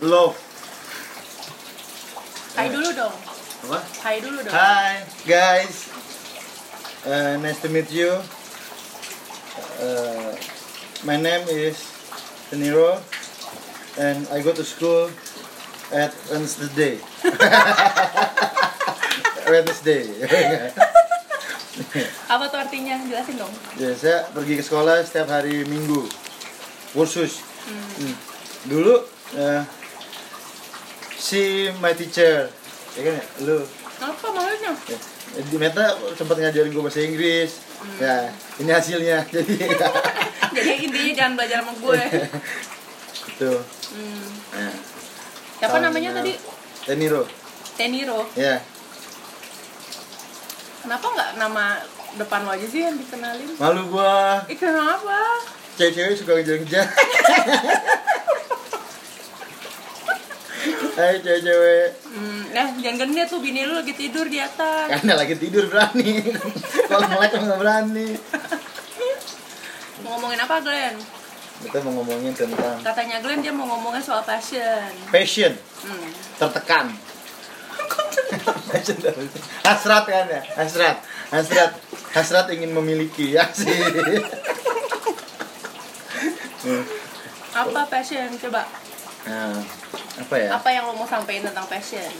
love. 0.00 0.32
Hai 2.56 2.72
dulu 2.72 2.88
dong. 2.96 3.12
Apa? 3.68 3.78
Hai 4.00 4.16
dulu 4.24 4.40
dong. 4.40 4.54
Hi 4.56 5.04
guys, 5.28 5.92
uh, 7.04 7.36
nice 7.44 7.60
to 7.60 7.68
meet 7.68 7.92
you. 7.92 8.08
Uh, 9.80 10.32
my 11.04 11.16
name 11.20 11.44
is 11.52 11.76
Teniro, 12.48 12.96
and 14.00 14.24
I 14.32 14.40
go 14.40 14.56
to 14.56 14.64
school 14.64 15.12
at 15.92 16.16
Wednesday. 16.32 16.96
Wednesday. 19.52 20.08
Apa 22.32 22.44
tuh 22.48 22.58
artinya? 22.60 22.96
Jelasin 23.04 23.36
dong. 23.36 23.52
ya, 23.76 23.92
saya 23.96 24.24
pergi 24.32 24.56
ke 24.60 24.62
sekolah 24.64 25.04
setiap 25.04 25.28
hari 25.28 25.64
Minggu. 25.68 26.08
Kursus. 26.96 27.44
Hmm. 27.68 27.88
Hmm. 28.00 28.14
Dulu 28.68 28.94
uh, 29.36 29.62
si 31.20 31.68
my 31.78 31.92
teacher, 31.92 32.48
ya 32.96 33.00
kan 33.02 33.14
ya, 33.14 33.24
lu 33.44 33.60
Apa 34.00 34.26
maksudnya? 34.32 34.72
Ya, 35.36 35.42
di 35.44 35.56
Meta 35.60 35.84
sempat 36.16 36.40
ngajarin 36.40 36.72
gue 36.72 36.80
bahasa 36.80 37.04
Inggris. 37.04 37.60
Ya, 38.00 38.32
ini 38.56 38.72
hasilnya. 38.72 39.28
Jadi 39.34 39.54
Jadi 40.50 40.72
intinya 40.82 41.12
jangan 41.12 41.32
belajar 41.36 41.58
sama 41.60 41.72
gue. 41.76 42.00
itu. 43.30 43.52
Hmm. 43.92 44.26
Nah, 44.50 44.74
Siapa 45.60 45.76
namanya 45.78 46.10
tadi? 46.16 46.32
Teniro. 46.82 47.28
Teniro. 47.76 48.24
Ya, 48.32 48.64
Kenapa 50.80 51.06
nggak 51.12 51.30
nama 51.36 51.64
depan 52.16 52.40
lo 52.42 52.50
aja 52.56 52.64
sih 52.64 52.80
yang 52.80 52.96
dikenalin? 52.96 53.52
malu 53.60 53.92
gua. 53.92 54.40
Ih 54.48 54.56
kenapa? 54.56 55.20
Cewek-cewek 55.76 56.16
suka 56.16 56.32
ngejar-ngejar. 56.40 56.88
Hai 61.00 61.16
cewek-cewek. 61.24 61.88
Hmm, 62.12 62.42
nah 62.52 62.68
jangan 62.76 63.08
genit 63.08 63.32
tuh 63.32 63.40
bini 63.40 63.64
lu 63.64 63.72
lagi 63.72 63.96
tidur 63.96 64.28
di 64.28 64.36
atas. 64.36 64.84
Karena 64.92 65.16
lagi 65.16 65.32
tidur 65.40 65.64
berani. 65.72 66.28
Kalau 66.92 67.08
melek 67.08 67.32
nggak 67.40 67.56
berani. 67.56 68.08
Mau 70.04 70.20
ngomongin 70.20 70.44
apa 70.44 70.60
Glenn? 70.60 71.00
Kita 71.64 71.80
mau 71.84 71.92
ngomongin 72.00 72.36
tentang 72.36 72.84
Katanya 72.84 73.16
Glenn 73.24 73.40
dia 73.40 73.48
mau 73.48 73.64
ngomongin 73.64 74.04
soal 74.04 74.20
passion. 74.28 74.92
passion, 75.08 75.56
Hmm. 75.88 76.08
tertekan. 76.36 76.92
Passion 78.68 78.96
hasrat 79.64 80.04
kan 80.04 80.26
ya, 80.28 80.40
hasrat, 80.56 81.00
hasrat, 81.32 81.72
hasrat 82.12 82.46
ingin 82.52 82.76
memiliki 82.76 83.32
ya 83.32 83.48
sih. 83.56 83.72
Apa 87.56 87.88
passion? 87.88 88.28
Coba. 88.36 88.68
Nah, 89.24 89.60
apa 90.20 90.34
ya? 90.36 90.48
Apa 90.52 90.68
yang 90.68 90.84
lo 90.84 90.92
mau 90.94 91.08
sampaikan 91.08 91.48
tentang 91.50 91.66
passion? 91.66 92.12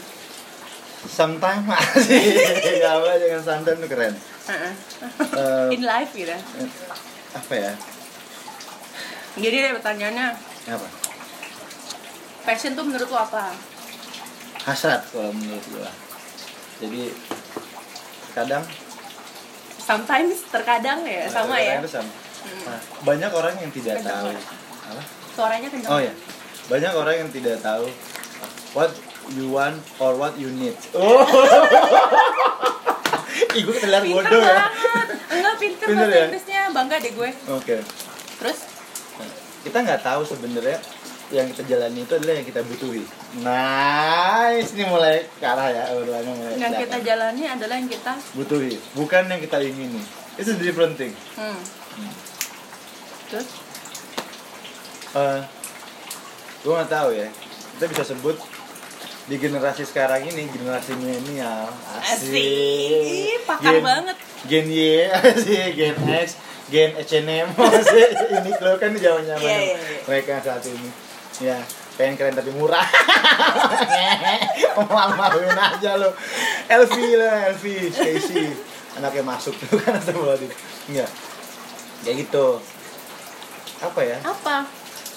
Sometimes 1.01 1.65
masih 1.69 2.77
Gak 2.77 2.93
apa 2.93 3.09
jangan 3.17 3.41
santai 3.41 3.73
tuh 3.75 3.89
keren. 3.89 4.13
Heeh. 4.47 4.73
Eh, 5.33 5.67
In 5.73 5.81
life 5.81 6.11
gitu. 6.13 6.33
apa 7.31 7.53
ya? 7.53 7.71
Jadi 9.31 9.57
pertanyaannya, 9.71 10.27
Apa? 10.67 10.87
passion 12.43 12.75
tuh 12.75 12.83
menurut 12.83 13.07
lo 13.07 13.17
apa? 13.17 13.53
Hasrat 14.61 15.07
kalau 15.09 15.31
menurut 15.31 15.63
gua. 15.71 15.89
Jadi 16.81 17.13
kadang 18.33 18.61
Sometimes 19.81 20.45
terkadang 20.47 21.01
ya 21.03 21.25
sama 21.27 21.57
ya. 21.57 21.81
sama. 21.83 22.05
Hmm. 22.05 22.63
Nah, 22.69 22.79
banyak 23.03 23.31
orang 23.33 23.53
yang 23.57 23.71
tidak 23.73 24.01
Kencang 24.01 24.13
tahu. 24.13 24.29
Apa? 24.93 25.01
Suaranya 25.33 25.67
kencang. 25.69 25.91
Oh 25.91 25.99
ya, 25.99 26.13
banyak 26.67 26.91
orang 26.91 27.15
yang 27.17 27.29
tidak 27.29 27.57
tahu 27.59 27.87
what 28.73 28.91
you 29.31 29.47
want 29.47 29.79
or 29.97 30.13
what 30.13 30.35
you 30.35 30.49
need. 30.51 30.75
Oh, 30.93 31.23
Ih, 33.51 33.63
gue 33.63 33.75
terlihat 33.75 34.03
Pinter 34.03 34.21
bodoh 34.21 34.39
ya. 34.39 34.53
banget. 34.69 35.07
Enggak 35.29 35.55
pinter, 35.57 35.85
Pinter 35.87 36.03
bahasa 36.03 36.15
ya? 36.15 36.25
Inggrisnya 36.25 36.59
bangga 36.71 36.95
deh 36.99 37.11
gue. 37.11 37.29
Oke, 37.49 37.75
Terus 38.37 38.59
Nah, 39.17 39.29
kita 39.61 39.77
nggak 39.81 40.01
tahu 40.01 40.21
sebenarnya 40.23 40.77
yang 41.31 41.47
kita 41.47 41.63
jalani 41.65 41.99
itu 42.01 42.13
adalah 42.13 42.33
yang 42.33 42.43
kita 42.43 42.61
butuhi. 42.61 43.03
Nice, 43.39 44.75
ini 44.75 44.83
mulai 44.85 45.23
ke 45.31 45.45
arah 45.45 45.67
ya, 45.67 45.83
obrolannya 45.91 46.33
mulai. 46.33 46.53
yang 46.59 46.73
kita 46.75 46.97
jalani 47.01 47.43
adalah 47.45 47.75
yang 47.75 47.87
kita 47.87 48.13
butuhi, 48.35 48.75
bukan 48.93 49.23
yang 49.27 49.39
kita 49.39 49.57
ingini. 49.59 50.03
It's 50.35 50.47
a 50.47 50.55
different 50.55 50.95
thing. 50.95 51.11
hmm. 51.35 51.59
Hmm. 51.97 52.13
Terus 53.27 53.47
Eh, 55.11 55.39
gue 56.61 56.71
nggak 56.71 56.89
tahu 56.89 57.09
ya. 57.11 57.27
Kita 57.73 57.85
bisa 57.87 58.03
sebut 58.05 58.37
di 59.25 59.35
generasi 59.35 59.83
sekarang 59.83 60.21
ini 60.23 60.45
generasi 60.47 60.93
milenial. 60.95 61.69
Asik, 61.97 62.29
Asik. 62.29 63.39
Pakar 63.43 63.71
Gen- 63.71 63.83
banget. 63.83 64.17
gen 64.45 64.65
Y 64.67 65.05
asik. 65.29 65.69
Gen 65.73 65.95
X 66.03 66.27
gen 66.67 66.91
H&M 66.95 67.47
asik. 67.77 68.09
Ini 68.31 68.51
lo 68.57 68.71
kan 68.75 68.91
zaman 68.91 69.23
zaman 69.23 69.41
Iya, 69.41 69.57
iya, 69.57 69.75
iya. 69.75 70.01
mereka 70.05 70.39
saat 70.39 70.63
ini. 70.63 70.89
Ya 71.41 71.57
pengen 71.91 72.15
keren 72.15 72.33
tapi 72.33 72.49
murah. 72.51 72.81
Malu-maluin 74.77 75.53
aja 75.53 75.97
lo. 75.97 76.13
LV 76.67 76.93
lah 77.15 77.51
LV 77.51 77.65
Stacy 77.89 78.45
anaknya 78.91 79.23
masuk 79.23 79.55
tuh 79.55 79.79
kan 79.79 79.95
atau 79.95 80.35
enggak 80.87 81.09
kayak 82.01 82.15
gitu. 82.19 82.59
Apa 83.81 84.01
ya? 84.01 84.17
Apa? 84.21 84.65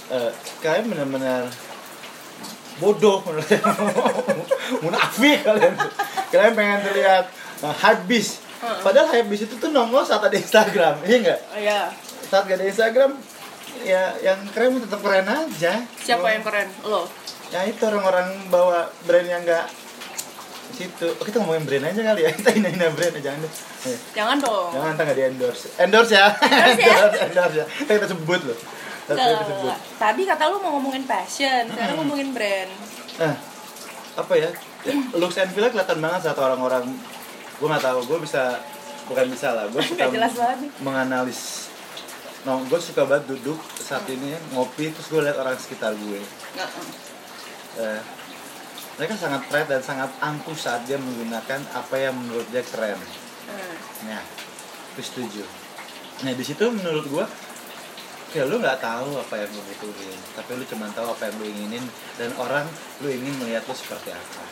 Eh, 0.06 0.31
kalian 0.60 0.84
benar-benar 0.87 1.48
bodoh 2.76 3.22
munafik 4.84 5.38
kalian 5.41 5.75
kalian 6.28 6.53
pengen 6.53 6.81
terlihat 6.82 7.25
uh, 7.60 7.72
habis 7.72 8.43
Heeh. 8.59 8.81
padahal 8.82 9.09
habis 9.12 9.41
itu 9.43 9.54
tuh 9.54 9.70
nongol 9.70 10.03
saat 10.03 10.20
ada 10.20 10.34
Instagram 10.34 10.98
iya 11.03 11.16
nggak 11.20 11.41
Oh, 11.47 11.59
iya. 11.59 11.81
saat 12.25 12.44
gak 12.44 12.59
ada 12.59 12.66
Instagram 12.66 13.10
ya 13.81 14.12
yang 14.20 14.38
keren 14.50 14.76
tetap 14.76 15.00
keren 15.00 15.25
aja 15.25 15.72
Siapa 15.97 16.26
yang 16.28 16.43
keren? 16.43 16.69
Lo. 16.82 17.06
ya 17.48 17.62
itu 17.62 17.78
orang-orang 17.81 18.28
bawa 18.48 18.91
brand 19.04 19.25
yang 19.25 19.41
nggak 19.41 19.66
situ 20.72 21.06
oh, 21.06 21.22
kita 21.22 21.38
ngomongin 21.38 21.64
brand 21.64 21.84
aja 21.87 22.00
kali 22.04 22.20
ya 22.22 22.31
kita 22.38 22.50
hina-hina 22.53 22.91
brand 22.91 23.14
aja 23.14 23.31
jangan 23.31 23.41
Eh, 23.84 23.98
Jangan 24.12 24.37
dong. 24.41 24.72
jangan 24.72 24.91
ntar 24.93 25.04
nggak 25.04 25.16
di 25.16 25.25
endorse 25.28 25.64
endorse 25.76 26.12
ya 26.12 26.26
Endorse 26.34 26.81
ya? 26.81 26.88
endorse, 26.97 27.19
endorse 27.22 27.56
ya 27.56 27.66
kita 27.87 28.06
sebut 28.10 28.41
loh 28.44 28.59
Tadi 29.94 30.22
kata 30.25 30.42
lu 30.48 30.56
mau 30.59 30.76
ngomongin 30.76 31.04
passion, 31.04 31.69
sekarang 31.69 31.94
Hmm. 31.94 32.00
ngomongin 32.03 32.31
brand. 32.32 32.70
Nah, 33.16 33.34
apa 34.16 34.32
ya? 34.34 34.50
Looks 35.12 35.38
and 35.38 35.50
feel 35.50 35.65
kelihatan 35.66 35.98
banget 35.98 36.20
saat 36.22 36.37
orang-orang 36.37 36.84
gue 37.54 37.66
nggak 37.66 37.84
tahu, 37.84 38.00
gue 38.06 38.19
bisa 38.20 38.59
bukan 39.04 39.26
bisa 39.28 39.53
lah, 39.53 39.64
gue 39.69 39.81
suka 39.87 40.09
menganalis. 40.81 41.69
No, 42.44 42.60
gue 42.60 42.76
suka 42.76 43.04
banget 43.04 43.25
duduk 43.31 43.56
saat 43.75 44.04
ini 44.06 44.37
ngopi 44.53 44.93
terus 44.93 45.09
gue 45.09 45.20
lihat 45.20 45.37
orang 45.37 45.56
sekitar 45.56 45.93
gue. 45.94 46.20
Nggak, 46.54 46.69
Eh, 47.75 48.00
mereka 48.94 49.19
sangat 49.19 49.43
pride 49.50 49.66
dan 49.66 49.82
sangat 49.82 50.06
angkuh 50.20 50.54
saat 50.54 50.87
dia 50.87 50.94
menggunakan 50.94 51.59
apa 51.75 51.94
yang 51.98 52.14
menurut 52.14 52.47
dia 52.48 52.62
keren. 52.62 52.94
hmm. 52.94 53.75
Nah, 54.06 54.22
itu 54.94 55.03
setuju. 55.03 55.43
Nah 56.22 56.31
di 56.31 56.44
situ 56.47 56.62
menurut 56.62 57.03
gue 57.03 57.25
ya 58.34 58.43
lu 58.45 58.59
nggak 58.59 58.78
tahu 58.78 59.09
apa 59.17 59.34
yang 59.37 59.49
lu 59.49 59.61
butuhin 59.65 60.19
tapi 60.34 60.50
lu 60.55 60.65
cuma 60.67 60.87
tahu 60.91 61.06
apa 61.09 61.22
yang 61.25 61.34
lu 61.37 61.45
inginin 61.47 61.84
dan 62.15 62.31
orang 62.34 62.67
lu 62.99 63.09
ingin 63.09 63.33
melihat 63.39 63.62
lu 63.62 63.72
seperti 63.72 64.11
apa 64.11 64.43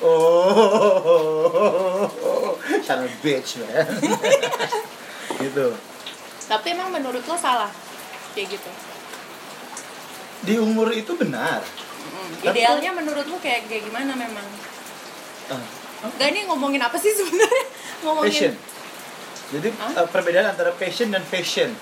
oh 0.00 2.08
son 2.82 3.02
of 3.02 3.12
bitch 3.20 3.60
man 3.60 3.86
gitu 5.38 5.66
Tapi 6.48 6.72
emang 6.72 6.88
menurut 6.88 7.20
lo 7.20 7.36
salah 7.36 7.68
kayak 8.32 8.48
gitu. 8.50 8.70
di 10.40 10.54
umur 10.56 10.90
itu 10.90 11.14
benar 11.14 11.62
Mm. 11.98 12.40
Tapi- 12.40 12.56
Idealnya 12.56 12.90
menurut 12.94 13.22
lo 13.22 13.36
kayak 13.36 13.68
kayak 13.68 13.84
gimana 13.84 14.14
memang? 14.14 14.46
Ah, 15.50 15.60
Gak 16.16 16.30
ini 16.30 16.46
ngomongin 16.46 16.78
apa 16.78 16.94
sih 16.96 17.10
sebenarnya? 17.10 17.64
ngomongin 18.00 18.32
passion 18.32 18.54
jadi 19.48 19.68
Hah? 19.74 19.92
eh, 19.94 20.06
perbedaan 20.08 20.46
antara 20.48 20.70
passion 20.72 21.10
dan 21.10 21.20
fashion 21.20 21.74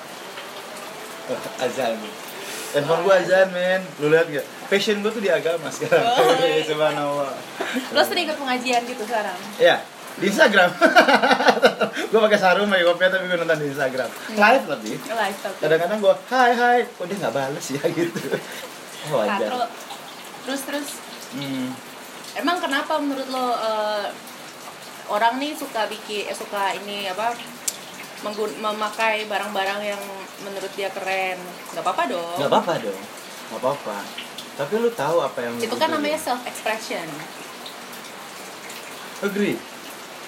azan 1.64 1.96
handphone 2.70 3.02
gua 3.02 3.14
azan 3.16 3.48
men 3.50 3.80
lu 3.98 4.08
lihat 4.08 4.26
gak 4.28 4.44
passion 4.66 5.00
gua 5.00 5.08
tuh 5.08 5.18
di 5.18 5.28
agama 5.28 5.68
sekarang 5.68 6.02
Oh, 6.02 6.30
iya. 6.38 6.62
subhanallah 6.68 7.32
Lo 7.90 8.00
sering 8.00 8.24
ikut 8.24 8.36
pengajian 8.36 8.82
gitu 8.82 9.02
sekarang? 9.02 9.36
Ya, 9.56 9.82
di 10.16 10.26
Instagram. 10.26 10.70
gue 12.08 12.20
pakai 12.22 12.38
sarung 12.38 12.66
pakai 12.66 12.84
kopiah 12.84 13.10
tapi 13.10 13.26
gue 13.26 13.36
nonton 13.36 13.58
di 13.58 13.68
Instagram. 13.68 14.08
Live 14.32 14.64
tapi. 14.64 14.92
Live 14.96 15.38
tapi. 15.38 15.58
Kadang-kadang 15.60 15.98
gue 16.00 16.14
hai 16.30 16.52
hai, 16.52 16.78
kok 16.86 17.04
dia 17.04 17.16
nggak 17.18 17.34
bales 17.34 17.66
ya 17.68 17.84
gitu. 17.84 18.20
Oh, 19.06 19.20
Nah, 19.20 19.36
wajar. 19.36 19.48
terus 19.50 19.68
terus 20.42 20.62
terus 20.64 20.88
Hmm. 21.28 21.68
emang 22.34 22.56
kenapa 22.56 22.96
menurut 22.96 23.28
lo 23.28 23.46
eh, 23.52 24.06
orang 25.08 25.36
nih 25.36 25.52
suka 25.52 25.84
bikin 25.86 26.22
eh, 26.24 26.34
suka 26.34 26.70
ini 26.76 27.06
apa 27.06 27.34
memakai 28.24 29.28
barang-barang 29.28 29.80
yang 29.84 30.02
menurut 30.44 30.72
dia 30.72 30.88
keren. 30.92 31.36
Nggak 31.72 31.84
apa-apa 31.84 32.02
dong. 32.08 32.36
Gak 32.40 32.50
apa-apa 32.52 32.72
dong. 32.80 33.02
Gak 33.52 33.60
apa-apa. 33.62 33.98
tapi 34.56 34.72
lu 34.80 34.88
tahu 34.88 35.20
apa 35.20 35.36
yang 35.44 35.52
itu 35.60 35.76
kan 35.76 35.92
namanya 35.92 36.16
self 36.16 36.40
expression 36.48 37.04
agree. 39.20 39.56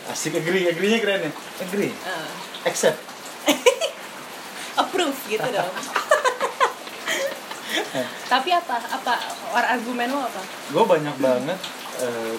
Asik 0.08 0.36
agree. 0.40 0.64
Agree 0.68 0.96
nya 0.96 1.00
keren 1.00 1.20
ya? 1.28 1.32
Agree. 1.60 1.92
Eh, 1.92 2.28
accept. 2.64 2.96
Approve 4.80 5.18
gitu 5.28 5.48
dong. 5.56 5.72
Tapi 8.32 8.48
apa? 8.52 8.76
Apa? 8.80 9.14
Or 9.52 9.64
argumen 9.64 10.08
lo 10.12 10.24
apa? 10.24 10.40
Gue 10.72 10.84
banyak 10.84 11.16
banget 11.20 11.58
eh, 12.00 12.34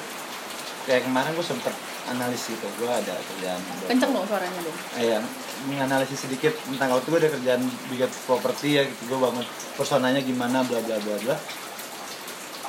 kayak 0.90 1.06
kemarin 1.06 1.34
gue 1.38 1.46
sempet 1.46 1.74
analis 2.10 2.42
gitu 2.50 2.68
gue 2.82 2.90
ada 2.90 3.14
kerjaan 3.14 3.62
kenceng 3.86 4.12
dong 4.12 4.26
suaranya 4.26 4.60
dong 4.66 4.78
eh, 4.98 5.06
ya, 5.14 5.20
menganalisis 5.68 6.24
sedikit 6.24 6.56
tentang 6.64 6.96
waktu 6.96 7.08
gue 7.12 7.20
ada 7.20 7.32
kerjaan 7.36 7.62
bikin 7.92 8.08
properti 8.24 8.80
ya 8.80 8.84
gitu. 8.88 9.12
Gue 9.12 9.20
bangun 9.20 9.44
personanya 9.76 10.22
gimana 10.24 10.64
bla 10.64 10.80
bla 10.80 10.96
bla 11.04 11.16
bla. 11.20 11.36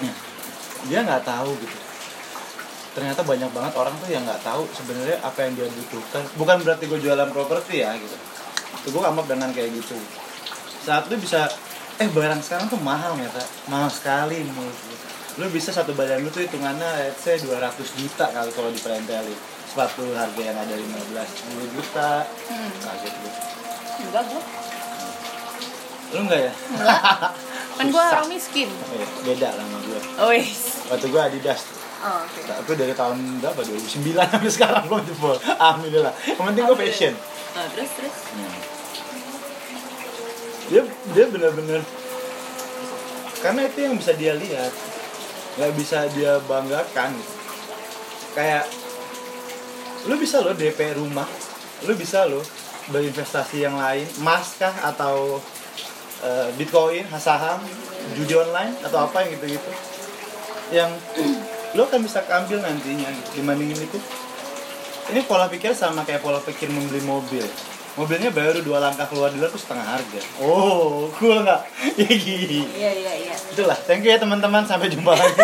Nah, 0.02 0.16
dia 0.90 0.98
nggak 1.06 1.22
tahu 1.22 1.54
gitu. 1.60 1.76
Ternyata 2.90 3.22
banyak 3.22 3.50
banget 3.54 3.72
orang 3.78 3.94
tuh 4.02 4.08
yang 4.10 4.26
nggak 4.26 4.42
tahu 4.42 4.66
sebenarnya 4.74 5.22
apa 5.22 5.38
yang 5.46 5.52
dia 5.54 5.68
butuhkan. 5.70 6.22
Bukan 6.34 6.56
berarti 6.66 6.84
gue 6.90 6.98
jualan 6.98 7.30
properti 7.30 7.86
ya 7.86 7.94
gitu. 7.94 8.16
Itu 8.82 8.88
gue 8.90 9.02
amat 9.06 9.26
dengan 9.30 9.54
kayak 9.54 9.70
gitu. 9.70 9.94
Saat 10.82 11.06
lu 11.06 11.14
bisa 11.20 11.46
eh 12.00 12.08
barang 12.08 12.40
sekarang 12.40 12.66
tuh 12.72 12.80
mahal 12.80 13.12
ternyata 13.12 13.44
mahal 13.68 13.92
sekali 13.92 14.40
menurut 14.40 14.72
gue 14.72 14.98
lu 15.40 15.48
bisa 15.48 15.72
satu 15.72 15.96
badan 15.96 16.20
lu 16.20 16.28
tuh 16.28 16.44
hitungannya 16.44 17.08
let's 17.08 17.24
say 17.24 17.40
200 17.40 17.72
juta 17.96 18.28
kali 18.28 18.50
kalau 18.52 18.68
diperentelin 18.68 19.38
sepatu 19.64 20.04
harga 20.12 20.42
yang 20.44 20.58
ada 20.58 20.74
15 20.76 21.16
10 21.16 21.74
juta. 21.80 22.28
Hmm. 22.28 22.70
kaget 22.84 23.14
gue 23.16 23.32
enggak 24.00 24.24
gua. 24.28 24.42
Lu 26.10 26.18
enggak 26.28 26.40
ya? 26.44 26.52
Enggak. 26.52 27.00
Kan 27.80 27.86
gua 27.88 28.04
orang 28.12 28.28
miskin. 28.28 28.68
Oh, 28.68 28.92
iya, 28.92 29.08
beda 29.24 29.48
lah 29.56 29.64
sama 29.64 29.78
gue 29.80 30.00
oh 30.20 30.30
yes. 30.36 30.84
waktu 30.92 31.06
gue 31.08 31.20
Adidas 31.20 31.60
tuh. 31.64 31.78
Oh, 32.00 32.20
oke. 32.24 32.40
Tapi 32.44 32.72
dari 32.76 32.94
tahun 32.96 33.16
berapa? 33.40 33.60
2009 33.60 34.20
sampai 34.20 34.50
sekarang 34.60 34.84
gue 34.92 35.00
jebol 35.08 35.36
alhamdulillah. 35.40 36.12
Yang 36.28 36.44
penting 36.52 36.64
gue 36.68 36.78
fashion. 36.84 37.14
Ah, 37.56 37.64
terus 37.72 37.90
terus? 37.96 38.16
Hmm. 38.36 38.60
dia 40.70 40.82
dia 40.86 41.26
bener-bener 41.26 41.82
karena 43.40 43.66
itu 43.66 43.78
yang 43.82 43.94
bisa 43.98 44.12
dia 44.14 44.36
lihat 44.36 44.70
nggak 45.60 45.76
bisa 45.76 46.08
dia 46.16 46.40
banggakan. 46.48 47.12
Kayak 48.32 48.64
lu 50.08 50.16
bisa 50.16 50.40
lo 50.40 50.56
DP 50.56 50.96
rumah 50.96 51.28
lu 51.84 51.92
bisa 51.92 52.24
lo 52.24 52.40
berinvestasi 52.88 53.60
yang 53.60 53.76
lain 53.76 54.08
emas 54.24 54.56
kah 54.56 54.72
atau 54.88 55.36
eh, 56.24 56.48
bitcoin 56.56 57.04
saham 57.20 57.60
judi 58.16 58.32
online 58.32 58.72
atau 58.80 59.04
apa 59.04 59.20
yang 59.24 59.36
gitu 59.36 59.60
gitu 59.60 59.70
yang 60.72 60.90
lo 61.76 61.84
akan 61.84 62.00
bisa 62.00 62.24
ambil 62.24 62.64
nantinya 62.64 63.12
dibandingin 63.36 63.76
itu. 63.76 64.00
Ini 65.10 65.26
pola 65.26 65.50
pikir 65.50 65.74
sama 65.74 66.06
kayak 66.06 66.22
pola 66.22 66.40
pikir 66.40 66.70
membeli 66.70 67.02
mobil 67.04 67.44
mobilnya 67.94 68.30
baru 68.30 68.62
dua 68.62 68.78
langkah 68.78 69.06
keluar 69.06 69.30
di 69.30 69.38
luar 69.38 69.50
tuh 69.50 69.58
setengah 69.58 69.86
harga. 69.86 70.20
Oh 70.38 71.10
cool 71.16 71.42
nggak? 71.42 71.60
Ya 72.00 72.06
gitu 72.08 72.62
iya. 72.76 72.90
Iya 72.94 73.12
iya 73.16 73.34
itulah. 73.50 73.78
Thank 73.86 74.06
you 74.06 74.10
ya 74.14 74.18
teman-teman. 74.18 74.62
Sampai 74.64 74.88
jumpa 74.88 75.12
lagi. 75.12 75.34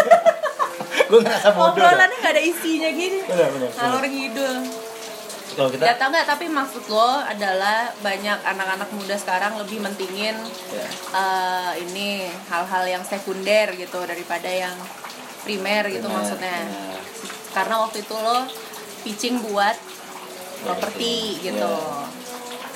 Gue 1.10 1.22
ngerasa 1.22 1.54
bodoh 1.54 1.78
obrolannya 1.78 2.16
nggak 2.18 2.34
ada 2.34 2.42
isinya 2.42 2.90
gini. 2.90 3.22
Benar 3.24 3.48
benar 3.54 3.70
ngalor 3.72 4.04
ngidul. 4.04 4.56
Kalau 5.56 5.72
kita 5.72 5.82
Gak 5.88 5.96
tau 5.96 6.08
nggak 6.12 6.28
tapi 6.28 6.46
maksud 6.52 6.84
lo 6.92 7.16
adalah 7.24 7.88
banyak 8.04 8.38
anak-anak 8.44 8.92
muda 8.92 9.16
sekarang 9.16 9.56
lebih 9.56 9.80
mentingin 9.80 10.36
ya, 10.68 10.86
eh, 11.16 11.70
ini 11.80 12.28
hal-hal 12.52 12.84
yang 12.84 13.00
sekunder 13.00 13.72
gitu 13.72 14.04
daripada 14.04 14.52
yang 14.52 14.76
primer 15.48 15.88
gitu 15.88 16.04
benar, 16.04 16.16
maksudnya. 16.20 16.60
benar. 16.60 17.00
karena 17.56 17.74
waktu 17.80 18.04
itu 18.04 18.12
lo 18.12 18.38
pitching 19.00 19.40
buat 19.48 19.76
properti 20.60 21.40
Ya, 21.40 21.48
gitu 21.48 21.72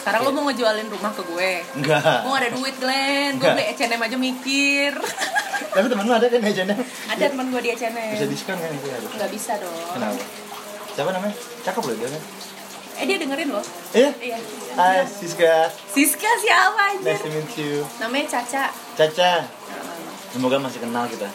sekarang 0.00 0.20
lo 0.24 0.30
mau 0.32 0.44
ngejualin 0.48 0.88
rumah 0.88 1.12
ke 1.12 1.22
gue. 1.28 1.52
Enggak. 1.76 2.00
Gue 2.24 2.30
gak 2.32 2.40
ada 2.40 2.50
duit 2.56 2.76
Glenn. 2.80 3.30
Gue 3.36 3.44
Enggak. 3.52 3.54
beli 3.60 3.64
H&M 3.76 4.00
aja 4.00 4.16
mikir. 4.16 4.92
Tapi 5.76 5.86
temen 5.86 6.04
lu 6.08 6.14
ada 6.16 6.26
kan 6.26 6.40
agennya 6.40 6.76
ada 7.06 7.24
teman 7.28 7.46
gue 7.52 7.60
di 7.60 7.70
H&M. 7.76 7.96
Bisa 8.16 8.26
diskon 8.26 8.56
kan? 8.56 8.70
Itu 8.72 8.88
ada. 8.88 9.06
Nggak 9.20 9.30
bisa 9.30 9.52
dong. 9.60 9.76
Kenapa? 9.92 10.22
Siapa 10.96 11.10
namanya? 11.12 11.36
Cakep 11.62 11.82
loh 11.84 11.94
dia 12.00 12.08
kan. 12.08 12.22
Eh 13.00 13.04
dia 13.08 13.16
dengerin 13.16 13.48
loh. 13.52 13.64
Iya? 13.92 14.10
Iya. 14.18 14.38
Hai 14.76 15.04
Siska. 15.04 15.68
Siska 15.92 16.30
siapa 16.40 16.82
aja 16.96 17.00
nice 17.04 17.22
to 17.22 17.28
meet 17.28 17.52
you. 17.60 17.84
Namanya 18.00 18.40
Caca. 18.40 18.72
Caca. 18.96 19.32
Semoga 20.32 20.56
masih 20.60 20.80
kenal 20.80 21.04
kita. 21.08 21.28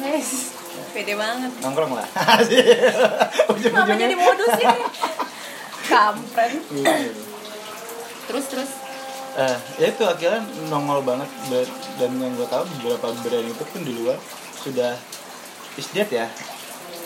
Wes, 0.00 0.56
pede 0.92 1.14
banget. 1.16 1.52
Nongkrong 1.60 1.92
lah. 1.92 2.06
Kenapa 3.64 3.94
jadi 3.94 4.16
modus 4.16 4.54
ini? 4.58 4.80
Kampret. 5.90 6.62
Terus 8.30 8.46
terus. 8.46 8.70
eh 9.32 9.56
ya 9.78 9.86
itu 9.88 10.02
akhirnya 10.02 10.42
nongol 10.66 11.02
banget 11.02 11.30
Ba- 11.46 11.70
dan 11.96 12.10
yang 12.16 12.34
gue 12.34 12.46
tahu 12.46 12.66
beberapa 12.76 13.14
brand 13.16 13.46
itu 13.46 13.62
pun 13.64 13.80
di 13.80 13.94
luar 13.94 14.18
sudah 14.56 14.98
is 15.76 15.86
dead 15.88 16.06
ya 16.08 16.26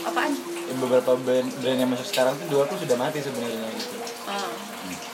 Apaan? 0.02 0.32
beberapa 0.74 1.16
brand, 1.16 1.44
brand 1.60 1.78
yang 1.78 1.86
masuk 1.86 2.04
sekarang 2.06 2.32
tuh 2.38 2.48
dua 2.50 2.62
tuh 2.64 2.76
sudah 2.76 2.96
mati 2.96 3.20
sebenarnya 3.20 3.68
gitu 3.70 3.96
Ah. 4.24 4.48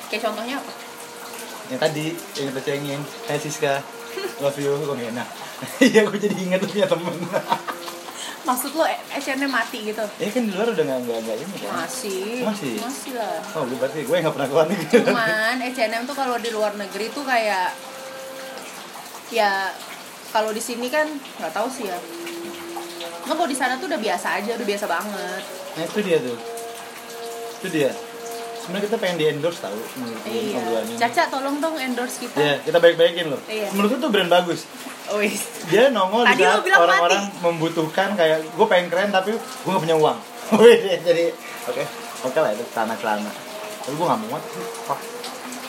Kayak 0.07 0.31
contohnya 0.31 0.55
apa? 0.57 0.73
yang 1.67 1.81
tadi 1.81 2.07
yang 2.37 2.47
kita 2.49 2.61
cengin 2.65 3.01
Hai 3.27 3.39
Siska 3.39 3.83
love 4.39 4.55
you 4.57 4.71
kok 4.77 4.95
enak 4.97 5.29
iya 5.87 6.03
gue 6.05 6.15
jadi 6.17 6.37
inget 6.37 6.63
punya 6.63 6.87
temen 6.87 7.15
Maksud 8.41 8.73
lo 8.73 8.85
H&M 8.89 9.53
mati 9.53 9.85
gitu? 9.85 10.01
ini 10.17 10.31
kan 10.33 10.43
di 10.49 10.53
luar 10.57 10.73
udah 10.73 10.85
nggak 10.85 11.01
nggak 11.05 11.19
nggak 11.23 11.37
ini 11.37 11.55
kan 11.61 11.73
Masih. 11.85 12.41
Masih? 12.49 12.75
Masih 12.81 13.13
lah. 13.21 13.39
oh 13.53 13.63
gue 13.69 13.77
berarti 13.77 14.01
gue 14.09 14.17
nggak 14.17 14.35
pernah 14.35 14.49
keluar 14.49 14.67
negeri 14.67 14.97
Cuman 15.05 15.57
H&M 15.61 16.03
tuh 16.09 16.17
kalau 16.17 16.37
di 16.41 16.51
luar 16.51 16.73
negeri 16.75 17.07
tuh 17.13 17.25
kayak 17.25 17.69
ya 19.31 19.71
kalau 20.33 20.51
di 20.51 20.63
sini 20.63 20.89
kan 20.89 21.07
nggak 21.39 21.53
tahu 21.53 21.69
sih 21.69 21.87
ya. 21.87 21.99
Nggak 23.29 23.37
kalau 23.37 23.51
di 23.51 23.57
sana 23.59 23.77
tuh 23.77 23.87
udah 23.87 24.01
biasa 24.01 24.27
aja, 24.41 24.51
udah 24.57 24.67
biasa 24.67 24.87
banget. 24.89 25.43
nah 25.71 25.83
itu 25.87 25.99
dia 26.03 26.19
tuh 26.19 26.39
itu 27.61 27.67
dia 27.71 27.91
sebenarnya 28.61 28.85
kita 28.93 28.97
pengen 29.01 29.17
di 29.17 29.27
endorse 29.33 29.61
tahu 29.65 29.81
Iya. 30.29 30.85
Caca 31.01 31.23
tolong 31.33 31.57
dong 31.59 31.75
endorse 31.81 32.21
kita. 32.21 32.37
Iya, 32.37 32.55
kita 32.63 32.79
baik-baikin 32.79 33.33
loh. 33.33 33.41
Iya. 33.49 33.73
Menurut 33.73 33.99
tuh 33.99 34.11
brand 34.13 34.31
bagus. 34.31 34.69
Wis. 35.17 35.43
Dia 35.73 35.91
nongol 35.91 36.23
di 36.29 36.39
Tadi 36.39 36.43
saat 36.47 36.63
bilang 36.63 36.81
orang-orang 36.87 37.25
membutuhkan 37.43 38.15
kayak 38.15 38.47
gue 38.47 38.67
pengen 38.71 38.87
keren 38.93 39.11
tapi 39.11 39.35
gue 39.35 39.71
gak 39.73 39.83
punya 39.83 39.97
uang. 39.99 40.19
Wih, 40.61 40.79
jadi 41.09 41.35
oke, 41.67 41.83
oke 42.31 42.39
lah 42.39 42.51
itu 42.55 42.63
celana 42.71 42.95
celana. 42.95 43.33
Tapi 43.83 43.95
gue 43.97 44.07
gak 44.07 44.21
muat 44.29 44.43
sih. 44.55 44.65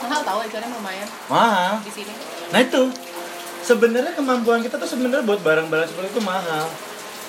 Mahal 0.01 0.21
tahu 0.25 0.39
H&M 0.45 0.71
lumayan 0.81 1.07
mahal. 1.29 1.77
di 1.85 1.91
sini. 1.93 2.13
Nah 2.49 2.59
itu 2.61 2.89
sebenarnya 3.61 4.13
kemampuan 4.17 4.65
kita 4.65 4.77
tuh 4.81 4.89
sebenarnya 4.89 5.21
buat 5.25 5.41
barang-barang 5.45 5.87
seperti 5.89 6.09
itu 6.17 6.21
mahal. 6.25 6.65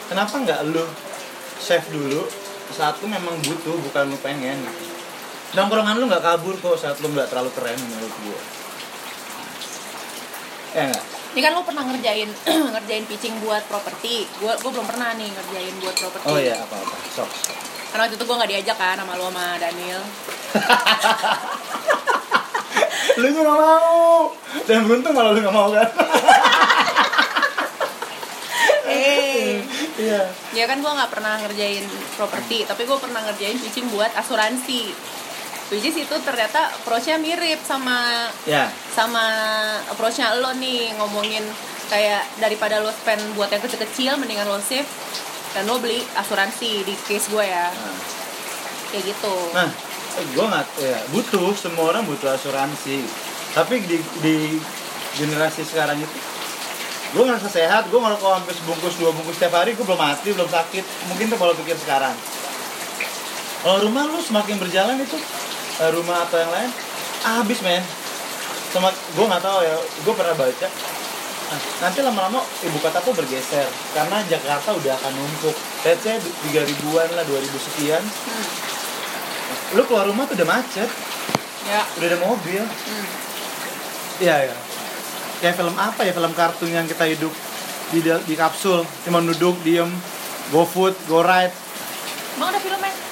Kenapa 0.08 0.34
nggak 0.40 0.60
lu 0.72 0.84
save 1.60 1.84
dulu 1.92 2.24
saat 2.72 2.96
lu 3.04 3.08
memang 3.08 3.36
butuh 3.44 3.76
bukan 3.88 4.12
lu 4.12 4.18
pengen? 4.24 4.56
Nongkrongan 5.52 6.00
lu 6.00 6.08
nggak 6.08 6.24
kabur 6.24 6.56
kok 6.56 6.80
saat 6.80 6.96
lu 7.04 7.12
nggak 7.12 7.28
terlalu 7.28 7.52
keren 7.52 7.76
menurut 7.76 8.14
gue. 8.24 8.40
Ya? 10.72 10.88
Ini 11.32 11.40
kan 11.40 11.52
lo 11.52 11.64
pernah 11.64 11.84
ngerjain 11.84 12.28
ngerjain 12.76 13.04
pitching 13.04 13.36
buat 13.44 13.60
properti. 13.68 14.24
Gua 14.40 14.56
gua 14.60 14.70
belum 14.72 14.86
pernah 14.88 15.12
nih 15.16 15.28
ngerjain 15.28 15.74
buat 15.84 15.96
properti. 15.96 16.24
Oh 16.28 16.38
iya 16.40 16.56
apa 16.56 16.76
apa. 16.76 16.96
Sok. 17.12 17.28
Karena 17.92 18.08
waktu 18.08 18.16
itu 18.16 18.24
gua 18.24 18.36
nggak 18.40 18.50
diajak 18.56 18.76
kan 18.80 18.96
sama 18.96 19.12
lo 19.20 19.28
sama 19.28 19.46
Daniel. 19.60 20.00
lu 23.20 23.26
nya 23.28 23.40
nggak 23.44 23.58
mau. 23.60 24.32
Dan 24.64 24.88
beruntung 24.88 25.12
malah 25.12 25.30
lu 25.36 25.40
nggak 25.44 25.56
mau 25.56 25.68
kan? 25.72 25.88
Eh, 28.92 29.64
Iya. 29.96 30.28
ya 30.52 30.64
kan 30.68 30.84
gua 30.84 30.92
nggak 30.92 31.16
pernah 31.16 31.40
ngerjain 31.40 31.80
properti, 32.12 32.68
tapi 32.68 32.84
gua 32.84 33.00
pernah 33.00 33.24
ngerjain 33.24 33.56
pitching 33.56 33.88
buat 33.88 34.12
asuransi. 34.12 34.92
Which 35.72 35.88
is 35.88 35.96
itu 35.96 36.16
ternyata 36.20 36.68
approach-nya 36.70 37.16
mirip 37.16 37.56
sama 37.64 38.28
Ya. 38.44 38.68
sama 38.92 39.24
approach-nya 39.88 40.36
lo 40.36 40.52
nih 40.52 40.92
ngomongin 40.94 41.40
kayak 41.88 42.28
daripada 42.36 42.78
lo 42.78 42.92
spend 42.92 43.24
buat 43.32 43.48
yang 43.48 43.60
kecil-kecil 43.60 44.20
mendingan 44.20 44.44
lo 44.44 44.60
save 44.60 44.84
dan 45.52 45.64
lo 45.64 45.80
beli 45.80 46.04
asuransi 46.12 46.84
di 46.84 46.94
case 47.02 47.28
gue 47.28 47.40
ya 47.40 47.68
Nah. 47.68 47.96
kayak 48.88 49.04
gitu 49.06 49.34
Nah, 49.52 49.68
gue 50.18 50.44
nggak 50.44 50.66
ya 50.78 50.98
butuh 51.08 51.56
semua 51.56 51.88
orang 51.88 52.04
butuh 52.04 52.28
asuransi. 52.30 53.00
Tapi 53.52 53.80
di 53.82 53.96
di 54.20 54.36
generasi 55.14 55.64
sekarang 55.64 55.96
itu 55.96 56.18
gue 57.12 57.22
ngerasa 57.22 57.48
sehat, 57.48 57.88
gue 57.88 57.96
ngerokok 57.96 58.28
sampai 58.34 58.54
sebungkus 58.54 58.94
dua 58.96 59.12
bungkus 59.12 59.36
setiap 59.36 59.56
hari, 59.56 59.72
gue 59.72 59.84
belum 59.84 59.96
mati, 59.96 60.32
belum 60.32 60.48
sakit. 60.48 60.84
Mungkin 61.08 61.28
tuh 61.28 61.36
kalau 61.36 61.52
pikir 61.54 61.76
sekarang. 61.76 62.12
Kalau 63.62 63.78
rumah 63.80 64.04
lu 64.04 64.18
semakin 64.18 64.56
berjalan 64.56 64.96
itu 64.98 65.14
eh, 65.14 65.61
rumah 65.90 66.22
atau 66.28 66.38
yang 66.38 66.52
lain 66.54 66.70
habis 67.26 67.58
men. 67.66 67.82
Sama 68.70 68.88
gue 68.92 69.24
nggak 69.26 69.42
tahu 69.42 69.58
ya, 69.66 69.76
gue 69.76 70.14
pernah 70.14 70.36
baca 70.38 70.68
Nah, 71.52 71.60
nanti 71.84 72.00
lama-lama 72.00 72.40
ibu 72.64 72.80
kota 72.80 72.96
tuh 73.04 73.12
bergeser 73.12 73.68
karena 73.92 74.24
Jakarta 74.24 74.72
udah 74.72 74.96
akan 74.96 75.12
numpuk. 75.12 75.52
Let's 75.84 76.00
say 76.00 76.16
3 76.16 76.64
ribuan 76.64 77.12
lah, 77.12 77.28
2000 77.28 77.44
sekian. 77.60 78.00
Hmm. 78.00 79.76
Lu 79.76 79.84
keluar 79.84 80.08
rumah 80.08 80.24
tuh 80.24 80.40
udah 80.40 80.48
macet, 80.48 80.88
Ya. 81.68 81.84
udah 82.00 82.08
ada 82.08 82.18
mobil. 82.24 82.64
Hmm. 82.64 83.06
Iya, 84.24 84.48
iya. 84.48 84.56
Kayak 85.44 85.60
film 85.60 85.76
apa 85.76 86.00
ya? 86.08 86.16
Film 86.16 86.32
kartun 86.32 86.72
yang 86.72 86.88
kita 86.88 87.04
hidup 87.04 87.32
di 87.92 88.00
di 88.00 88.32
kapsul, 88.32 88.88
cuma 89.04 89.20
duduk, 89.20 89.60
diem, 89.60 89.92
go 90.56 90.64
food, 90.64 90.96
go 91.04 91.20
ride. 91.20 91.52
Emang 92.40 92.48
ada 92.48 92.60
filmnya? 92.64 93.11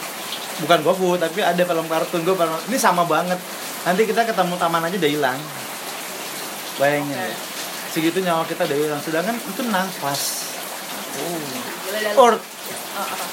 Bukan 0.61 0.79
go 0.85 0.93
food, 0.93 1.19
tapi 1.19 1.40
ada 1.40 1.59
film 1.59 1.87
kartun 1.88 2.21
gue 2.21 2.37
pernah. 2.37 2.61
Ini 2.69 2.76
sama 2.76 3.09
banget. 3.09 3.40
Nanti 3.85 4.05
kita 4.05 4.29
ketemu 4.29 4.55
taman 4.61 4.85
aja 4.85 4.97
udah 4.97 5.11
hilang. 5.11 5.38
Bayangin. 6.76 7.17
Ya. 7.17 7.33
Segitu 7.90 8.21
nyawa 8.21 8.45
kita 8.45 8.69
udah 8.69 8.76
hilang. 8.76 9.00
Sedangkan 9.00 9.37
itu 9.37 9.62
nafas. 9.69 10.23
Oh. 12.17 12.23
Or 12.29 12.33
Oh, 12.90 13.07
apa? 13.07 13.25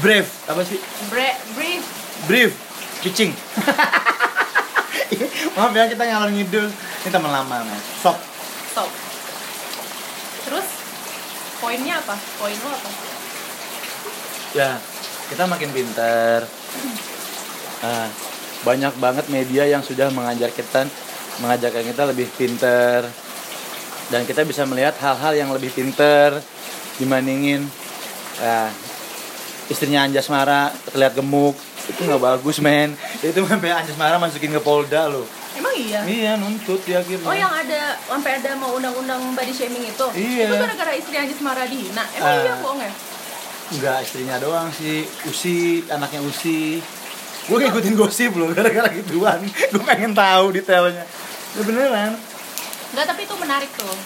brave 0.00 0.28
apa 0.48 0.64
sih? 0.64 0.80
Bre 1.12 1.36
brief. 1.54 1.84
Brief, 2.26 2.52
pitching. 3.04 3.30
Maaf 5.56 5.72
ya 5.76 5.84
kita 5.84 6.02
ngalor 6.02 6.32
ngidul. 6.32 6.66
Ini 6.66 7.10
teman 7.12 7.28
lama, 7.28 7.60
mas. 7.60 7.82
Sok. 8.00 8.16
Stop. 8.72 8.88
Terus 10.48 10.66
poinnya 11.60 12.00
apa? 12.00 12.16
Poin 12.40 12.56
lo 12.56 12.70
apa? 12.72 12.90
Ya, 14.52 14.80
kita 15.28 15.44
makin 15.44 15.70
pinter. 15.70 16.44
Ah, 17.82 18.06
banyak 18.62 18.94
banget 19.02 19.26
media 19.26 19.66
yang 19.66 19.82
sudah 19.82 20.06
mengajar 20.14 20.54
kita, 20.54 20.86
mengajarkan 21.42 21.82
kita 21.82 22.02
lebih 22.06 22.30
pinter. 22.30 23.02
Dan 24.06 24.22
kita 24.22 24.46
bisa 24.46 24.62
melihat 24.62 24.94
hal-hal 25.02 25.34
yang 25.34 25.50
lebih 25.50 25.74
pinter 25.74 26.38
dibandingin 26.94 27.66
ah, 28.38 28.70
istrinya 29.66 30.06
Anjas 30.06 30.30
Mara 30.30 30.70
terlihat 30.92 31.16
gemuk 31.16 31.58
itu 31.82 32.00
nggak 32.06 32.22
bagus 32.22 32.62
men 32.62 32.94
itu 33.24 33.40
sampai 33.42 33.72
Anjas 33.72 33.98
Mara 33.98 34.20
masukin 34.20 34.52
ke 34.52 34.60
Polda 34.60 35.08
loh 35.08 35.26
Emang 35.52 35.74
iya? 35.76 36.00
iya 36.08 36.32
nuntut 36.40 36.80
dia 36.88 37.04
akhirnya 37.04 37.28
Oh 37.28 37.36
yang 37.36 37.52
ada 37.52 37.96
sampai 38.08 38.40
ada 38.40 38.56
mau 38.56 38.72
undang-undang 38.72 39.36
body 39.36 39.52
shaming 39.52 39.84
itu? 39.84 40.06
Iya. 40.16 40.48
Itu 40.48 40.56
gara-gara 40.56 40.92
istri 40.96 41.12
Anjis 41.12 41.44
Mara 41.44 41.68
dihina. 41.68 42.00
Emang 42.16 42.24
Ah. 42.24 42.40
iya 42.40 42.54
bohong 42.64 42.80
ya? 42.80 42.92
Enggak, 43.72 43.98
istrinya 44.04 44.36
doang 44.36 44.68
sih. 44.68 45.08
Usi, 45.24 45.84
anaknya 45.88 46.20
Usi. 46.20 46.78
Gue 47.48 47.58
ngikutin 47.58 47.94
gosip 47.98 48.32
loh, 48.38 48.52
gara-gara 48.54 48.86
gituan. 48.92 49.40
Gue 49.72 49.82
pengen 49.82 50.12
tahu 50.14 50.54
detailnya. 50.54 51.02
Ya 51.56 51.62
beneran. 51.64 52.12
Enggak, 52.92 53.06
tapi 53.08 53.20
itu 53.24 53.34
menarik 53.40 53.70
tuh. 53.74 53.96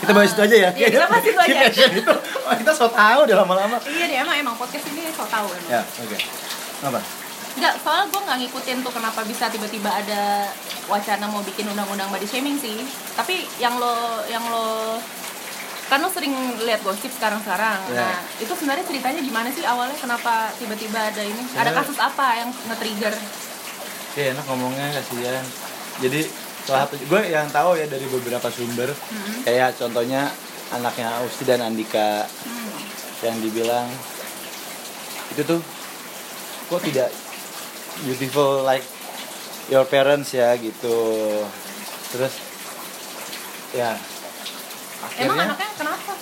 Kita 0.00 0.16
bahas 0.16 0.32
itu 0.32 0.40
aja 0.40 0.56
ya. 0.56 0.70
Iya, 0.72 0.88
kita 0.96 1.06
bahas 1.06 1.24
itu 1.28 1.36
aja. 1.36 1.60
Itu, 1.92 2.14
oh, 2.16 2.54
kita 2.56 2.72
so 2.72 2.88
tau 2.88 3.28
udah 3.28 3.36
lama-lama. 3.44 3.76
Iya 3.84 4.04
deh, 4.08 4.16
emang 4.24 4.36
emang 4.40 4.54
podcast 4.56 4.88
ini 4.88 5.12
so 5.12 5.28
tau 5.28 5.44
emang. 5.44 5.70
Ya, 5.70 5.82
oke. 5.84 6.16
Apa? 6.88 7.00
Enggak, 7.60 7.74
soalnya 7.84 8.06
gue 8.08 8.20
nggak 8.24 8.38
ngikutin 8.46 8.78
tuh 8.80 8.92
kenapa 8.96 9.20
bisa 9.28 9.52
tiba-tiba 9.52 9.90
ada 9.92 10.48
wacana 10.88 11.28
mau 11.28 11.44
bikin 11.44 11.68
undang-undang 11.68 12.08
body 12.08 12.24
shaming 12.24 12.56
sih. 12.56 12.80
Tapi 13.12 13.44
yang 13.60 13.76
lo 13.76 14.24
yang 14.32 14.42
lo 14.48 14.96
kan 15.90 15.98
lo 15.98 16.06
sering 16.06 16.30
lihat 16.62 16.80
gosip 16.80 17.10
sekarang-sekarang. 17.10 17.82
Ya. 17.90 17.98
Nah, 18.06 18.18
itu 18.38 18.48
sebenarnya 18.48 18.86
ceritanya 18.86 19.18
gimana 19.18 19.50
sih 19.50 19.66
awalnya 19.66 19.98
kenapa 19.98 20.54
tiba-tiba 20.54 21.02
ada 21.02 21.18
ini? 21.18 21.34
Ada 21.34 21.50
Sebenarnya- 21.50 21.74
kasus 21.82 21.98
apa 21.98 22.26
yang 22.36 22.48
nge-trigger? 22.48 23.14
Ya 24.12 24.24
enak 24.30 24.44
ngomongnya 24.46 24.86
kasihan. 24.92 25.42
Jadi 25.98 26.20
salah 26.62 26.86
satu 26.86 26.94
gue 26.96 27.22
yang 27.26 27.46
tahu 27.48 27.74
ya 27.74 27.86
dari 27.86 28.06
beberapa 28.06 28.46
sumber 28.46 28.86
Hmm. 28.86 29.42
kayak 29.42 29.74
contohnya 29.74 30.30
anaknya 30.70 31.10
Usti 31.20 31.42
dan 31.42 31.58
Andika 31.60 32.22
Hmm. 32.22 32.70
yang 33.20 33.36
dibilang 33.40 33.90
itu 35.28 35.42
tuh 35.42 35.58
kok 36.68 36.82
tidak 36.82 37.10
beautiful 38.00 38.62
like 38.62 38.84
your 39.66 39.82
parents 39.84 40.30
ya 40.30 40.54
gitu 40.54 40.94
terus 42.10 42.34
ya 43.72 43.94
Emang 45.16 45.34
akhirnya 45.34 45.44
anaknya 45.48 45.68
kenapa? 45.74 46.12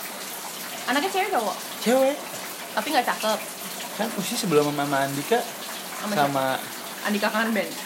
Anaknya 0.86 1.10
cewek 1.10 1.30
cowok? 1.30 1.56
cewek 1.80 2.16
Tapi 2.70 2.86
nggak 2.88 3.06
cakep. 3.06 3.38
kan 3.94 4.08
Usi 4.14 4.34
sebelum 4.34 4.68
sama 4.68 4.96
Andika 5.00 5.38
Sama, 5.98 6.12
sama 6.14 6.44
Andika 7.00 7.28
Kangen 7.28 7.50
Band. 7.52 7.70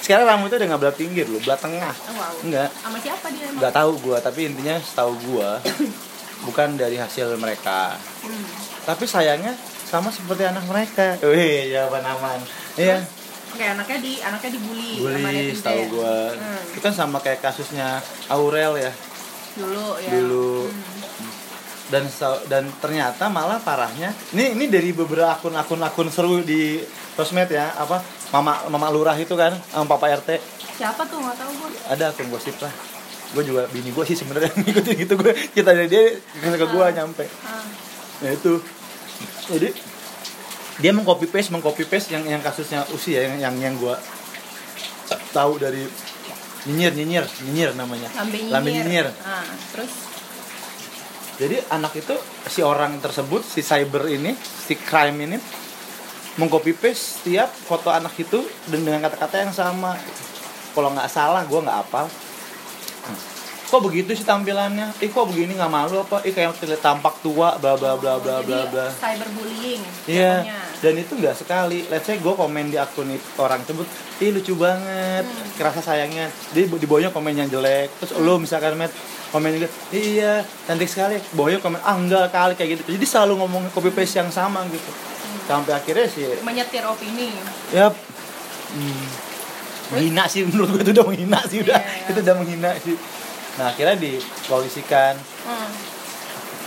sekarang 0.00 0.24
rambutnya 0.26 0.56
udah 0.56 0.68
nggak 0.70 0.80
belah 0.80 0.94
pinggir 0.94 1.26
loh 1.26 1.40
belah 1.40 1.56
tengah 1.56 1.92
Oh, 2.02 2.14
wow. 2.14 2.32
enggak 2.40 2.68
Sama 2.74 2.96
siapa 2.98 3.26
dia 3.30 3.44
emang? 3.46 3.60
nggak 3.60 3.74
tahu 3.74 3.90
gua 4.00 4.18
tapi 4.18 4.40
intinya 4.46 4.76
setahu 4.78 5.12
gua 5.26 5.60
bukan 6.46 6.76
dari 6.76 6.96
hasil 6.96 7.36
mereka 7.36 7.96
Hmm. 8.20 8.44
tapi 8.84 9.04
sayangnya 9.04 9.52
sama 9.84 10.08
seperti 10.08 10.44
anak 10.44 10.64
mereka 10.64 11.16
wih 11.22 11.68
jawaban 11.70 12.04
aman 12.06 12.40
iya 12.74 13.00
Kayak 13.54 13.78
anaknya 13.78 13.98
di 14.00 14.12
anaknya 14.18 14.50
dibully 14.50 14.90
bully 14.98 15.22
netizen. 15.22 15.56
setahu 15.56 15.82
gua 15.90 16.16
Hmm. 16.32 16.62
itu 16.68 16.80
kan 16.80 16.92
sama 16.92 17.18
kayak 17.18 17.40
kasusnya 17.40 18.00
Aurel 18.28 18.76
ya 18.78 18.92
Dulu 19.54 19.86
ya. 20.02 20.10
Dulu. 20.18 20.50
Hmm. 20.66 21.32
dan 21.92 22.04
dan 22.48 22.64
ternyata 22.80 23.28
malah 23.28 23.60
parahnya 23.60 24.10
ini 24.32 24.56
ini 24.56 24.66
dari 24.72 24.90
beberapa 24.90 25.36
akun-akun 25.36 25.84
akun 25.84 26.08
seru 26.08 26.40
di 26.40 26.80
sosmed 27.14 27.46
ya 27.46 27.70
apa 27.76 28.00
mama 28.32 28.66
mama 28.72 28.88
lurah 28.88 29.14
itu 29.14 29.36
kan 29.36 29.52
sama 29.68 29.84
papa 29.86 30.10
rt 30.16 30.40
Siapa 30.74 31.06
tuh 31.06 31.22
nggak 31.22 31.36
tahu 31.38 31.50
gue. 31.54 31.70
ada 31.86 32.10
akun 32.10 32.32
gosip 32.32 32.56
lah 32.58 32.72
gue 33.36 33.42
juga 33.44 33.68
bini 33.68 33.92
gue 33.92 34.04
sih 34.08 34.16
sebenarnya 34.16 34.50
ngikutin 34.64 34.94
gitu 34.96 35.14
gue 35.20 35.32
kita 35.52 35.70
dari 35.76 35.86
dia 35.86 36.04
ke 36.40 36.66
gue 36.66 36.84
nyampe 36.96 37.24
Ah. 37.44 37.62
nah 38.24 38.30
itu 38.32 38.52
jadi 39.52 39.68
dia 40.80 40.90
mengcopy 40.90 41.28
paste 41.30 41.52
mengcopy 41.52 41.84
paste 41.86 42.10
yang 42.10 42.24
yang 42.26 42.40
kasusnya 42.40 42.82
usi 42.90 43.14
ya 43.14 43.28
yang 43.28 43.38
yang 43.38 43.54
yang 43.60 43.74
gue 43.76 43.94
tahu 45.30 45.60
dari 45.60 45.84
nyinyir 46.66 46.92
nyinyir 46.96 47.24
nyinyir 47.48 47.70
namanya. 47.76 48.08
Lambe 48.16 48.36
nyinyir. 48.38 48.52
Lambe 48.52 48.70
nyinyir. 48.72 49.06
Ah, 49.24 49.44
terus? 49.72 49.92
Jadi 51.34 51.56
anak 51.70 51.92
itu 51.98 52.14
si 52.46 52.60
orang 52.62 53.02
tersebut 53.02 53.42
si 53.42 53.60
cyber 53.60 54.06
ini 54.06 54.38
si 54.38 54.78
crime 54.78 55.18
ini 55.26 55.38
mengcopy 56.38 56.74
paste 56.74 57.20
setiap 57.20 57.50
foto 57.50 57.90
anak 57.90 58.14
itu 58.18 58.42
dan 58.70 58.80
dengan 58.86 59.02
kata-kata 59.06 59.42
yang 59.42 59.52
sama. 59.54 59.98
Kalau 60.74 60.90
nggak 60.94 61.10
salah 61.10 61.42
gue 61.46 61.60
nggak 61.62 61.80
apa 61.90 62.06
kok 63.64 63.80
begitu 63.80 64.12
sih 64.12 64.22
tampilannya 64.22 64.92
ih 64.98 65.08
kok 65.08 65.24
begini 65.24 65.54
nggak 65.54 65.68
malu 65.68 65.98
apa 65.98 66.22
ih 66.22 66.30
kayak 66.30 66.54
terlihat 66.54 66.80
tampak 66.80 67.18
tua 67.18 67.56
bla 67.56 67.74
bla 67.74 67.96
bla 67.96 68.16
bla 68.16 68.38
bla 68.38 68.60
bla 68.66 68.86
cyberbullying 68.92 69.82
Iya, 70.04 70.44
dan 70.78 70.94
itu 70.94 71.16
nggak 71.16 71.32
sekali. 71.34 71.88
Let's 71.88 72.04
say 72.04 72.20
gue 72.20 72.28
komen 72.30 72.68
di 72.68 72.76
akun 72.76 73.08
orang 73.36 73.64
tersebut, 73.64 73.88
ih 74.20 74.30
lucu 74.30 74.52
banget, 74.54 75.24
Hmm. 75.24 75.48
kerasa 75.56 75.80
sayangnya. 75.80 76.28
Dia 76.52 76.68
di 76.68 76.84
bawahnya 76.84 77.08
komen 77.08 77.32
yang 77.34 77.48
jelek. 77.48 77.88
Terus 77.98 78.20
lo 78.20 78.36
misalkan 78.36 78.76
met 78.76 78.92
komen 79.30 79.48
juga, 79.50 79.66
iya 79.90 80.44
cantik 80.62 80.84
sekali. 80.84 81.16
Bawahnya 81.32 81.56
komen, 81.58 81.80
ah 81.80 81.96
enggak 81.96 82.28
kali 82.28 82.52
kayak 82.52 82.70
gitu. 82.76 82.82
Jadi 82.92 83.06
selalu 83.08 83.40
ngomong 83.40 83.72
copy 83.72 83.88
paste 83.90 84.20
yang 84.20 84.28
sama 84.28 84.60
gitu. 84.68 84.92
Sampai 85.44 85.72
akhirnya 85.72 86.04
sih, 86.04 86.28
menyetir 86.40 86.84
opini 86.84 87.32
ya, 87.68 87.88
hmm, 88.70 89.04
menghina 89.88 90.24
sih 90.24 90.40
menurut 90.42 90.68
gue 90.70 90.80
itu 90.82 90.92
udah 90.92 91.06
menghina 91.06 91.40
sih 91.44 91.58
udah, 91.60 91.76
Iya. 91.76 92.08
itu 92.12 92.18
udah 92.20 92.34
menghina 92.36 92.70
sih. 92.78 92.96
Nah 93.54 93.70
akhirnya 93.70 93.94
dipolisikan 93.94 95.14
hmm. 95.18 95.70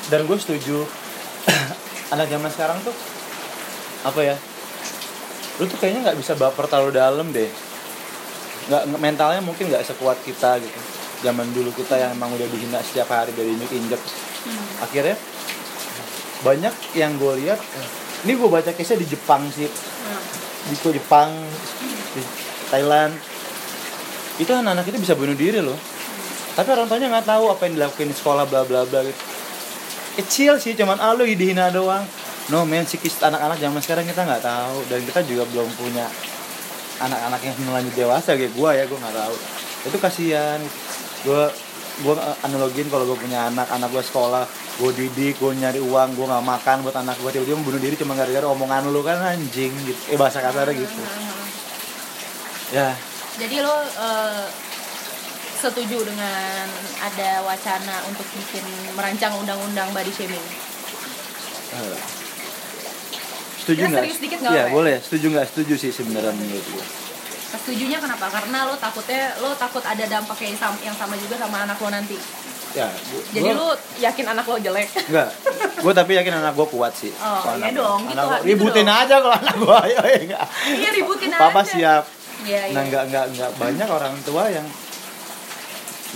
dan 0.08 0.24
gue 0.24 0.38
setuju. 0.40 0.88
Anak 2.16 2.32
zaman 2.32 2.48
sekarang 2.52 2.80
tuh 2.84 2.96
apa 4.08 4.22
ya 4.24 4.36
lu 5.58 5.66
tuh 5.66 5.76
kayaknya 5.82 6.06
nggak 6.06 6.20
bisa 6.22 6.38
baper 6.38 6.70
terlalu 6.70 6.96
dalam 6.96 7.28
deh. 7.36 7.50
Nggak 8.72 8.84
mentalnya 9.00 9.42
mungkin 9.44 9.68
nggak 9.68 9.84
sekuat 9.84 10.22
kita 10.24 10.64
gitu. 10.64 10.80
Zaman 11.28 11.50
dulu 11.52 11.74
kita 11.74 11.98
yang 11.98 12.14
emang 12.16 12.32
udah 12.38 12.48
dihina 12.48 12.80
setiap 12.80 13.12
hari 13.12 13.36
dari 13.36 13.52
injek 13.52 13.72
injek. 13.74 14.02
Hmm. 14.48 14.64
akhirnya 14.80 15.18
banyak 16.40 16.72
yang 16.96 17.20
gue 17.20 17.34
lihat 17.44 17.60
ini 18.24 18.38
gue 18.38 18.48
baca 18.48 18.72
case 18.72 18.96
di 18.96 19.04
Jepang 19.04 19.44
sih. 19.52 19.68
Hmm. 19.68 20.24
di 20.72 20.76
Jepang 20.96 21.36
di 22.16 22.22
Thailand. 22.72 23.12
Itu 24.38 24.54
anak-anak 24.54 24.86
itu 24.88 24.98
bisa 25.02 25.18
bunuh 25.18 25.36
diri 25.36 25.60
loh 25.60 25.97
tapi 26.58 26.74
orang 26.74 26.90
tuanya 26.90 27.14
nggak 27.14 27.30
tahu 27.30 27.54
apa 27.54 27.70
yang 27.70 27.74
dilakuin 27.78 28.10
di 28.10 28.18
sekolah 28.18 28.50
bla 28.50 28.66
bla 28.66 28.82
bla 28.90 29.06
gitu. 29.06 29.22
Kecil 30.18 30.58
sih 30.58 30.74
cuman 30.74 30.98
ah 30.98 31.14
lu 31.14 31.30
dihina 31.30 31.70
doang. 31.70 32.02
No 32.50 32.66
men 32.66 32.82
psikis 32.82 33.22
anak-anak 33.22 33.62
zaman 33.62 33.78
sekarang 33.78 34.10
kita 34.10 34.26
nggak 34.26 34.42
tahu. 34.42 34.82
Dan 34.90 35.06
kita 35.06 35.22
juga 35.22 35.46
belum 35.54 35.70
punya 35.78 36.10
anak-anak 36.98 37.46
yang 37.46 37.56
melanjut 37.62 37.94
dewasa 37.94 38.34
kayak 38.34 38.58
gua 38.58 38.74
ya 38.74 38.90
gua 38.90 38.98
nggak 38.98 39.16
tahu. 39.22 39.36
Itu 39.86 39.98
kasihan. 40.02 40.58
Gua 41.22 41.54
gua 42.02 42.18
analogin 42.42 42.90
kalau 42.90 43.06
gua 43.06 43.22
punya 43.22 43.54
anak 43.54 43.70
anak 43.70 43.94
gua 43.94 44.02
sekolah 44.02 44.46
gua 44.82 44.92
didik 44.98 45.38
gua 45.38 45.54
nyari 45.54 45.78
uang 45.78 46.18
gua 46.18 46.26
nggak 46.34 46.46
makan 46.58 46.78
buat 46.82 46.98
anak 46.98 47.22
gua. 47.22 47.30
Tiba-tiba 47.30 47.62
bunuh 47.62 47.78
diri 47.78 47.94
cuma 47.94 48.18
gara-gara 48.18 48.50
omongan 48.50 48.90
lu 48.90 49.06
kan 49.06 49.22
anjing 49.22 49.78
gitu. 49.86 50.02
Eh 50.10 50.18
bahasa 50.18 50.42
kasarnya 50.42 50.74
gitu. 50.74 51.02
Ya. 52.68 52.92
Jadi 53.40 53.64
lo 53.64 53.72
eh, 53.80 54.44
setuju 55.60 55.98
dengan 56.04 56.66
ada 57.00 57.30
wacana 57.42 58.06
untuk 58.06 58.26
bikin 58.32 58.64
merancang 58.94 59.34
undang-undang 59.36 59.90
body 59.90 60.10
shaming 60.10 60.46
Eh, 61.70 62.00
setuju 63.60 63.82
nggak 63.86 64.02
serius 64.02 64.20
dikit 64.20 64.40
nggak 64.40 64.54
Iya 64.54 64.64
ya? 64.64 64.72
boleh 64.72 64.96
setuju 64.98 65.26
nggak 65.30 65.48
setuju 65.48 65.74
sih 65.76 65.92
sebenarnya 65.92 66.32
menurut 66.32 66.64
gue 66.66 66.86
setujunya 67.50 67.98
kenapa 67.98 68.28
karena 68.28 68.64
lo 68.64 68.76
takutnya 68.76 69.36
lo 69.38 69.52
takut 69.54 69.82
ada 69.82 70.04
dampaknya 70.06 70.48
yang 70.48 70.60
sama, 70.60 70.78
yang 70.82 70.96
sama 70.96 71.16
juga 71.16 71.36
sama 71.36 71.64
anak 71.64 71.78
lo 71.78 71.90
nanti 71.90 72.16
ya 72.70 72.88
gua, 72.88 73.22
jadi 73.32 73.50
gua- 73.50 73.58
lo 73.58 73.68
yakin 73.98 74.26
anak 74.28 74.46
lo 74.46 74.56
jelek 74.58 74.88
Enggak, 75.04 75.30
gue 75.78 75.94
tapi 75.94 76.12
yakin 76.14 76.34
anak 76.36 76.54
gue 76.54 76.68
kuat 76.68 76.94
sih. 76.94 77.10
Oh, 77.16 77.42
iya 77.50 77.72
anak- 77.72 77.74
dong, 77.74 78.00
gitu 78.04 78.14
anak 78.14 78.24
lah, 78.24 78.28
gua- 78.30 78.40
gitu 78.40 78.50
ributin 78.50 78.86
dong. 78.86 79.00
aja 79.00 79.16
kalau 79.18 79.36
anak 79.36 79.56
gue, 79.58 79.78
ya 79.88 80.00
enggak. 80.20 80.46
iya 80.84 80.90
ributin 80.94 81.30
Papa 81.34 81.60
aja 81.60 81.72
siap. 81.72 82.04
Iya, 82.44 82.62
iya. 82.66 82.76
Nah, 82.76 82.82
enggak 82.84 83.04
enggak 83.08 83.26
enggak 83.32 83.52
banyak 83.56 83.88
orang 83.90 84.14
tua 84.22 84.44
yang 84.48 84.68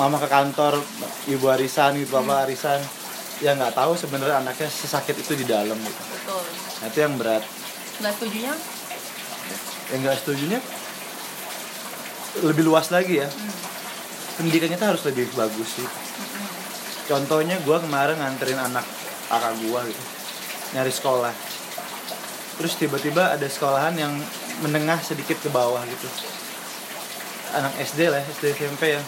mama 0.01 0.17
ke 0.17 0.25
kantor, 0.25 0.81
ibu 1.29 1.45
arisan 1.45 1.93
gitu, 1.93 2.17
Hmm. 2.17 2.25
papa 2.25 2.49
arisan 2.49 2.81
yang 3.37 3.53
nggak 3.53 3.77
tahu 3.77 3.93
sebenarnya 3.93 4.41
anaknya 4.41 4.65
sesakit 4.65 5.13
itu 5.13 5.37
di 5.37 5.45
dalam 5.45 5.77
gitu. 5.77 6.01
betul 6.09 6.41
Nah, 6.81 6.85
itu 6.89 6.97
yang 6.97 7.13
berat. 7.21 7.43
nggak 8.01 8.13
setujunya 8.17 8.53
Yang 9.93 9.99
nggak 10.01 10.17
setujunya 10.23 10.59
lebih 12.41 12.63
luas 12.63 12.89
lagi 12.89 13.21
ya. 13.21 13.29
Hmm. 13.29 13.53
Pendidikannya 14.41 14.77
tuh 14.79 14.87
harus 14.89 15.03
lebih 15.05 15.29
bagus 15.35 15.69
sih. 15.77 15.87
Contohnya 17.05 17.59
gue 17.59 17.77
kemarin 17.77 18.17
nganterin 18.17 18.57
anak 18.57 18.87
kakak 19.27 19.53
gue 19.59 19.79
gitu 19.91 20.03
nyari 20.71 20.87
sekolah. 20.89 21.33
Terus 22.55 22.73
tiba-tiba 22.79 23.35
ada 23.35 23.43
sekolahan 23.45 23.91
yang 23.99 24.13
menengah 24.63 24.97
sedikit 25.03 25.35
ke 25.43 25.51
bawah 25.51 25.83
gitu. 25.83 26.07
Anak 27.51 27.75
SD 27.83 28.07
lah, 28.07 28.23
SD 28.23 28.55
SMP 28.55 28.95
ya. 28.95 29.01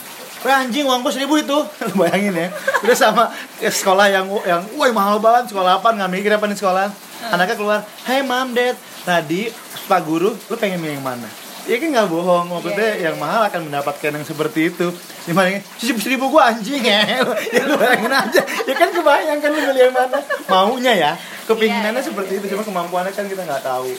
Wah 0.43 0.59
anjing 0.59 0.83
uangku 0.83 1.07
seribu 1.07 1.39
itu. 1.39 1.55
Lu 1.87 1.93
bayangin 1.95 2.35
ya. 2.35 2.47
Udah 2.83 2.97
sama 2.99 3.23
ke 3.57 3.71
sekolah 3.71 4.11
yang 4.11 4.27
yang 4.43 4.61
Wah 4.75 4.91
mahal 4.91 5.17
banget. 5.23 5.55
Sekolah 5.55 5.79
apa? 5.79 5.95
Nggak 5.95 6.11
mikir 6.11 6.31
apa 6.35 6.45
nih 6.51 6.59
sekolah. 6.59 6.87
Anaknya 7.31 7.55
keluar 7.55 7.79
Hey 8.03 8.19
mom 8.21 8.51
dad. 8.51 8.75
Tadi 9.03 9.51
Pak 9.83 9.99
Guru 10.07 10.31
Lu 10.31 10.55
pengen 10.55 10.79
milih 10.79 10.99
yang 10.99 11.03
mana? 11.03 11.27
Ya 11.63 11.79
kan 11.79 11.87
nggak 11.95 12.07
bohong. 12.11 12.51
Maksudnya 12.51 12.75
Iya, 12.75 12.95
iya, 12.99 13.05
yang 13.07 13.17
mahal 13.23 13.47
akan 13.47 13.71
mendapatkan 13.71 14.11
yang 14.11 14.25
seperti 14.27 14.59
itu. 14.67 14.91
Gimana 15.23 15.63
Seribu 15.79 15.99
seribu 16.03 16.25
gua 16.27 16.51
anjing. 16.51 16.83
Ya 16.83 17.23
Ya 17.55 17.63
lu 17.63 17.79
bayangin 17.79 18.11
aja. 18.11 18.41
Ya 18.67 18.75
kan 18.75 18.91
kebayang 18.91 19.39
kan 19.39 19.49
lu 19.55 19.59
milih 19.63 19.81
yang 19.87 19.95
mana. 19.95 20.19
Maunya 20.51 20.91
ya 20.91 21.11
Kepinginannya 21.47 21.99
Iya, 21.99 22.03
iya, 22.03 22.07
seperti 22.11 22.31
iya, 22.35 22.39
itu. 22.43 22.47
Cuma 22.51 22.63
kemampuannya 22.67 23.11
kan 23.15 23.27
kita 23.31 23.47
nggak 23.47 23.63
tahu. 23.63 23.91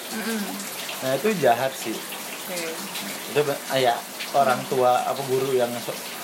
Nah 1.05 1.11
itu 1.17 1.29
jahat 1.41 1.73
sih. 1.73 1.97
Itu 3.33 3.41
ah, 3.49 3.81
ya 3.81 3.97
orang 4.37 4.61
tua 4.69 5.01
apa 5.05 5.21
guru 5.25 5.57
yang 5.57 5.73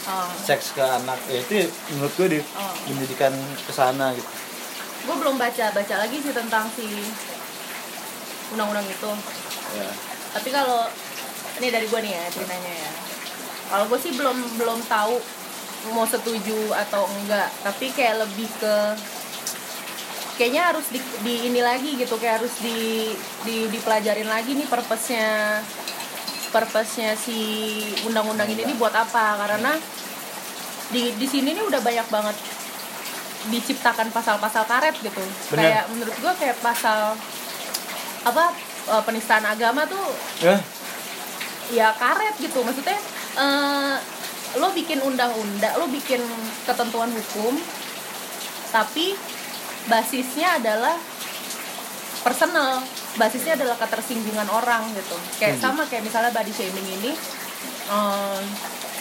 Oh. 0.00 0.32
seks 0.40 0.72
ke 0.72 0.80
anak 0.80 1.20
ya 1.28 1.44
itu 1.44 1.68
menurut 1.92 2.12
gue 2.16 2.28
di 2.36 2.40
Oh. 2.56 2.72
pendidikan 2.88 3.32
ke 3.60 3.72
sana 3.72 4.16
gitu. 4.16 4.30
Gue 5.04 5.16
belum 5.16 5.36
baca 5.36 5.72
baca 5.72 5.94
lagi 5.96 6.16
sih 6.20 6.32
tentang 6.32 6.68
si 6.72 6.88
undang-undang 8.52 8.86
itu. 8.88 9.10
Ya. 9.76 9.90
Tapi 10.34 10.48
kalau 10.48 10.88
ini 11.60 11.68
dari 11.68 11.86
gue 11.86 12.00
nih 12.00 12.12
ya 12.16 12.24
ceritanya 12.32 12.72
ya. 12.72 12.90
Kalau 13.70 13.84
gue 13.86 13.98
sih 14.00 14.12
belum 14.16 14.36
belum 14.56 14.78
tahu 14.88 15.14
mau 15.92 16.04
setuju 16.04 16.72
atau 16.74 17.04
enggak. 17.06 17.48
Tapi 17.60 17.92
kayak 17.92 18.24
lebih 18.24 18.48
ke 18.56 18.76
kayaknya 20.40 20.72
harus 20.72 20.88
di, 20.88 21.00
di 21.20 21.52
ini 21.52 21.60
lagi 21.60 22.00
gitu 22.00 22.16
kayak 22.16 22.40
harus 22.40 22.54
di, 22.64 23.12
di 23.44 23.68
dipelajarin 23.68 24.24
lagi 24.24 24.56
nih 24.56 24.64
purpose-nya 24.64 25.60
purpose-nya 26.50 27.14
si 27.14 27.38
undang-undang 28.06 28.46
ini 28.50 28.66
nih 28.66 28.76
buat 28.76 28.94
apa? 28.94 29.38
Karena 29.40 29.72
di 30.90 31.14
di 31.14 31.26
sini 31.26 31.54
nih 31.54 31.64
udah 31.66 31.80
banyak 31.80 32.06
banget 32.10 32.36
diciptakan 33.48 34.12
pasal-pasal 34.12 34.68
karet 34.68 34.94
gitu. 35.00 35.22
Bener. 35.54 35.58
kayak 35.58 35.84
menurut 35.94 36.16
gue 36.18 36.32
kayak 36.36 36.58
pasal 36.60 37.16
apa 38.20 38.44
eh, 38.90 39.02
penistaan 39.06 39.46
agama 39.48 39.88
tuh 39.88 40.06
ya 40.44 40.58
ya 41.72 41.88
karet 41.96 42.34
gitu. 42.42 42.60
Maksudnya 42.60 42.98
eh, 43.38 43.96
lo 44.58 44.74
bikin 44.74 44.98
undang-undang 45.06 45.78
lo 45.78 45.86
bikin 45.86 46.18
ketentuan 46.66 47.14
hukum 47.14 47.54
tapi 48.74 49.14
basisnya 49.86 50.58
adalah 50.58 50.98
personal 52.22 52.82
basisnya 53.12 53.54
adalah 53.54 53.74
ketersinggungan 53.76 54.46
orang 54.46 54.86
gitu 54.92 55.16
kayak 55.36 55.56
Hmm. 55.56 55.62
sama 55.64 55.82
kayak 55.84 56.02
misalnya 56.02 56.30
body 56.30 56.50
shaming 56.50 56.86
ini 56.92 57.12
em, 57.88 58.42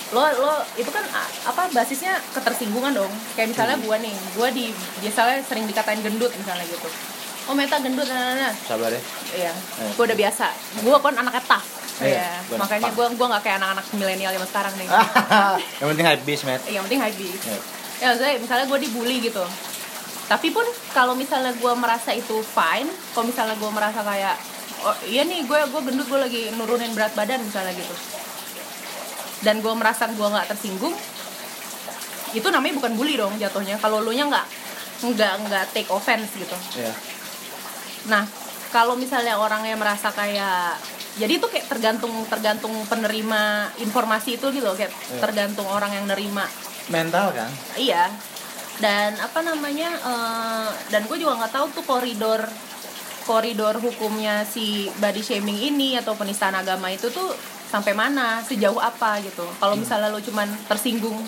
lo 0.09 0.25
lo 0.35 0.53
itu 0.73 0.89
kan 0.89 1.05
apa 1.45 1.69
basisnya 1.69 2.17
ketersinggungan 2.31 2.89
dong 2.91 3.11
kayak 3.33 3.49
misalnya 3.49 3.77
Hmm. 3.77 3.85
gua 3.85 3.97
nih 3.97 4.15
gua 4.33 4.49
di 4.49 4.73
biasanya 4.99 5.43
sering 5.43 5.65
dikatain 5.65 6.01
gendut 6.01 6.33
misalnya 6.33 6.65
gitu 6.65 6.89
oh 7.45 7.53
meta 7.53 7.77
gendut 7.77 8.05
nah, 8.05 8.17
nah, 8.17 8.35
nah. 8.43 8.53
sabar 8.59 8.89
ya 8.89 9.01
Iya, 9.29 9.53
Eh. 9.53 9.93
gue 9.93 10.03
udah 10.03 10.17
biasa. 10.17 10.49
Gue 10.81 10.89
kan 10.89 11.13
anaknya 11.13 11.43
tough. 11.45 11.61
Iya, 12.01 12.17
Iya, 12.17 12.29
bukan 12.49 12.65
makanya 12.65 12.89
gue 12.89 13.05
gua 13.13 13.27
nggak 13.29 13.43
kayak 13.45 13.57
anak-anak 13.61 13.85
milenial 13.93 14.31
zaman 14.31 14.49
sekarang 14.49 14.73
nih. 14.73 14.87
yang 15.79 15.87
penting 15.87 16.05
hype 16.07 16.23
beast 16.25 16.43
Matt 16.45 16.61
yang 16.65 16.81
penting 16.81 16.97
high 16.97 17.13
beast. 17.13 17.45
Ya. 17.45 17.57
Ya 17.99 18.05
maksudnya 18.09 18.31
misalnya 18.41 18.65
gue 18.65 18.79
dibully 18.81 19.17
gitu. 19.21 19.45
Tapi 20.29 20.53
pun 20.53 20.61
kalau 20.93 21.17
misalnya 21.17 21.57
gue 21.57 21.73
merasa 21.73 22.13
itu 22.13 22.37
fine, 22.45 22.85
kalau 23.17 23.25
misalnya 23.25 23.57
gue 23.57 23.71
merasa 23.73 24.05
kayak 24.05 24.37
oh 24.85 24.95
iya 25.09 25.25
nih 25.25 25.43
gue 25.43 25.59
gue 25.67 25.81
gendut 25.83 26.05
gue 26.05 26.19
lagi 26.21 26.41
nurunin 26.53 26.93
berat 26.93 27.17
badan 27.17 27.41
misalnya 27.41 27.73
gitu. 27.73 27.95
Dan 29.41 29.65
gue 29.65 29.73
merasa 29.73 30.05
gue 30.05 30.27
nggak 30.29 30.53
tersinggung, 30.53 30.93
itu 32.31 32.47
namanya 32.53 32.77
bukan 32.77 32.93
bully 32.93 33.17
dong 33.17 33.33
jatuhnya. 33.41 33.81
Kalau 33.81 34.05
lu 34.05 34.13
nya 34.13 34.29
nggak 34.29 34.45
nggak 34.99 35.33
nggak 35.49 35.65
take 35.73 35.89
offense 35.89 36.29
gitu. 36.35 36.55
ya 36.77 36.91
Nah, 38.07 38.23
kalau 38.69 38.93
misalnya 38.95 39.39
orangnya 39.39 39.75
merasa 39.75 40.13
kayak 40.13 40.77
jadi 41.17 41.35
itu 41.35 41.47
kayak 41.49 41.67
tergantung 41.67 42.11
tergantung 42.29 42.71
penerima 42.87 43.73
informasi 43.81 44.39
itu 44.39 44.47
gitu 44.53 44.71
kayak 44.77 44.93
Iya. 44.93 45.19
tergantung 45.19 45.67
orang 45.67 45.91
yang 45.91 46.05
nerima. 46.05 46.45
mental 46.89 47.29
kan 47.33 47.49
Iya. 47.75 48.07
Dan 48.79 49.11
apa 49.15 49.39
namanya? 49.41 49.89
eh, 49.91 50.69
dan 50.87 51.03
gue 51.03 51.17
juga 51.17 51.35
nggak 51.37 51.53
tahu 51.53 51.65
tuh 51.71 51.83
koridor 51.83 52.41
koridor 53.21 53.77
hukumnya 53.77 54.41
si 54.43 54.65
body 54.95 55.19
shaming 55.19 55.59
ini 55.69 55.93
atau 55.93 56.15
penistaan 56.15 56.55
agama 56.55 56.89
itu 56.89 57.07
tuh 57.09 57.29
sampai 57.69 57.93
mana, 57.93 58.41
sejauh 58.41 58.81
apa 58.81 59.21
gitu. 59.21 59.45
Kalau 59.53 59.75
Hmm. 59.75 59.83
misalnya 59.83 60.09
lo 60.09 60.17
cuman 60.19 60.49
tersinggung 60.65 61.21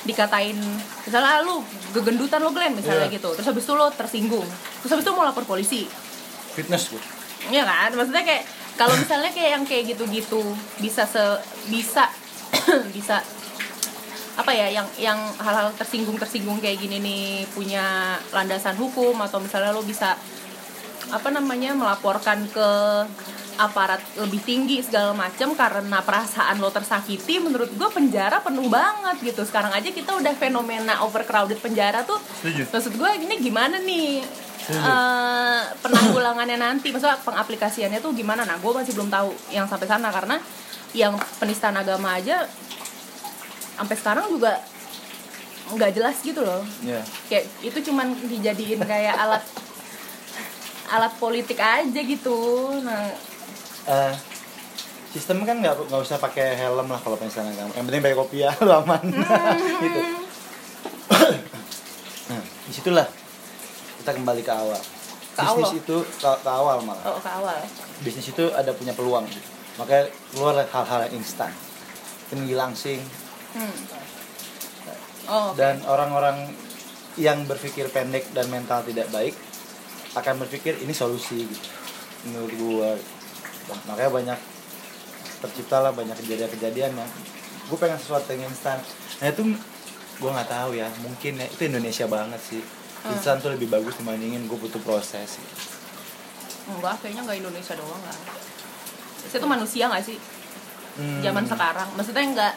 dikatain 0.00 0.54
misalnya 1.02 1.28
"Ah, 1.28 1.42
lu 1.42 1.58
gegendutan 1.90 2.38
lo 2.38 2.54
Glenn 2.54 2.70
misalnya 2.72 3.10
Iya. 3.10 3.18
gitu 3.18 3.34
terus 3.34 3.44
habis 3.44 3.66
itu 3.66 3.74
lo 3.74 3.90
tersinggung 3.90 4.46
terus 4.78 4.94
habis 4.94 5.02
itu 5.02 5.10
mau 5.10 5.26
lapor 5.26 5.42
polisi 5.42 5.90
fitness 6.54 6.86
gue 6.88 7.02
Iya 7.50 7.66
kan, 7.66 7.90
maksudnya 7.92 8.22
kayak 8.22 8.46
kalau 8.74 8.94
misalnya 8.94 9.26
kayak 9.28 9.50
yang 9.52 9.64
kayak 9.64 9.90
gitu-gitu 9.90 10.38
bisa 10.78 11.02
se 11.02 11.18
bisa 11.66 12.06
bisa 12.96 13.18
apa 14.38 14.54
ya 14.54 14.70
yang 14.70 14.86
yang 14.94 15.18
hal-hal 15.42 15.74
tersinggung 15.74 16.14
tersinggung 16.14 16.62
kayak 16.62 16.78
gini 16.78 17.02
nih 17.02 17.42
punya 17.50 18.14
landasan 18.30 18.78
hukum 18.78 19.18
atau 19.18 19.42
misalnya 19.42 19.74
lo 19.74 19.82
bisa 19.82 20.14
apa 21.10 21.28
namanya 21.34 21.74
melaporkan 21.74 22.46
ke 22.46 22.68
aparat 23.58 23.98
lebih 24.14 24.38
tinggi 24.46 24.78
segala 24.78 25.10
macam 25.10 25.50
karena 25.58 25.98
perasaan 25.98 26.62
lo 26.62 26.70
tersakiti 26.70 27.42
menurut 27.42 27.74
gue 27.74 27.88
penjara 27.90 28.38
penuh 28.38 28.70
banget 28.70 29.34
gitu. 29.34 29.42
Sekarang 29.42 29.74
aja 29.74 29.90
kita 29.90 30.14
udah 30.14 30.30
fenomena 30.38 31.02
overcrowded 31.02 31.58
penjara 31.58 32.06
tuh. 32.06 32.22
Setuju. 32.38 32.70
Maksud 32.70 32.94
gue 32.94 33.10
ini 33.18 33.34
gimana 33.42 33.82
nih? 33.82 34.22
Setuju. 34.62 34.78
eh, 34.78 35.62
penanggulangannya 35.82 36.54
nanti 36.54 36.94
maksudnya 36.94 37.18
pengaplikasiannya 37.26 37.98
tuh 37.98 38.14
gimana? 38.14 38.46
Nah 38.46 38.62
gue 38.62 38.70
masih 38.70 38.94
belum 38.94 39.10
tahu 39.10 39.34
yang 39.50 39.66
sampai 39.66 39.90
sana 39.90 40.14
karena 40.14 40.38
yang 40.94 41.18
penistaan 41.42 41.76
agama 41.76 42.14
aja 42.16 42.46
sampai 43.78 43.94
sekarang 43.94 44.26
juga 44.26 44.58
nggak 45.70 45.92
jelas 45.94 46.16
gitu 46.24 46.40
loh. 46.42 46.66
Ya 46.82 46.98
kayak 47.30 47.46
itu 47.62 47.78
cuman 47.86 48.10
dijadiin 48.26 48.82
kayak 48.82 49.14
alat 49.14 49.44
alat 50.88 51.12
politik 51.20 51.60
aja 51.60 52.00
gitu. 52.00 52.38
Nah. 52.82 53.12
Eh, 53.88 54.14
sistem 55.12 55.44
kan 55.44 55.60
nggak 55.60 55.88
nggak 55.88 56.00
usah 56.02 56.18
pakai 56.18 56.56
helm 56.56 56.88
lah 56.88 57.00
kalau 57.00 57.16
misalnya 57.20 57.54
kamu. 57.54 57.72
Yang 57.76 57.84
penting 57.86 58.02
pakai 58.02 58.18
kopi 58.18 58.36
ya 58.42 58.50
lu 58.66 58.72
aman. 58.72 59.02
Gitu. 59.78 60.00
Nah 62.28 62.42
di 62.68 62.72
situlah 62.72 63.06
kita 64.00 64.10
kembali 64.16 64.42
ke 64.42 64.52
awal. 64.52 64.80
Ke 65.36 65.40
bisnis 65.46 65.70
Allah. 65.70 65.80
itu 65.84 65.96
ke, 66.02 66.30
ke 66.42 66.50
awal 66.50 66.76
malah. 66.82 67.04
Oh 67.06 67.20
ke 67.20 67.30
awal. 67.30 67.58
Bisnis 68.02 68.26
itu 68.32 68.44
ada 68.56 68.72
punya 68.72 68.96
peluang. 68.96 69.28
Gitu. 69.28 69.46
makanya 69.78 70.10
keluar 70.34 70.58
hal-hal 70.58 71.06
yang 71.06 71.22
instan. 71.22 71.54
Tinggi 72.26 72.58
langsing 72.58 72.98
hmm. 73.58 73.76
oh 75.28 75.50
dan 75.58 75.82
orang-orang 75.84 76.54
yang 77.18 77.42
berpikir 77.50 77.90
pendek 77.90 78.30
dan 78.30 78.46
mental 78.46 78.86
tidak 78.86 79.10
baik 79.10 79.34
akan 80.14 80.38
berpikir 80.46 80.78
ini 80.80 80.94
solusi 80.94 81.44
gitu 81.44 81.68
menurut 82.30 82.52
gua 82.56 82.90
makanya 83.90 84.10
banyak 84.10 84.38
terciptalah 85.38 85.92
banyak 85.94 86.16
kejadian-kejadian 86.24 86.98
yang 86.98 87.10
gue 87.68 87.78
pengen 87.78 88.00
sesuatu 88.00 88.32
yang 88.32 88.48
instan 88.48 88.80
nah 89.20 89.28
itu 89.28 89.42
gue 90.18 90.30
nggak 90.34 90.50
tahu 90.50 90.74
ya 90.74 90.88
mungkin 91.04 91.38
ya 91.38 91.46
itu 91.46 91.62
Indonesia 91.68 92.06
banget 92.08 92.40
sih 92.42 92.62
Hmm. 92.98 93.14
instan 93.14 93.38
tuh 93.38 93.54
lebih 93.54 93.70
bagus 93.70 93.94
dibandingin 93.94 94.50
gue 94.50 94.58
butuh 94.58 94.82
proses 94.82 95.38
gitu. 95.38 95.54
enggak 96.66 96.98
kayaknya 96.98 97.22
nggak 97.30 97.38
Indonesia 97.46 97.78
doang 97.78 98.02
lah 98.02 98.18
itu 99.22 99.46
manusia 99.46 99.84
nggak 99.86 100.02
sih 100.02 100.18
Hmm. 100.98 101.22
zaman 101.22 101.46
sekarang 101.46 101.86
maksudnya 101.94 102.26
nggak 102.34 102.54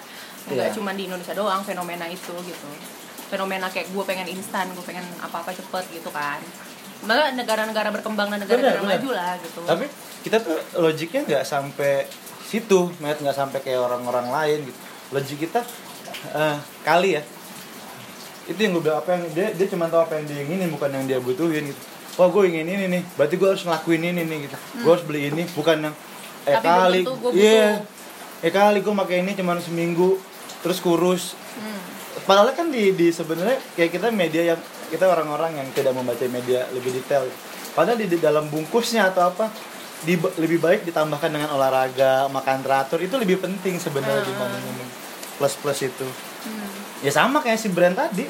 nggak 0.49 0.69
Iya. 0.71 0.73
cuma 0.73 0.91
di 0.97 1.05
Indonesia 1.05 1.33
doang 1.37 1.61
fenomena 1.61 2.05
itu 2.09 2.33
gitu. 2.41 2.69
Fenomena 3.29 3.69
kayak 3.69 3.93
gue 3.93 4.03
pengen 4.03 4.27
instan 4.27 4.67
gue 4.73 4.83
pengen 4.83 5.05
apa 5.21 5.45
apa 5.45 5.51
cepet 5.53 5.85
gitu 5.93 6.09
kan. 6.09 6.41
Malah 7.05 7.33
negara-negara 7.33 7.89
berkembang 7.93 8.29
dan 8.29 8.41
negara-negara 8.41 8.81
maju 8.81 9.09
lah 9.13 9.33
gitu. 9.41 9.61
Tapi 9.65 9.85
kita 10.21 10.37
tuh 10.41 10.57
logiknya 10.77 11.21
nggak 11.25 11.43
sampai 11.45 12.05
situ 12.45 12.89
Matt. 12.99 13.21
Nggak 13.21 13.37
sampai 13.37 13.59
kayak 13.61 13.81
orang-orang 13.81 14.27
lain 14.29 14.59
gitu. 14.69 14.79
Logik 15.13 15.37
kita 15.49 15.61
eh, 16.33 16.57
kali 16.81 17.17
ya. 17.17 17.23
Itu 18.49 18.57
yang 18.57 18.73
gue 18.75 18.83
bilang 18.83 18.99
apa 19.01 19.15
yang 19.15 19.23
dia 19.31 19.47
dia 19.53 19.67
cuma 19.69 19.87
tahu 19.87 20.01
apa 20.03 20.17
yang 20.19 20.25
dia 20.27 20.39
inginin 20.43 20.69
bukan 20.73 20.89
yang 20.91 21.05
dia 21.07 21.19
butuhin 21.21 21.71
gitu. 21.71 21.81
Wah 22.19 22.27
gue 22.27 22.43
ingin 22.51 22.67
ini 22.67 22.85
nih. 22.91 23.01
Berarti 23.15 23.35
gue 23.39 23.47
harus 23.47 23.63
ngelakuin 23.63 24.03
ini 24.03 24.21
nih 24.27 24.37
gitu. 24.49 24.57
Gue 24.83 24.91
harus 24.91 25.05
beli 25.07 25.31
ini 25.31 25.47
bukan 25.55 25.89
yang 25.89 25.95
eh 26.41 26.57
Tapi 26.57 26.67
kali 26.67 26.99
iya. 27.37 27.85
eh 28.41 28.49
kali 28.49 28.81
gue 28.81 28.93
pakai 28.93 29.21
ini 29.21 29.37
cuma 29.37 29.53
seminggu 29.61 30.17
terus 30.61 30.79
kurus 30.79 31.33
Hmm. 31.51 31.79
padahal 32.23 32.53
kan 32.53 32.69
di, 32.69 32.93
di 32.93 33.09
sebenarnya 33.09 33.59
kayak 33.73 33.91
kita 33.91 34.07
media 34.09 34.55
yang 34.55 34.59
kita 34.87 35.03
orang-orang 35.03 35.51
yang 35.53 35.67
tidak 35.71 35.91
membaca 35.91 36.23
media 36.25 36.63
lebih 36.71 36.93
detail 36.93 37.27
padahal 37.71 37.95
di, 37.95 38.07
di 38.07 38.17
dalam 38.17 38.47
bungkusnya 38.47 39.09
atau 39.09 39.27
apa 39.27 39.51
di, 40.01 40.15
lebih 40.15 40.57
baik 40.57 40.81
ditambahkan 40.83 41.27
dengan 41.27 41.51
olahraga 41.51 42.25
makan 42.27 42.61
teratur 42.61 42.97
itu 42.97 43.13
lebih 43.15 43.37
penting 43.37 43.75
sebenarnya 43.77 44.21
Hmm. 44.21 44.29
dibanding 44.31 44.89
plus 45.35 45.53
plus 45.55 45.79
itu 45.83 46.07
Hmm. 46.41 46.71
ya 47.01 47.11
sama 47.11 47.37
kayak 47.37 47.57
si 47.57 47.67
brand 47.67 47.93
tadi 47.93 48.25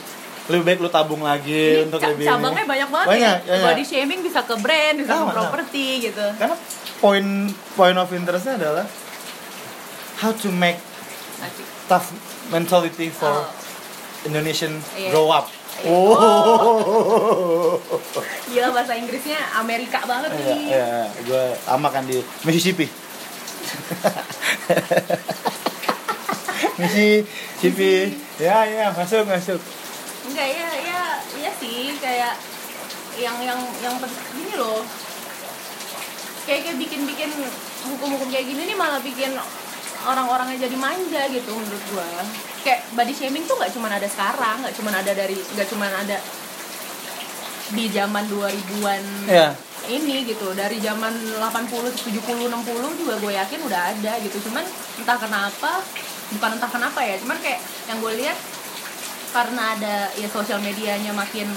lebih 0.50 0.64
baik 0.66 0.80
lu 0.80 0.90
tabung 0.90 1.22
lagi 1.22 1.80
Ini 1.80 1.88
untuk 1.88 2.02
lebih 2.02 2.26
cabangnya 2.26 2.66
banyak 2.66 2.90
banget 2.90 3.08
banyak, 3.08 3.38
ya. 3.40 3.52
banyak. 3.54 3.66
Body 3.70 3.84
shaming 3.86 4.20
bisa 4.20 4.42
ke 4.42 4.56
brand, 4.58 4.96
bisa 4.98 5.14
Sama, 5.14 5.30
ke 5.30 5.38
properti 5.38 5.86
gitu. 6.02 6.26
karena 6.36 6.58
poin 6.98 7.26
point 7.72 7.96
of 7.96 8.10
interestnya 8.12 8.58
adalah 8.58 8.84
how 10.18 10.34
to 10.34 10.50
make 10.50 10.82
Asik. 11.40 11.66
Tough 11.92 12.08
mentality 12.48 13.12
for 13.12 13.28
Oh. 13.28 13.52
Indonesian 14.24 14.80
Iya. 14.94 15.12
grow 15.12 15.28
up 15.30 15.52
Iya. 15.82 15.92
Oh. 15.92 17.76
Gila 18.48 18.70
bahasa 18.70 18.94
Inggrisnya 18.94 19.36
Amerika 19.56 20.00
banget 20.06 20.32
Iya, 20.32 20.46
nih. 20.46 20.62
iya, 20.68 20.90
gue 21.22 21.44
lama 21.66 21.88
kan 21.90 22.04
di 22.04 22.16
Mississippi. 22.46 22.86
Mississippi. 26.78 27.94
Ya, 28.38 28.64
ya, 28.66 28.86
masuk, 28.92 29.24
masuk. 29.24 29.60
Enggak 30.24 30.48
ya, 30.50 30.70
ya, 30.78 31.02
iya 31.36 31.52
sih 31.54 31.98
kayak 31.98 32.34
yang 33.18 33.38
yang 33.40 33.60
yang 33.82 33.96
pen- 33.98 34.22
gini 34.32 34.54
loh. 34.56 34.82
Kayak 36.44 36.60
kayak 36.66 36.78
bikin-bikin 36.78 37.32
hukum-hukum 37.86 38.28
kayak 38.30 38.46
gini 38.46 38.62
nih 38.66 38.78
malah 38.78 39.00
bikin 39.00 39.34
orang-orangnya 40.06 40.66
jadi 40.66 40.76
manja 40.78 41.22
gitu 41.30 41.52
menurut 41.54 41.84
gua. 41.94 42.06
Kayak 42.62 42.86
body 42.94 43.14
shaming 43.14 43.44
tuh 43.46 43.58
nggak 43.58 43.74
cuma 43.74 43.90
ada 43.90 44.06
sekarang, 44.06 44.62
nggak 44.66 44.76
cuma 44.78 44.90
ada 44.94 45.12
dari 45.14 45.38
nggak 45.38 45.68
cuma 45.70 45.86
ada 45.90 46.18
di 47.72 47.88
zaman 47.88 48.28
2000-an 48.28 49.04
Iya. 49.32 49.50
ini 49.88 50.28
gitu. 50.28 50.52
Dari 50.54 50.78
zaman 50.84 51.14
80 51.40 51.90
70 51.90 52.52
60 52.52 53.00
juga 53.02 53.14
gue 53.18 53.34
yakin 53.34 53.60
udah 53.66 53.82
ada 53.96 54.14
gitu. 54.22 54.38
Cuman 54.50 54.62
entah 55.00 55.18
kenapa 55.18 55.82
bukan 56.32 56.50
entah 56.60 56.72
kenapa 56.72 57.00
ya 57.04 57.16
cuman 57.20 57.38
kayak 57.40 57.60
yang 57.90 57.98
gue 58.00 58.14
lihat 58.24 58.38
karena 59.32 59.64
ada 59.80 59.96
ya 60.20 60.28
sosial 60.28 60.60
medianya 60.60 61.16
makin 61.16 61.48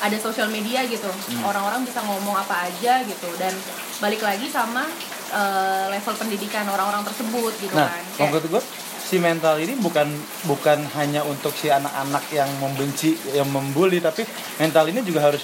ada 0.00 0.16
sosial 0.16 0.48
media 0.48 0.86
gitu. 0.86 1.10
Orang-orang 1.42 1.82
bisa 1.82 2.00
ngomong 2.06 2.38
apa 2.38 2.70
aja 2.70 3.02
gitu. 3.02 3.28
Dan 3.36 3.52
balik 3.98 4.22
lagi 4.22 4.46
sama 4.46 4.86
eh, 5.28 5.84
level 5.90 6.14
pendidikan 6.14 6.64
orang-orang 6.64 7.02
tersebut 7.02 7.52
gitu 7.58 7.72
Nah, 7.72 7.88
kan 7.88 8.26
maksud 8.26 8.46
gue 8.48 8.62
si 9.00 9.16
mental 9.16 9.54
ini 9.56 9.74
bukan 9.76 10.10
bukan 10.44 10.82
hanya 10.92 11.22
untuk 11.22 11.52
si 11.52 11.68
anak-anak 11.68 12.26
yang 12.28 12.50
membenci 12.56 13.14
yang 13.30 13.46
membuli 13.46 13.98
tapi 13.98 14.26
mental 14.56 14.86
ini 14.86 14.98
juga 15.00 15.22
harus 15.24 15.42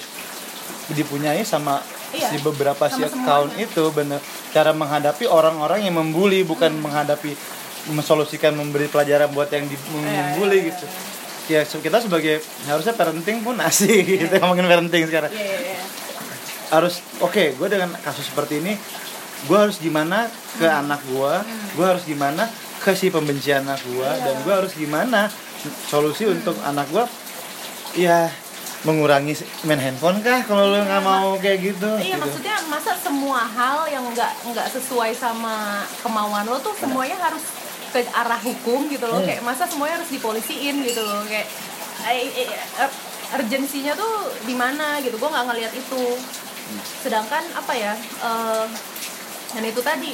dipunyai 0.89 1.43
sama 1.43 1.79
Iya, 2.11 2.29
si 2.29 2.37
beberapa 2.39 2.85
si 2.87 3.01
sama 3.01 3.09
account 3.09 3.49
semuanya. 3.51 3.65
itu 3.65 3.83
bener 3.89 4.19
cara 4.51 4.69
menghadapi 4.71 5.25
orang-orang 5.25 5.81
yang 5.81 5.95
membuli 5.95 6.43
bukan 6.43 6.69
Hmm. 6.71 6.83
menghadapi 6.83 7.33
mensolusikan 7.85 8.53
memberi 8.53 8.85
pelajaran 8.85 9.27
buat 9.29 9.49
yang 9.49 9.65
di, 9.65 9.73
Iya, 9.73 9.97
membuli 10.29 10.57
iya, 10.57 10.67
gitu 10.69 10.85
ya 11.45 11.61
se- 11.61 11.79
kita 11.79 11.99
sebagai 11.99 12.39
harusnya 12.63 12.93
parenting 12.93 13.41
pun 13.41 13.57
asik 13.59 14.05
gitu 14.05 14.29
ngomongin 14.37 14.63
parenting 14.65 15.03
sekarang 15.03 15.27
Iya, 15.29 15.41
iya, 15.41 15.59
iya. 15.73 15.79
harus 16.69 17.01
oke 17.19 17.43
gue 17.53 17.67
dengan 17.67 17.89
kasus 17.97 18.23
seperti 18.25 18.59
ini 18.59 18.77
gue 19.43 19.57
harus 19.57 19.77
gimana 19.77 20.27
ke 20.53 20.63
Hmm. 20.63 20.81
anak 20.81 21.01
gue 21.05 21.33
gue 21.73 21.85
harus 21.85 22.03
gimana 22.03 22.43
ke 22.79 22.91
si 22.93 23.07
pembenci 23.07 23.49
anak 23.49 23.79
gue 23.81 24.03
Iya. 24.05 24.23
dan 24.23 24.35
gue 24.39 24.53
harus 24.53 24.73
gimana 24.73 25.27
solusi 25.85 26.25
untuk 26.25 26.55
anak 26.61 26.87
gue 26.89 27.05
ya 27.97 28.27
mengurangi 28.83 29.31
main 29.63 29.79
handphone 29.79 30.19
kah 30.19 30.43
kalau 30.43 30.67
lo 30.67 30.75
Iya, 30.75 30.83
nggak 30.85 31.01
mau 31.01 31.29
kayak 31.37 31.59
gitu 31.61 31.87
Iya 31.97 32.03
gitu. 32.09 32.19
maksudnya 32.19 32.55
masa 32.67 32.91
semua 32.97 33.41
hal 33.41 33.87
yang 33.87 34.03
nggak 34.05 34.31
nggak 34.45 34.67
sesuai 34.69 35.11
sama 35.13 35.81
kemauan 35.99 36.43
lo 36.43 36.59
tuh 36.59 36.75
semuanya 36.75 37.15
harus 37.17 37.43
ke 37.89 38.03
arah 38.05 38.35
hukum 38.37 38.87
gitu 38.87 39.05
loh 39.05 39.17
Hmm. 39.17 39.27
kayak 39.29 39.41
masa 39.41 39.63
semuanya 39.63 39.95
harus 39.97 40.09
dipolisiin 40.09 40.83
gitu 40.83 40.99
loh 40.99 41.23
kayak 41.23 41.47
eh, 42.03 42.27
eh, 42.43 42.91
urgensinya 43.33 43.93
tuh 43.93 44.13
di 44.43 44.51
mana 44.53 44.99
gitu 44.99 45.15
gue 45.15 45.29
nggak 45.29 45.45
ngelihat 45.47 45.71
itu 45.71 46.01
sedangkan 46.99 47.43
apa 47.53 47.71
ya 47.71 47.93
eh, 48.19 48.65
dan 49.53 49.63
itu 49.63 49.81
tadi 49.85 50.11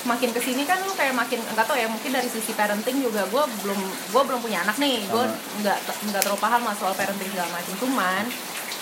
makin 0.00 0.32
ke 0.32 0.40
sini 0.40 0.64
kan 0.64 0.80
lu 0.80 0.92
kayak 0.96 1.12
makin 1.12 1.40
nggak 1.44 1.66
tau 1.68 1.76
ya 1.76 1.84
mungkin 1.84 2.08
dari 2.08 2.24
sisi 2.24 2.56
parenting 2.56 3.04
juga 3.04 3.28
gue 3.28 3.44
belum 3.64 3.80
gue 4.12 4.22
belum 4.24 4.40
punya 4.40 4.64
anak 4.64 4.80
nih. 4.80 5.04
Gue 5.08 5.24
nggak 5.60 5.78
nggak 6.08 6.22
terlalu 6.24 6.40
paham 6.40 6.62
lah 6.64 6.74
soal 6.76 6.96
parenting 6.96 7.28
segala 7.28 7.52
macam. 7.52 7.74
Cuman 7.76 8.24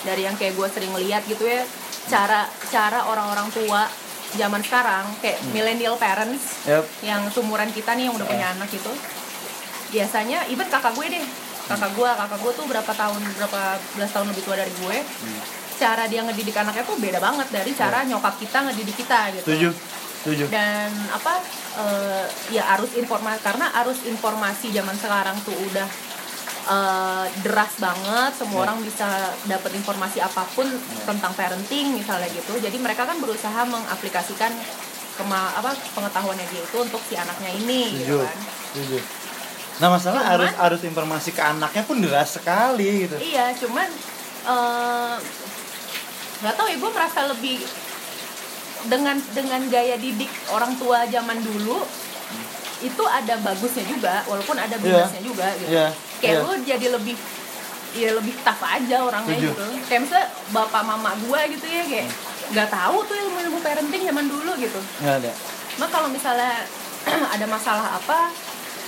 dari 0.07 0.23
yang 0.23 0.35
kayak 0.39 0.55
gue 0.55 0.67
sering 0.71 0.93
lihat 0.95 1.27
gitu 1.27 1.43
ya 1.43 1.67
cara 2.07 2.47
cara 2.71 3.03
orang-orang 3.05 3.51
tua 3.51 3.85
zaman 4.39 4.61
sekarang 4.63 5.05
kayak 5.19 5.41
millennial 5.51 5.99
parents 5.99 6.63
Yap. 6.63 6.85
yang 7.03 7.21
seumuran 7.33 7.67
kita 7.73 7.97
nih 7.97 8.07
yang 8.07 8.15
udah 8.15 8.27
punya 8.29 8.47
anak 8.53 8.69
gitu 8.69 8.93
biasanya 9.89 10.45
even 10.47 10.69
kakak 10.69 10.93
gue 10.95 11.05
deh. 11.19 11.25
Kakak 11.69 11.91
gue 11.93 12.09
kakak 12.09 12.39
gue 12.41 12.51
tuh 12.55 12.65
berapa 12.65 12.91
tahun 12.95 13.21
berapa 13.37 13.61
belas 13.97 14.09
tahun 14.09 14.27
lebih 14.33 14.43
tua 14.47 14.55
dari 14.57 14.73
gue 14.73 14.97
cara 15.79 16.03
dia 16.05 16.21
ngedidik 16.21 16.53
anaknya 16.53 16.83
tuh 16.83 16.99
beda 16.99 17.17
banget 17.17 17.47
dari 17.49 17.71
cara 17.71 18.03
nyokap 18.03 18.35
kita 18.35 18.57
ngedidik 18.61 18.95
kita 18.97 19.31
gitu. 19.33 19.47
Setuju 19.47 19.69
setuju. 20.19 20.45
Dan 20.51 20.91
apa 21.09 21.39
eh, 21.79 22.25
ya 22.51 22.75
arus 22.75 22.91
informasi 22.93 23.39
karena 23.39 23.71
arus 23.79 24.03
informasi 24.03 24.67
zaman 24.69 24.93
sekarang 24.93 25.39
tuh 25.41 25.55
udah 25.55 25.87
eh, 26.67 27.25
deras 27.39 27.73
banget 27.77 28.31
semua 28.35 28.59
Ya. 28.59 28.63
orang 28.65 28.83
bisa 28.83 29.07
dapat 29.45 29.71
informasi 29.73 30.19
apa 30.19 30.43
pun 30.49 30.67
tentang 31.05 31.31
parenting 31.33 31.95
misalnya 31.95 32.27
gitu. 32.29 32.53
Jadi 32.55 32.77
mereka 32.77 33.03
kan 33.03 33.15
berusaha 33.17 33.63
mengaplikasikan 33.63 34.51
kema 35.15 35.51
apa 35.53 35.71
pengetahuannya 35.93 36.47
dia 36.47 36.61
itu 36.61 36.77
untuk 36.77 36.99
si 37.01 37.15
anaknya 37.15 37.51
ini 37.53 37.81
setuju 37.89 38.03
gitu 38.05 38.17
kan. 38.21 38.37
setuju. 38.69 38.97
Nah 39.79 39.87
masalah 39.89 40.21
Cuman- 40.21 40.31
arus 40.35 40.51
arus 40.61 40.81
informasi 40.83 41.29
ke 41.31 41.39
anaknya 41.41 41.83
pun 41.83 41.97
deras 41.97 42.29
sekali 42.33 43.07
gitu. 43.07 43.15
Iya 43.17 43.55
cuman 43.55 43.87
eh, 44.45 45.15
nggak 46.39 46.55
tahu 46.55 46.67
ya 46.67 46.77
gue 46.77 46.91
merasa 46.91 47.19
lebih 47.27 47.57
dengan 48.87 49.15
dengan 49.35 49.61
gaya 49.67 49.95
didik 49.95 50.31
orang 50.49 50.71
tua 50.75 51.03
zaman 51.05 51.35
dulu 51.39 51.83
itu 52.79 53.03
ada 53.05 53.35
bagusnya 53.43 53.83
juga 53.83 54.23
walaupun 54.23 54.55
ada 54.55 54.71
Iya. 54.73 54.83
minusnya 55.03 55.21
juga 55.21 55.47
gitu 55.53 55.67
Iya, 55.69 55.87
kayak 56.17 56.35
iya. 56.35 56.45
lu 56.47 56.53
jadi 56.63 56.87
lebih 56.95 57.15
ya 57.89 58.09
lebih 58.15 58.33
tough 58.39 58.63
aja 58.63 58.97
orangnya 59.01 59.35
Setuju. 59.35 59.49
gitu 59.51 59.63
kayak 59.85 60.01
misalnya 60.07 60.27
bapak 60.49 60.83
mama 60.85 61.11
gue 61.17 61.39
gitu 61.57 61.65
ya 61.67 61.83
kayak 61.83 62.07
nggak 62.49 62.69
tahu 62.69 62.97
tuh 63.03 63.15
ilmu 63.17 63.37
ilmu 63.45 63.59
parenting 63.59 64.03
zaman 64.05 64.25
dulu 64.25 64.51
gitu 64.57 64.79
nggak 65.03 65.17
ada 65.21 65.31
Nah 65.79 65.87
kalau 65.87 66.11
misalnya 66.11 66.59
ada 67.33 67.45
masalah 67.47 67.95
apa, 67.95 68.27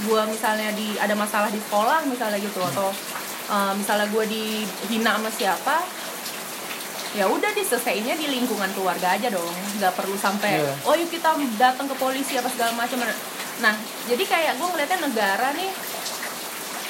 gua 0.03 0.27
misalnya 0.27 0.75
di 0.75 0.99
ada 0.99 1.15
masalah 1.15 1.47
di 1.47 1.55
sekolah 1.55 2.03
misalnya 2.03 2.35
gitu 2.35 2.59
atau 2.59 2.91
uh, 3.47 3.71
misalnya 3.71 4.11
gua 4.11 4.27
dihina 4.27 5.15
sama 5.15 5.31
siapa, 5.31 5.79
ya 7.11 7.27
udah 7.27 7.51
diselesainya 7.51 8.15
di 8.15 8.27
lingkungan 8.29 8.71
keluarga 8.71 9.13
aja 9.13 9.27
dong, 9.27 9.51
nggak 9.77 9.93
perlu 9.93 10.15
sampai 10.15 10.57
Iya. 10.57 10.71
oh 10.83 10.95
yuk 10.95 11.09
kita 11.09 11.31
datang 11.55 11.85
ke 11.85 11.95
polisi 11.95 12.35
apa 12.35 12.47
segala 12.47 12.71
macam. 12.73 13.03
Nah 13.59 13.75
jadi 14.05 14.23
kayak 14.23 14.53
gua 14.55 14.71
ngeliatnya 14.71 14.99
negara 15.03 15.51
nih 15.51 15.71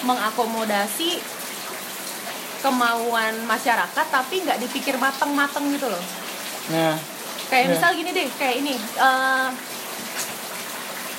mengakomodasi 0.01 1.21
kemauan 2.61 3.41
masyarakat 3.43 4.05
tapi 4.07 4.35
nggak 4.41 4.61
dipikir 4.61 4.93
mateng-mateng 4.95 5.65
gitu 5.73 5.89
loh 5.89 6.03
nah 6.69 6.93
kayak 7.49 7.65
Iya. 7.67 7.73
misal 7.73 7.89
gini 7.97 8.09
deh 8.09 8.27
kayak 8.31 8.55
ini 8.61 8.73
eh, 8.77 9.49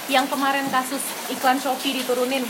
yang 0.09 0.27
kemarin 0.27 0.67
kasus 0.71 1.03
iklan 1.29 1.59
Shopee 1.59 1.99
diturunin 1.99 2.47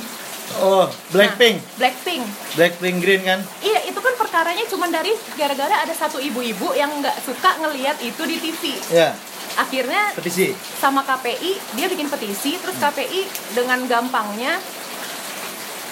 oh 0.59 0.87
Blackpink. 1.11 1.57
Nah, 1.59 1.77
Blackpink. 1.79 2.23
Blackpink 2.55 2.97
Green 3.01 3.23
kan? 3.23 3.41
Iya 3.61 3.87
itu 3.87 3.99
kan 3.99 4.15
perkaranya 4.17 4.65
cuma 4.67 4.87
dari 4.89 5.13
gara-gara 5.35 5.83
ada 5.83 5.95
satu 5.95 6.19
ibu-ibu 6.19 6.75
yang 6.75 6.91
nggak 6.99 7.17
suka 7.23 7.61
ngelihat 7.61 7.97
itu 8.01 8.23
di 8.25 8.37
TV 8.39 8.63
ya. 8.91 9.15
Akhirnya 9.53 10.17
petisi. 10.17 10.57
sama 10.81 11.05
KPI 11.05 11.77
dia 11.77 11.87
bikin 11.87 12.09
petisi 12.09 12.57
terus 12.57 12.77
KPI 12.81 13.29
dengan 13.53 13.85
gampangnya 13.85 14.57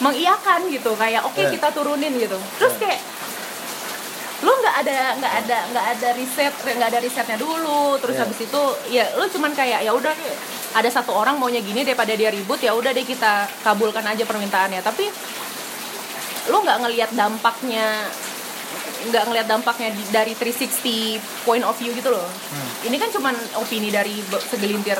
mengiyakan 0.00 0.72
gitu 0.72 0.96
kayak 0.96 1.22
oke 1.28 1.36
Yeah. 1.36 1.52
kita 1.52 1.68
turunin 1.70 2.12
gitu. 2.16 2.38
Terus 2.56 2.74
Yeah. 2.76 2.82
kayak 2.88 3.00
lu 4.40 4.52
nggak 4.54 4.76
ada 4.78 4.96
nggak 5.14 5.34
ada 5.38 5.58
nggak 5.68 5.86
ada 5.90 6.08
riset 6.12 6.48
nggak 6.56 6.88
ada 6.88 6.98
risetnya 6.98 7.36
dulu 7.36 8.00
terus 8.00 8.14
Yeah. 8.14 8.24
habis 8.24 8.40
itu 8.40 8.62
ya 8.88 9.04
lu 9.14 9.28
cuman 9.28 9.52
kayak 9.52 9.80
ya 9.80 9.92
udah 9.92 10.14
ada 10.72 10.88
satu 10.88 11.12
orang 11.12 11.36
maunya 11.36 11.60
gini 11.60 11.82
daripada 11.82 12.12
dia 12.12 12.28
ribut 12.28 12.56
ya 12.58 12.72
udah 12.72 12.90
deh 12.90 13.04
kita 13.04 13.32
kabulkan 13.60 14.00
aja 14.02 14.22
permintaannya 14.22 14.80
tapi 14.80 15.04
lu 16.46 16.56
nggak 16.58 16.78
ngelihat 16.80 17.10
dampaknya 17.12 18.08
nggak 19.02 19.24
ngelihat 19.24 19.46
dampaknya 19.46 19.88
di- 19.90 20.08
dari 20.10 20.32
360 20.32 21.16
point 21.42 21.62
of 21.62 21.74
view 21.74 21.90
gitu 21.90 22.08
loh 22.08 22.24
Hmm. 22.24 22.86
ini 22.86 22.96
kan 22.96 23.08
cuman 23.08 23.32
opini 23.56 23.88
dari 23.88 24.20
segelintir 24.42 24.96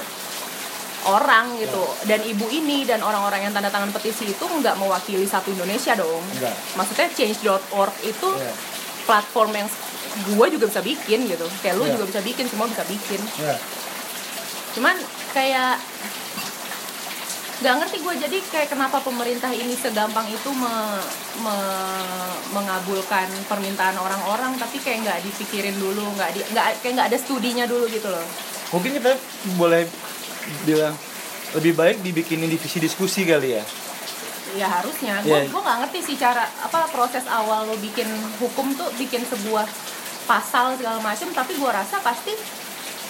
orang 1.03 1.57
gitu 1.57 1.81
dan 2.05 2.20
ibu 2.22 2.44
ini 2.50 2.85
dan 2.85 3.00
orang-orang 3.00 3.40
yang 3.42 3.53
tanda 3.53 3.68
tangan 3.68 3.88
petisi 3.88 4.29
itu 4.29 4.44
nggak 4.44 4.76
mewakili 4.76 5.24
satu 5.24 5.48
Indonesia 5.48 5.96
dong 5.96 6.20
Enggak. 6.31 6.53
maksudnya 6.74 7.09
change.org 7.11 7.94
itu 8.03 8.29
Iya. 8.31 8.53
Platform 9.02 9.50
yang 9.54 9.68
gue 10.30 10.46
juga 10.50 10.64
bisa 10.66 10.80
bikin 10.80 11.26
gitu. 11.26 11.46
Kayak 11.60 11.74
lu 11.76 11.84
Iya. 11.84 11.92
juga 11.94 12.04
bisa 12.08 12.20
bikin 12.20 12.44
semua 12.46 12.66
bisa 12.66 12.84
bikin. 12.84 13.20
Ya 13.38 13.56
cuman 14.70 14.94
kayak 15.34 15.82
nggak 17.60 17.74
ngerti 17.76 17.96
gue 18.00 18.14
jadi 18.16 18.38
kayak 18.48 18.68
kenapa 18.70 19.02
pemerintah 19.02 19.52
ini 19.52 19.76
segampang 19.76 20.24
itu 20.26 20.48
me- 20.48 21.04
me- 21.44 22.34
mengabulkan 22.50 23.28
permintaan 23.44 24.00
orang-orang 24.00 24.56
tapi 24.56 24.80
kayak 24.80 25.04
nggak 25.04 25.18
dipikirin 25.20 25.76
dulu 25.76 26.00
nggak 26.16 26.30
di 26.32 26.40
nggak 26.40 26.80
kayak 26.80 26.92
nggak 26.96 27.08
ada 27.12 27.18
studinya 27.20 27.68
dulu 27.68 27.84
gitu 27.86 28.08
loh. 28.08 28.24
Mungkin 28.72 28.96
kita 28.96 29.12
boleh 29.60 29.84
bilang 30.64 30.96
lebih 31.52 31.76
baik 31.76 32.00
dibikinin 32.00 32.48
divisi 32.48 32.80
diskusi 32.80 33.28
kali 33.28 33.58
ya 33.58 33.64
ya 34.52 34.66
harusnya 34.68 35.20
gue 35.20 35.30
Iya. 35.36 35.46
gue 35.46 35.60
nggak 35.60 35.78
ngerti 35.80 35.98
sih 36.02 36.16
cara 36.16 36.42
apa 36.42 36.88
proses 36.88 37.22
awal 37.24 37.64
lo 37.64 37.76
bikin 37.76 38.08
hukum 38.36 38.72
tuh 38.72 38.90
bikin 38.94 39.22
sebuah 39.22 39.66
pasal 40.24 40.74
segala 40.74 40.98
macam 40.98 41.28
tapi 41.30 41.52
gue 41.52 41.70
rasa 41.70 41.98
pasti 41.98 42.34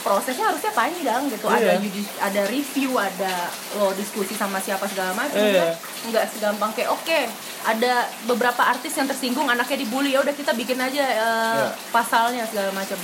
prosesnya 0.00 0.48
harusnya 0.48 0.72
panjang 0.72 1.28
gitu 1.28 1.44
ada 1.44 1.60
Iya. 1.70 1.76
judi- 1.78 2.08
ada 2.18 2.42
review 2.46 2.90
ada 2.94 3.32
lo 3.74 3.92
diskusi 3.92 4.32
sama 4.32 4.56
siapa 4.56 4.84
segala 4.84 5.12
macam 5.12 5.36
kan? 5.36 5.76
nggak 6.06 6.24
segampang 6.26 6.72
kayak 6.72 6.88
oke 6.88 7.18
ada 7.62 7.92
beberapa 8.24 8.62
artis 8.64 8.94
yang 8.94 9.04
tersinggung 9.04 9.44
anaknya 9.46 9.76
dibully 9.78 10.10
ya 10.10 10.20
udah 10.20 10.32
kita 10.32 10.52
bikin 10.52 10.76
aja 10.78 11.04
eh, 11.04 11.20
Iya. 11.58 11.68
pasalnya 11.90 12.44
segala 12.44 12.72
macam 12.72 12.96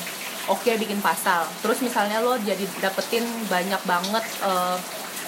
oke 0.49 0.71
bikin 0.75 0.97
pasal 0.99 1.45
terus 1.61 1.79
misalnya 1.79 2.19
lo 2.19 2.37
jadi 2.39 2.65
dapetin 2.79 3.23
banyak 3.45 3.83
banget 3.83 4.25
eh, 4.43 4.77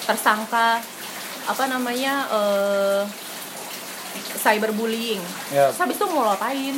tersangka 0.03 0.81
apa 1.49 1.65
namanya 1.67 2.29
eh, 2.29 3.03
cyberbullying. 4.39 5.21
Ya. 5.51 5.73
Terus 5.73 5.81
habis 5.81 5.97
itu 5.97 6.07
mau 6.13 6.29
lo 6.29 6.33
apain 6.37 6.77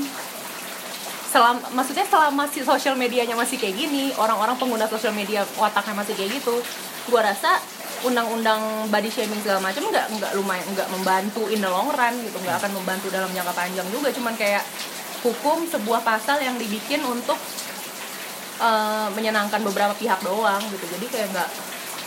selama 1.30 1.62
maksudnya 1.78 2.02
selama 2.10 2.42
si 2.50 2.66
sosial 2.66 2.98
medianya 2.98 3.38
masih 3.38 3.54
kayak 3.54 3.78
gini 3.78 4.10
orang-orang 4.18 4.58
pengguna 4.58 4.90
sosial 4.90 5.14
media 5.14 5.46
otaknya 5.62 5.94
masih 5.94 6.18
kayak 6.18 6.42
gitu 6.42 6.58
gua 7.06 7.22
rasa 7.22 7.54
undang-undang 8.02 8.88
body 8.90 9.06
shaming 9.12 9.38
segala 9.38 9.62
macam 9.62 9.84
nggak 9.86 10.10
nggak 10.16 10.32
lumayan 10.34 10.66
nggak 10.72 10.88
membantu 10.90 11.46
in 11.52 11.60
the 11.62 11.70
long 11.70 11.86
run 11.92 12.14
gitu 12.24 12.34
nggak 12.40 12.56
akan 12.58 12.72
membantu 12.74 13.06
dalam 13.12 13.30
jangka 13.30 13.52
panjang 13.52 13.86
juga. 13.92 14.08
Cuman 14.10 14.34
kayak 14.34 14.64
hukum 15.20 15.68
sebuah 15.68 16.00
pasal 16.00 16.40
yang 16.40 16.56
dibikin 16.56 17.04
untuk 17.04 17.36
eh, 18.58 19.08
menyenangkan 19.12 19.60
beberapa 19.62 19.92
pihak 19.94 20.18
doang 20.24 20.62
gitu. 20.72 20.84
Jadi 20.98 21.06
kayak 21.12 21.28
nggak 21.30 21.50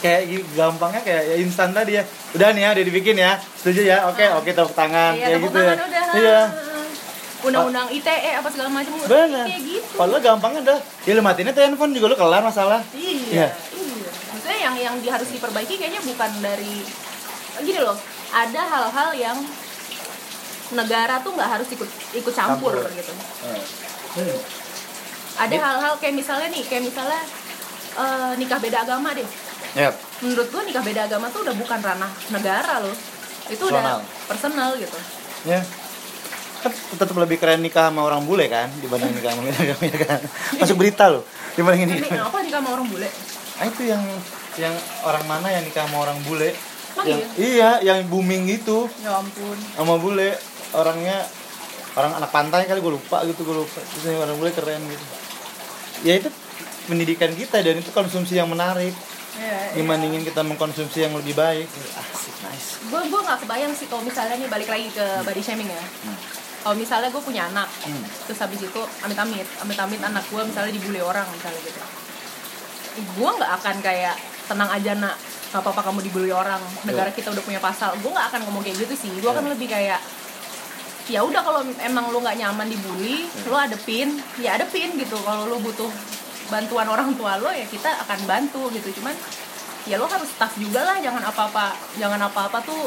kayak 0.04 0.22
gampangnya 0.52 1.00
kayak 1.00 1.24
ya 1.26 1.36
instan 1.40 1.72
tadi 1.72 1.96
ya 1.96 2.04
udah 2.34 2.52
nih 2.52 2.62
ya 2.62 2.70
udah 2.70 2.84
dibikin 2.84 3.16
ya 3.16 3.32
setuju 3.40 3.82
ya 3.86 3.98
oke 4.06 4.20
Ah. 4.22 4.36
oke 4.36 4.50
tepuk 4.50 4.74
tangan 4.74 5.16
Iya, 5.16 5.24
kayak 5.24 5.38
tepuk 5.38 5.48
gitu 5.48 5.58
ya 5.58 5.72
tangan 5.72 5.88
udah. 5.88 6.06
iya 6.14 6.42
Undang-undang 7.42 7.88
ITE 7.90 8.32
apa 8.34 8.48
segala 8.48 8.70
macam 8.70 8.94
benar 9.02 9.44
kayak 9.46 9.62
gitu. 9.62 9.94
kalau 9.94 10.16
gampangnya 10.18 10.60
udah 10.62 10.78
ya 11.04 11.12
lu 11.14 11.22
matiin 11.22 11.48
aja 11.50 11.62
handphone 11.62 11.92
juga 11.92 12.08
lu 12.08 12.18
kelar 12.18 12.40
masalah 12.42 12.80
Iya, 12.90 13.12
Iya. 13.12 13.20
iya. 13.32 13.48
Maksudnya 14.30 14.60
yang 14.62 14.76
yang 14.78 14.96
di- 15.00 15.08
harus 15.08 15.28
diperbaiki 15.30 15.76
kayaknya 15.76 16.02
bukan 16.02 16.32
dari 16.40 16.84
gini 17.60 17.80
loh. 17.80 17.96
Ada 18.30 18.62
hal-hal 18.66 19.10
yang 19.14 19.38
negara 20.74 21.20
tuh 21.20 21.32
nggak 21.32 21.50
harus 21.50 21.68
ikut 21.70 21.86
ikut 22.14 22.34
campur, 22.34 22.74
Campur. 22.74 22.92
gitu. 22.94 23.14
Hmm. 23.14 24.40
Ada 25.38 25.52
Iya. 25.52 25.62
hal-hal 25.62 25.94
kayak 25.98 26.16
misalnya 26.16 26.48
nih, 26.50 26.64
kayak 26.64 26.84
misalnya 26.84 27.22
eh, 27.94 28.32
nikah 28.36 28.58
beda 28.58 28.82
agama 28.82 29.14
deh. 29.14 29.28
Ya 29.74 29.90
Menurut 30.20 30.48
gua 30.48 30.62
nikah 30.64 30.82
beda 30.82 31.02
agama 31.06 31.28
tuh 31.28 31.44
udah 31.44 31.54
bukan 31.54 31.80
ranah 31.80 32.12
negara 32.30 32.80
loh. 32.80 32.96
Itu 33.46 33.68
udah 33.68 33.82
Personal. 33.84 34.00
personal 34.26 34.70
gitu. 34.78 35.00
ya 35.44 35.60
kan 36.64 36.72
tetap 36.72 37.12
lebih 37.20 37.36
keren 37.36 37.60
nikah 37.60 37.92
sama 37.92 38.08
orang 38.08 38.24
bule 38.24 38.48
kan 38.48 38.72
dibanding 38.80 39.12
nikah 39.12 39.36
sama 39.36 39.44
agama 39.52 39.84
ya 39.84 39.98
kan 40.00 40.20
masuk 40.56 40.80
berita 40.80 41.12
loh 41.12 41.28
dibanding 41.54 41.92
ini 41.92 42.08
apa 42.08 42.40
nikah 42.40 42.64
sama 42.64 42.70
orang 42.72 42.88
bule? 42.88 43.10
ah 43.54 43.66
itu 43.68 43.82
yang 43.84 44.00
yang 44.56 44.72
orang 45.04 45.28
mana 45.28 45.52
yang 45.52 45.68
nikah 45.68 45.84
sama 45.84 46.00
orang 46.00 46.16
bule 46.24 46.56
Emang 46.96 47.06
yang, 47.10 47.22
iya 47.36 47.70
yang 47.84 48.00
booming 48.08 48.48
gitu 48.48 48.88
Ya 49.04 49.12
ampun. 49.20 49.58
sama 49.76 50.00
bule 50.00 50.40
orangnya 50.72 51.28
orang 51.94 52.16
anak 52.16 52.32
pantai 52.32 52.64
kali 52.64 52.80
gue 52.80 52.94
lupa 52.96 53.28
gitu 53.28 53.44
gue 53.44 53.56
lupa 53.60 53.84
terus 53.84 54.04
yang 54.08 54.24
orang 54.24 54.40
bule 54.40 54.56
keren 54.56 54.82
gitu 54.88 55.06
ya 56.08 56.14
itu 56.16 56.32
pendidikan 56.88 57.36
kita 57.36 57.60
dan 57.60 57.76
itu 57.76 57.92
konsumsi 57.92 58.40
yang 58.40 58.48
menarik 58.48 58.96
Ya, 59.44 59.60
dibandingin 59.76 60.24
kita 60.24 60.40
mengkonsumsi 60.42 61.00
yang 61.02 61.14
lebih 61.14 61.36
baik. 61.36 61.68
Asik 61.68 62.36
nice. 62.42 62.80
Gue 62.86 63.02
gue 63.04 63.20
nggak 63.20 63.44
kebayang 63.44 63.74
sih 63.74 63.86
kalau 63.86 64.02
misalnya 64.02 64.36
nih 64.36 64.48
balik 64.48 64.70
lagi 64.70 64.88
ke 64.90 65.06
body 65.22 65.42
shaming 65.42 65.68
ya. 65.68 65.84
Hmm. 66.04 66.16
kalau 66.64 66.80
misalnya 66.80 67.12
gue 67.12 67.20
punya 67.20 67.44
anak 67.46 67.68
Hmm. 67.84 68.00
terus 68.24 68.40
habis 68.40 68.56
itu 68.58 68.82
amit 69.02 69.20
amit 69.20 69.44
amit 69.60 69.76
amit 69.76 70.00
anak 70.02 70.24
gue 70.24 70.40
misalnya 70.42 70.72
dibully 70.72 71.04
orang 71.04 71.28
misalnya 71.30 71.60
gitu. 71.60 71.76
Gue 73.14 73.30
nggak 73.30 73.52
akan 73.60 73.76
kayak 73.80 74.16
tenang 74.46 74.72
aja 74.72 74.96
nak. 74.96 75.16
Nggak 75.52 75.60
apa-apa 75.60 75.82
kamu 75.84 76.00
dibully 76.02 76.32
orang. 76.32 76.64
Negara 76.82 77.12
kita 77.12 77.30
udah 77.30 77.44
punya 77.44 77.60
pasal. 77.60 78.00
Gue 78.00 78.08
nggak 78.08 78.28
akan 78.32 78.42
ngomong 78.48 78.64
kayak 78.64 78.80
gitu 78.80 78.96
sih. 78.98 79.12
Gue 79.20 79.28
akan 79.28 79.44
Iya. 79.44 79.54
lebih 79.54 79.68
kayak 79.68 80.00
ya 81.04 81.20
udah 81.20 81.44
kalau 81.44 81.60
emang 81.78 82.08
lu 82.10 82.24
nggak 82.24 82.40
nyaman 82.40 82.64
dibully 82.66 83.28
Iya. 83.28 83.44
lu 83.44 83.56
adepin 83.60 84.10
ya 84.40 84.56
adepin 84.56 84.96
gitu 84.96 85.20
kalau 85.20 85.44
lu 85.46 85.60
butuh 85.60 85.92
bantuan 86.54 86.86
orang 86.86 87.10
tua 87.14 87.36
lo 87.36 87.50
ya 87.50 87.66
kita 87.66 87.90
akan 88.00 88.20
bantu 88.24 88.70
gitu 88.70 88.94
cuman 88.96 89.18
ya 89.84 89.98
lo 89.98 90.06
harus 90.06 90.30
tough 90.32 90.54
juga 90.56 90.86
lah 90.86 90.98
jangan 90.98 91.20
apa-apa 91.24 91.68
jangan 91.98 92.22
apa-apa 92.22 92.62
tuh 92.62 92.86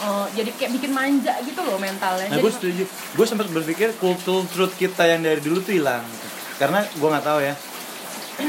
eh, 0.00 0.26
jadi 0.32 0.50
kayak 0.52 0.72
bikin 0.72 0.92
manja 0.92 1.34
gitu 1.40 1.60
loh 1.60 1.76
mentalnya 1.76 2.26
Nah, 2.26 2.32
Jadi- 2.32 2.40
gue 2.40 2.52
setuju. 2.52 2.82
Gue 3.12 3.26
sempat 3.26 3.46
berpikir 3.48 3.92
kultur 3.96 4.46
truth 4.46 4.74
kita 4.74 5.04
yang 5.04 5.20
dari 5.20 5.38
dulu 5.38 5.58
tuh 5.58 5.74
hilang. 5.74 6.00
gitu. 6.02 6.26
Karena 6.56 6.80
gue 6.82 7.08
nggak 7.08 7.22
tahu 7.24 7.40
ya. 7.40 7.54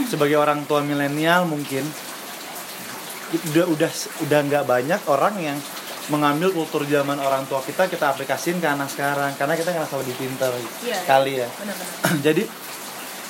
Sebagai 0.06 0.34
orang 0.36 0.64
tua 0.64 0.80
milenial 0.82 1.44
mungkin 1.44 1.84
udah 3.34 3.66
udah 3.68 3.92
udah 4.22 4.40
nggak 4.44 4.64
banyak 4.64 5.02
orang 5.08 5.36
yang 5.38 5.58
mengambil 6.06 6.52
kultur 6.52 6.86
zaman 6.86 7.18
orang 7.18 7.44
tua 7.46 7.60
kita 7.60 7.88
kita 7.88 8.06
aplikasiin 8.08 8.60
ke 8.60 8.68
anak 8.68 8.88
sekarang 8.88 9.34
karena 9.34 9.54
kita 9.54 9.72
ngerasa 9.72 9.96
lebih 9.98 10.16
pintar 10.16 10.52
Iya, 10.80 11.00
kali 11.04 11.34
ya. 11.38 11.48
benar-benar 11.50 12.22
Jadi 12.28 12.44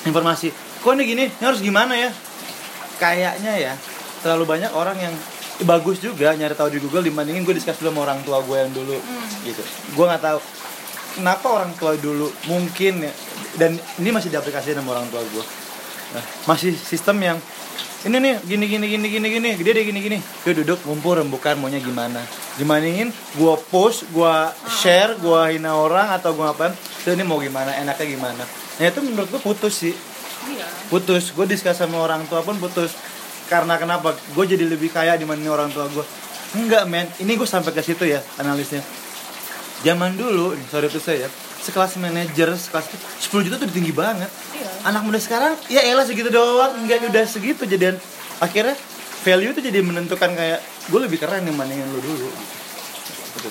informasi, 0.04 0.48
kok 0.84 0.92
ini 0.94 1.04
gini, 1.08 1.26
ini 1.26 1.44
harus 1.44 1.64
gimana 1.64 1.96
ya? 1.96 2.12
Kayaknya 3.00 3.54
ya 3.58 3.74
terlalu 4.20 4.44
banyak 4.46 4.72
orang 4.72 4.96
yang 4.96 5.14
bagus 5.64 6.00
juga 6.00 6.32
nyari 6.32 6.54
tahu 6.54 6.70
di 6.70 6.80
Google 6.80 7.04
dibandingin 7.04 7.44
gue 7.44 7.56
discuss 7.56 7.80
dulu 7.80 7.92
sama 7.92 8.00
orang 8.04 8.20
tua 8.22 8.40
gue 8.40 8.58
yang 8.58 8.72
dulu 8.72 8.96
Hmm. 8.96 9.28
gitu. 9.44 9.64
Gue 9.96 10.06
nggak 10.06 10.22
tahu 10.22 10.40
kenapa 11.14 11.48
orang 11.48 11.72
tua 11.76 11.96
dulu 11.96 12.28
mungkin 12.46 13.04
ya 13.04 13.14
dan 13.56 13.72
ini 13.98 14.10
masih 14.10 14.28
diaplikasikan 14.28 14.80
sama 14.80 14.96
orang 14.96 15.08
tua 15.08 15.24
gue. 15.24 15.44
Nah, 16.14 16.24
masih 16.46 16.76
sistem 16.76 17.18
yang 17.20 17.38
ini 18.04 18.20
nih 18.20 18.34
gini 18.44 18.66
gini 18.68 18.86
gini 18.86 19.08
gini 19.10 19.28
gini 19.32 19.50
gede 19.56 19.72
deh 19.74 19.86
gini 19.88 20.00
gini 20.04 20.18
gue 20.20 20.54
duduk 20.60 20.84
ngumpul 20.84 21.16
rembukan 21.16 21.56
maunya 21.56 21.80
gimana 21.80 22.20
dibandingin 22.60 23.08
gue 23.34 23.54
post 23.72 24.04
gue 24.12 24.34
share 24.68 25.16
gue 25.18 25.42
hina 25.56 25.72
orang 25.72 26.12
atau 26.12 26.36
gue 26.36 26.44
ngapain 26.44 26.76
"Tuh, 26.76 27.16
ini 27.16 27.24
mau 27.24 27.40
gimana 27.40 27.72
enaknya 27.74 28.04
gimana 28.06 28.44
nah 28.44 28.84
itu 28.84 29.00
menurut 29.00 29.32
gue 29.32 29.40
putus 29.40 29.88
sih 29.88 29.96
putus. 30.94 31.34
Gue 31.34 31.50
diskus 31.50 31.74
sama 31.74 31.98
orang 31.98 32.30
tua 32.30 32.46
pun 32.46 32.54
putus. 32.62 32.94
Karena 33.50 33.82
kenapa? 33.82 34.14
Gue 34.38 34.46
jadi 34.46 34.70
lebih 34.70 34.94
kaya 34.94 35.18
dibanding 35.18 35.50
orang 35.50 35.74
tua 35.74 35.90
gue 35.90 36.06
enggak 36.54 36.86
men. 36.86 37.10
Ini 37.18 37.34
gue 37.34 37.50
sampai 37.50 37.74
ke 37.74 37.82
situ 37.82 38.06
ya 38.06 38.22
analisnya. 38.38 38.86
Zaman 39.82 40.14
dulu 40.14 40.54
nih 40.54 40.68
sorry 40.70 40.88
tuh 40.88 41.02
saya 41.02 41.26
sekelas 41.64 41.96
manajer 41.98 42.54
sekelas 42.54 42.86
10 43.26 43.46
juta 43.50 43.56
tuh 43.58 43.74
tinggi 43.74 43.90
banget. 43.90 44.30
Iya. 44.54 44.70
Anak 44.94 45.02
muda 45.10 45.18
sekarang 45.18 45.58
ya 45.68 45.82
elah 45.82 46.06
segitu 46.06 46.30
doang. 46.30 46.78
Enggak 46.86 47.10
udah 47.10 47.26
segitu 47.26 47.66
jadian. 47.66 47.98
Akhirnya 48.38 48.78
value 49.26 49.52
itu 49.56 49.62
jadi 49.66 49.80
menentukan 49.82 50.30
kayak 50.38 50.62
gue 50.94 51.00
lebih 51.02 51.18
keren 51.18 51.42
dibandingin 51.50 51.90
lu 51.90 52.00
dulu. 52.00 52.30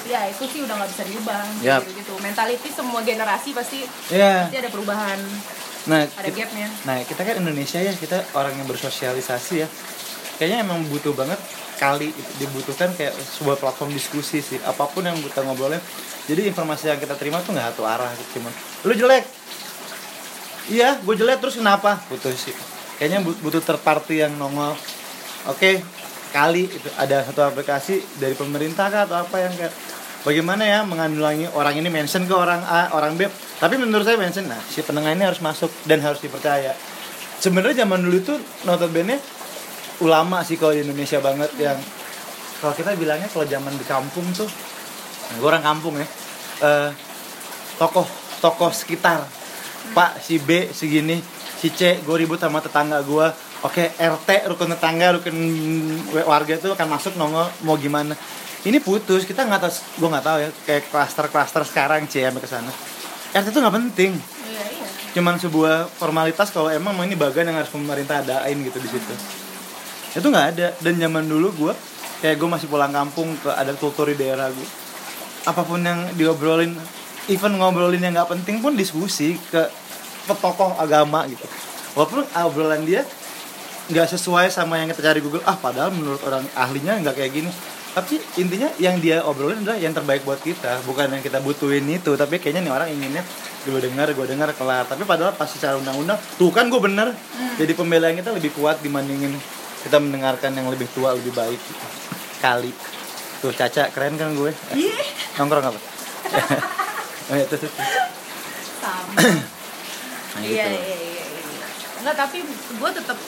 Ya 0.02 0.24
itu 0.24 0.44
sih 0.44 0.60
udah 0.60 0.74
nggak 0.74 0.90
bisa 0.90 1.02
diubah 1.04 1.42
Yap. 1.60 1.80
gitu. 1.84 1.90
Gitu 2.00 2.12
mentality 2.18 2.68
semua 2.68 3.00
generasi 3.00 3.50
pasti 3.52 3.82
pasti 3.82 4.56
ada 4.56 4.68
perubahan 4.68 5.18
nah 5.82 6.06
ada 6.06 6.30
kita, 6.30 6.46
gapnya. 6.46 6.68
nah 6.86 7.02
kita 7.02 7.20
kan 7.20 7.34
Indonesia 7.36 7.76
ya 7.76 7.90
kita 7.92 8.22
orang 8.32 8.54
yang 8.54 8.66
bersosialisasi 8.66 9.54
ya. 9.58 9.68
Kayaknya 10.38 10.58
emang 10.62 10.86
butuh 10.86 11.10
banget 11.12 11.38
kali 11.74 12.10
dibutuhkan 12.38 12.94
kayak 12.94 13.10
sebuah 13.14 13.58
platform 13.58 13.90
diskusi 13.90 14.38
sih. 14.38 14.62
Apa 14.62 14.86
pun 14.86 15.02
yang 15.02 15.18
kita 15.18 15.42
ngobrolin 15.42 15.82
jadi 16.22 16.46
informasi 16.46 16.86
yang 16.86 17.02
kita 17.02 17.18
terima 17.18 17.42
tuh 17.42 17.50
nggak 17.50 17.74
satu 17.74 17.82
arah 17.82 18.06
gitu. 18.14 18.38
Cuman 18.38 18.52
lu 18.86 18.94
jelek. 18.94 19.26
Iya 20.70 21.02
gue 21.02 21.14
jelek 21.18 21.42
terus 21.42 21.58
kenapa? 21.58 21.98
Butuh 22.06 22.30
sih. 22.30 22.54
Kayaknya 22.96 23.26
bu- 23.26 23.38
butuh 23.42 23.58
third 23.58 23.82
party 23.82 24.22
yang 24.22 24.38
nongol. 24.38 24.78
Oke 25.50 25.82
kali 26.32 26.64
itu 26.66 26.88
ada 26.96 27.22
satu 27.22 27.44
aplikasi 27.44 28.00
dari 28.16 28.32
pemerintah 28.32 28.88
kah 28.88 29.04
atau 29.04 29.20
apa 29.20 29.36
yang 29.36 29.52
kayak 29.52 29.72
bagaimana 30.24 30.64
ya 30.64 30.80
mengandungi 30.82 31.52
orang 31.52 31.76
ini 31.76 31.92
mention 31.92 32.24
ke 32.24 32.34
orang 32.34 32.64
A 32.64 32.96
orang 32.96 33.14
B. 33.20 33.28
Tapi 33.60 33.78
menurut 33.78 34.02
saya 34.02 34.16
mention 34.18 34.48
nah 34.48 34.58
si 34.58 34.80
penengah 34.82 35.12
ini 35.12 35.28
harus 35.28 35.44
masuk 35.44 35.68
dan 35.84 36.00
harus 36.00 36.18
dipercaya. 36.18 36.72
Sebenarnya 37.38 37.84
zaman 37.84 38.00
dulu 38.02 38.16
itu 38.16 38.34
notabene 38.64 39.20
ulama 40.00 40.40
sih 40.42 40.56
kalau 40.56 40.72
di 40.74 40.82
Indonesia 40.82 41.20
banget 41.20 41.52
yang 41.60 41.78
kalau 42.58 42.74
kita 42.74 42.96
bilangnya 42.96 43.28
kalau 43.30 43.46
zaman 43.46 43.74
di 43.76 43.84
kampung 43.86 44.26
tuh 44.34 44.48
nah, 45.30 45.34
gue 45.38 45.46
orang 45.46 45.62
kampung 45.62 45.94
ya 46.00 46.06
eh, 46.64 46.90
tokoh 47.76 48.08
tokoh 48.40 48.72
sekitar. 48.72 49.22
Pak 49.82 50.22
si 50.22 50.38
B 50.38 50.70
segini 50.70 51.18
si 51.58 51.68
C 51.74 52.00
gue 52.00 52.16
ribut 52.16 52.38
sama 52.38 52.62
tetangga 52.62 53.02
gue 53.02 53.51
oke 53.62 53.82
RT 53.98 54.28
rukun 54.50 54.70
tetangga 54.74 55.18
rukun 55.18 55.36
warga 56.26 56.58
itu 56.58 56.68
akan 56.74 56.86
masuk 56.90 57.14
nongol 57.18 57.46
mau 57.66 57.78
gimana. 57.78 58.14
Ini 58.62 58.78
putus 58.78 59.26
kita 59.26 59.42
nggak 59.42 59.60
tahu 59.66 59.72
gue 59.74 60.08
nggak 60.14 60.26
tahu 60.26 60.36
ya 60.38 60.48
kayak 60.66 60.82
klaster 60.90 61.26
klaster 61.26 61.62
sekarang 61.66 62.06
C 62.06 62.22
sampai 62.22 62.42
ke 62.42 62.48
sana. 62.50 62.72
RT 63.34 63.46
itu 63.50 63.58
nggak 63.58 63.74
penting. 63.74 64.12
Iya 64.18 64.64
iya. 64.66 64.86
Cuman 65.18 65.34
sebuah 65.38 65.90
formalitas 65.90 66.54
kalau 66.54 66.70
emang 66.70 66.94
ini 67.02 67.18
bagian 67.18 67.50
yang 67.50 67.58
harus 67.58 67.70
pemerintah 67.70 68.22
adain 68.22 68.58
gitu 68.62 68.78
di 68.78 68.88
situ. 68.90 69.14
Itu 70.18 70.26
nggak 70.30 70.46
ada. 70.54 70.68
Dan 70.78 70.98
zaman 70.98 71.26
dulu 71.26 71.50
gue 71.54 71.72
kayak 72.22 72.38
gue 72.38 72.48
masih 72.50 72.70
pulang 72.70 72.94
kampung 72.94 73.34
ke 73.42 73.50
ada 73.50 73.74
kultur 73.74 74.06
di 74.06 74.14
daerah 74.14 74.46
gue 74.50 74.68
apa 75.42 75.66
pun 75.66 75.82
yang 75.82 76.06
diobrolin 76.14 76.70
even 77.26 77.58
ngobrolin 77.58 77.98
yang 77.98 78.14
nggak 78.14 78.30
penting 78.30 78.62
pun 78.62 78.78
diskusi 78.78 79.34
ke 79.50 79.66
ke 80.22 80.34
tokoh 80.38 80.78
agama 80.78 81.26
gitu. 81.26 81.42
Walaupun 81.98 82.24
obrolan 82.46 82.86
dia 82.86 83.02
nggak 83.92 84.08
sesuai 84.16 84.48
sama 84.48 84.80
yang 84.80 84.88
kita 84.88 85.04
cari 85.04 85.20
Google. 85.20 85.44
Ah 85.44 85.54
padahal 85.54 85.92
menurut 85.92 86.24
orang 86.24 86.42
ahlinya 86.56 86.96
nggak 87.04 87.14
kayak 87.14 87.32
gini. 87.36 87.50
Tapi 87.92 88.16
intinya 88.40 88.72
yang 88.80 88.96
dia 89.04 89.20
obrolin 89.20 89.60
adalah 89.60 89.76
yang 89.76 89.92
terbaik 89.92 90.24
buat 90.24 90.40
kita. 90.40 90.80
Bukan 90.88 91.12
yang 91.12 91.20
kita 91.20 91.44
butuhin 91.44 91.84
itu. 91.92 92.16
Tapi 92.16 92.40
kayaknya 92.40 92.64
nih 92.64 92.72
orang 92.72 92.88
inginnya 92.88 93.20
gue 93.68 93.80
dengar 93.84 94.08
gue 94.16 94.26
dengar 94.26 94.48
kelar. 94.56 94.88
Tapi 94.88 95.04
padahal 95.04 95.36
pas 95.36 95.44
secara 95.44 95.76
undang-undang 95.76 96.16
tuh 96.40 96.48
kan 96.48 96.72
gue 96.72 96.80
bener. 96.80 97.12
Jadi 97.60 97.72
pembelaan 97.76 98.16
kita 98.16 98.32
lebih 98.32 98.56
kuat 98.56 98.80
dibandingin 98.80 99.36
kita 99.84 100.00
mendengarkan 100.00 100.56
yang 100.56 100.72
lebih 100.72 100.88
tua 100.96 101.12
lebih 101.12 101.36
baik. 101.36 101.60
Gitu. 101.60 101.84
kali. 102.40 102.72
Tuh 103.44 103.52
Caca 103.54 103.92
keren 103.92 104.16
kan 104.16 104.32
gue? 104.32 104.50
Iya. 104.72 104.98
nongkrong 105.36 105.68
apa? 105.68 105.80
Oh, 107.30 107.38
tuh 107.48 107.70
sama. 108.82 109.14
Nah, 110.32 110.40
iya 110.40 110.64
gitu. 110.64 110.80
iya 110.80 110.96
iya 110.96 110.96
iya. 111.12 111.24
enggak 112.00 112.16
tapi 112.16 112.40
gue 112.48 112.90
tetap 112.96 113.18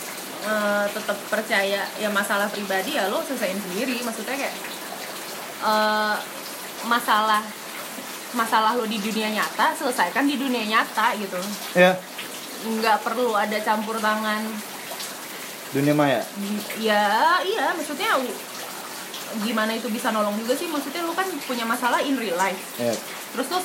eh, 0.44 0.86
tetap 0.92 1.18
percaya 1.32 1.82
ya 1.98 2.08
masalah 2.12 2.46
pribadi 2.52 2.94
ya 2.94 3.08
lo 3.08 3.24
selesaiin 3.24 3.58
sendiri. 3.58 4.00
Maksudnya 4.04 4.36
kayak 4.36 4.54
eh, 5.64 6.16
masalah 6.84 7.42
masalah 8.34 8.74
lo 8.76 8.84
di 8.84 8.98
dunia 8.98 9.30
nyata 9.30 9.72
selesaikan 9.72 10.28
di 10.28 10.36
dunia 10.36 10.64
nyata 10.68 11.16
gitu. 11.16 11.40
Ya. 11.74 11.96
Nggak 12.64 13.00
perlu 13.02 13.32
ada 13.32 13.56
campur 13.62 13.96
tangan. 13.98 14.42
Dunia 15.74 15.94
maya? 15.96 16.20
Ya 16.78 17.40
iya. 17.42 17.74
Maksudnya 17.74 18.20
gimana 19.42 19.74
itu 19.74 19.90
bisa 19.90 20.14
nolong 20.14 20.38
juga 20.38 20.54
sih? 20.54 20.70
Maksudnya 20.70 21.02
lu 21.02 21.14
kan 21.16 21.26
punya 21.46 21.66
masalah 21.66 21.98
in 22.02 22.14
real 22.14 22.38
life. 22.38 22.60
Ya. 22.78 22.94
Terus 23.34 23.46
tuh 23.50 23.62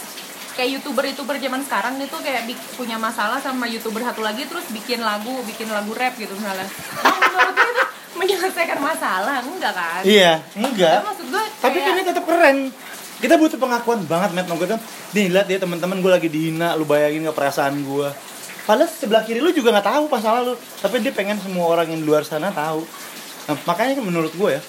kayak 0.59 0.75
youtuber 0.75 1.07
youtuber 1.07 1.39
zaman 1.39 1.63
sekarang 1.63 1.95
itu 2.03 2.17
kayak 2.19 2.43
punya 2.75 2.99
masalah 2.99 3.39
sama 3.39 3.63
youtuber 3.63 4.03
satu 4.03 4.19
lagi 4.19 4.43
terus 4.43 4.67
bikin 4.75 4.99
lagu 4.99 5.31
bikin 5.47 5.71
lagu 5.71 5.95
rap 5.95 6.19
gitu 6.19 6.35
misalnya. 6.35 6.67
Nah, 6.99 7.15
menurut 7.15 7.55
gue 7.55 7.69
itu 7.71 7.83
menyelesaikan 8.19 8.79
masalah 8.83 9.39
enggak 9.39 9.71
kan? 9.71 10.03
Iya 10.03 10.43
Ya, 10.43 10.59
enggak 10.59 10.99
maksud 11.07 11.31
gue 11.31 11.43
tapi 11.63 11.77
kan 11.79 11.95
ini 11.95 12.03
tetap 12.03 12.27
keren. 12.27 12.75
Kita 13.23 13.39
butuh 13.39 13.55
pengakuan 13.55 14.03
banget 14.03 14.35
met 14.35 14.51
gue 14.51 14.67
tuh 14.67 14.79
nih 15.15 15.31
lihat 15.31 15.47
ya 15.47 15.63
teman-teman 15.63 16.03
gue 16.03 16.11
lagi 16.11 16.27
dihina 16.27 16.75
lu 16.75 16.83
bayangin 16.83 17.23
nggak 17.23 17.39
perasaan 17.39 17.79
gue 17.79 18.11
padahal 18.67 18.91
sebelah 18.91 19.23
kiri 19.23 19.39
lu 19.39 19.55
juga 19.55 19.71
nggak 19.79 19.87
tahu 19.87 20.03
masalah 20.11 20.43
lu. 20.43 20.59
Tapi 20.83 20.99
dia 20.99 21.15
pengen 21.15 21.39
semua 21.39 21.71
orang 21.71 21.87
yang 21.87 22.03
di 22.03 22.07
luar 22.11 22.27
sana 22.27 22.51
tahu. 22.51 22.83
Nah, 23.47 23.55
makanya 23.63 24.03
menurut 24.03 24.35
gue 24.35 24.59
ya 24.59 24.61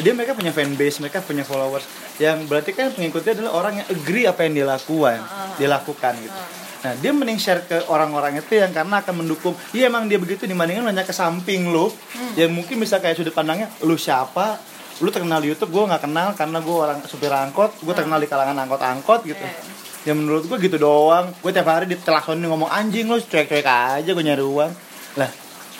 dia 0.00 0.10
mereka 0.10 0.34
punya 0.34 0.50
fanbase 0.50 0.98
mereka 0.98 1.22
punya 1.22 1.46
followers. 1.46 1.86
Yang 2.18 2.50
berarti 2.50 2.70
kan 2.74 2.90
pengikutnya 2.90 3.38
adalah 3.38 3.52
orang 3.54 3.72
yang 3.82 3.88
agree 3.90 4.24
apa 4.26 4.40
yang 4.46 4.52
dia 4.58 4.66
lakukan 4.66 5.18
Ah. 5.22 5.54
dia 5.54 5.68
lakukan 5.70 6.12
gitu. 6.18 6.40
Nah 6.84 6.92
dia 7.00 7.10
mending 7.16 7.38
share 7.40 7.62
ke 7.64 7.88
orang-orang 7.88 8.42
itu 8.42 8.60
yang 8.60 8.74
karena 8.74 9.00
akan 9.00 9.14
mendukung. 9.24 9.54
Iya 9.72 9.88
emang 9.88 10.10
dia 10.10 10.18
begitu 10.20 10.44
dibandingkan 10.44 10.84
nanya 10.84 11.06
ke 11.06 11.14
samping 11.14 11.70
lu 11.70 11.88
yang 12.34 12.50
mungkin 12.52 12.76
bisa 12.76 12.98
kayak 12.98 13.16
sudut 13.16 13.32
pandangnya 13.32 13.70
lu 13.86 13.94
siapa? 13.94 14.58
Lu 15.02 15.10
terkenal 15.10 15.42
di 15.42 15.50
YouTube 15.50 15.74
gue 15.74 15.84
nggak 15.90 16.02
kenal 16.06 16.28
karena 16.38 16.58
gue 16.60 16.76
orang 16.76 16.98
supir 17.06 17.32
angkot 17.32 17.72
gue 17.82 17.94
terkenal 17.94 18.18
di 18.18 18.28
kalangan 18.28 18.56
angkot-angkot 18.66 19.26
gitu. 19.26 19.40
Iya. 19.40 19.72
ya 20.04 20.12
menurut 20.12 20.44
gue 20.44 20.58
gitu 20.60 20.76
doang. 20.76 21.32
Gue 21.40 21.50
tiap 21.54 21.70
hari 21.70 21.88
di 21.88 21.96
telepon 21.96 22.36
ngomong 22.36 22.68
anjing 22.68 23.08
lu 23.08 23.16
cuek-cuek 23.16 23.64
aja 23.64 24.10
gue 24.10 24.24
nyari 24.26 24.44
uang. 24.44 24.72
Lah 25.16 25.30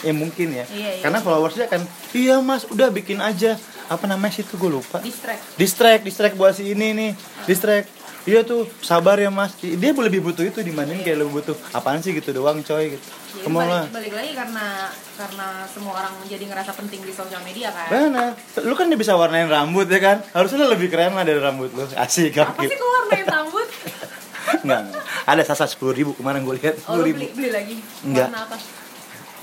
ya 0.04 0.12
mungkin 0.12 0.52
ya. 0.52 0.64
Iya, 0.68 1.00
iya. 1.00 1.02
karena 1.04 1.20
followersnya 1.20 1.66
kan 1.68 1.80
iya 2.16 2.40
mas 2.40 2.64
udah 2.68 2.88
bikin 2.92 3.20
aja 3.20 3.56
apa 3.88 4.04
namanya 4.08 4.40
sih 4.40 4.44
itu? 4.46 4.56
Gue 4.56 4.70
lupa. 4.72 5.00
Distract. 5.00 5.42
Distract 5.60 6.02
distract 6.04 6.34
buat 6.38 6.56
si 6.56 6.72
ini 6.72 6.92
nih. 6.96 7.10
Distract. 7.44 7.88
Iya 8.24 8.40
tuh 8.40 8.64
sabar 8.80 9.20
ya 9.20 9.28
mas. 9.28 9.52
Dia 9.60 9.92
lebih 9.92 10.24
butuh 10.24 10.48
itu 10.48 10.64
dibanding 10.64 11.04
kayak 11.04 11.20
lebih 11.20 11.44
butuh 11.44 11.56
apaan 11.76 12.00
sih 12.00 12.16
gitu 12.16 12.32
doang 12.32 12.64
coy 12.64 12.96
gitu. 12.96 13.06
Jadi 13.44 13.52
lah 13.52 13.84
balik, 13.84 13.92
balik 13.92 14.12
lagi 14.16 14.32
karena 14.32 14.66
karena 15.20 15.46
semua 15.68 15.92
orang 16.00 16.14
jadi 16.24 16.44
ngerasa 16.48 16.72
penting 16.72 17.04
di 17.04 17.12
sosial 17.12 17.44
media 17.44 17.68
kan? 17.68 17.92
Mana? 17.92 18.32
Lu 18.64 18.72
kan 18.72 18.88
dia 18.88 18.96
bisa 18.96 19.12
warnain 19.12 19.44
rambut 19.44 19.84
ya 19.92 20.00
kan? 20.00 20.24
Harusnya 20.32 20.64
lu 20.64 20.72
lebih 20.72 20.88
keren 20.88 21.12
lah 21.12 21.28
dari 21.28 21.36
rambut 21.36 21.68
lu. 21.76 21.84
Asik 22.00 22.40
apa 22.40 22.64
gokil. 22.64 22.72
sih 22.72 22.78
kok 22.80 22.88
warnain 22.88 23.26
rambut? 23.28 23.68
Enggak. 24.64 24.82
Ada 25.28 25.42
sasa 25.44 25.64
sepuluh 25.68 25.92
ribu 25.92 26.16
kemarin 26.16 26.48
gue 26.48 26.54
lihat. 26.56 26.80
Oh 26.88 26.96
sepuluh 26.96 27.04
lu 27.04 27.08
ribu. 27.12 27.18
beli 27.20 27.28
beli 27.36 27.50
lagi? 27.52 27.76
Enggak. 28.08 28.28
warna 28.32 28.40
apa? 28.48 28.56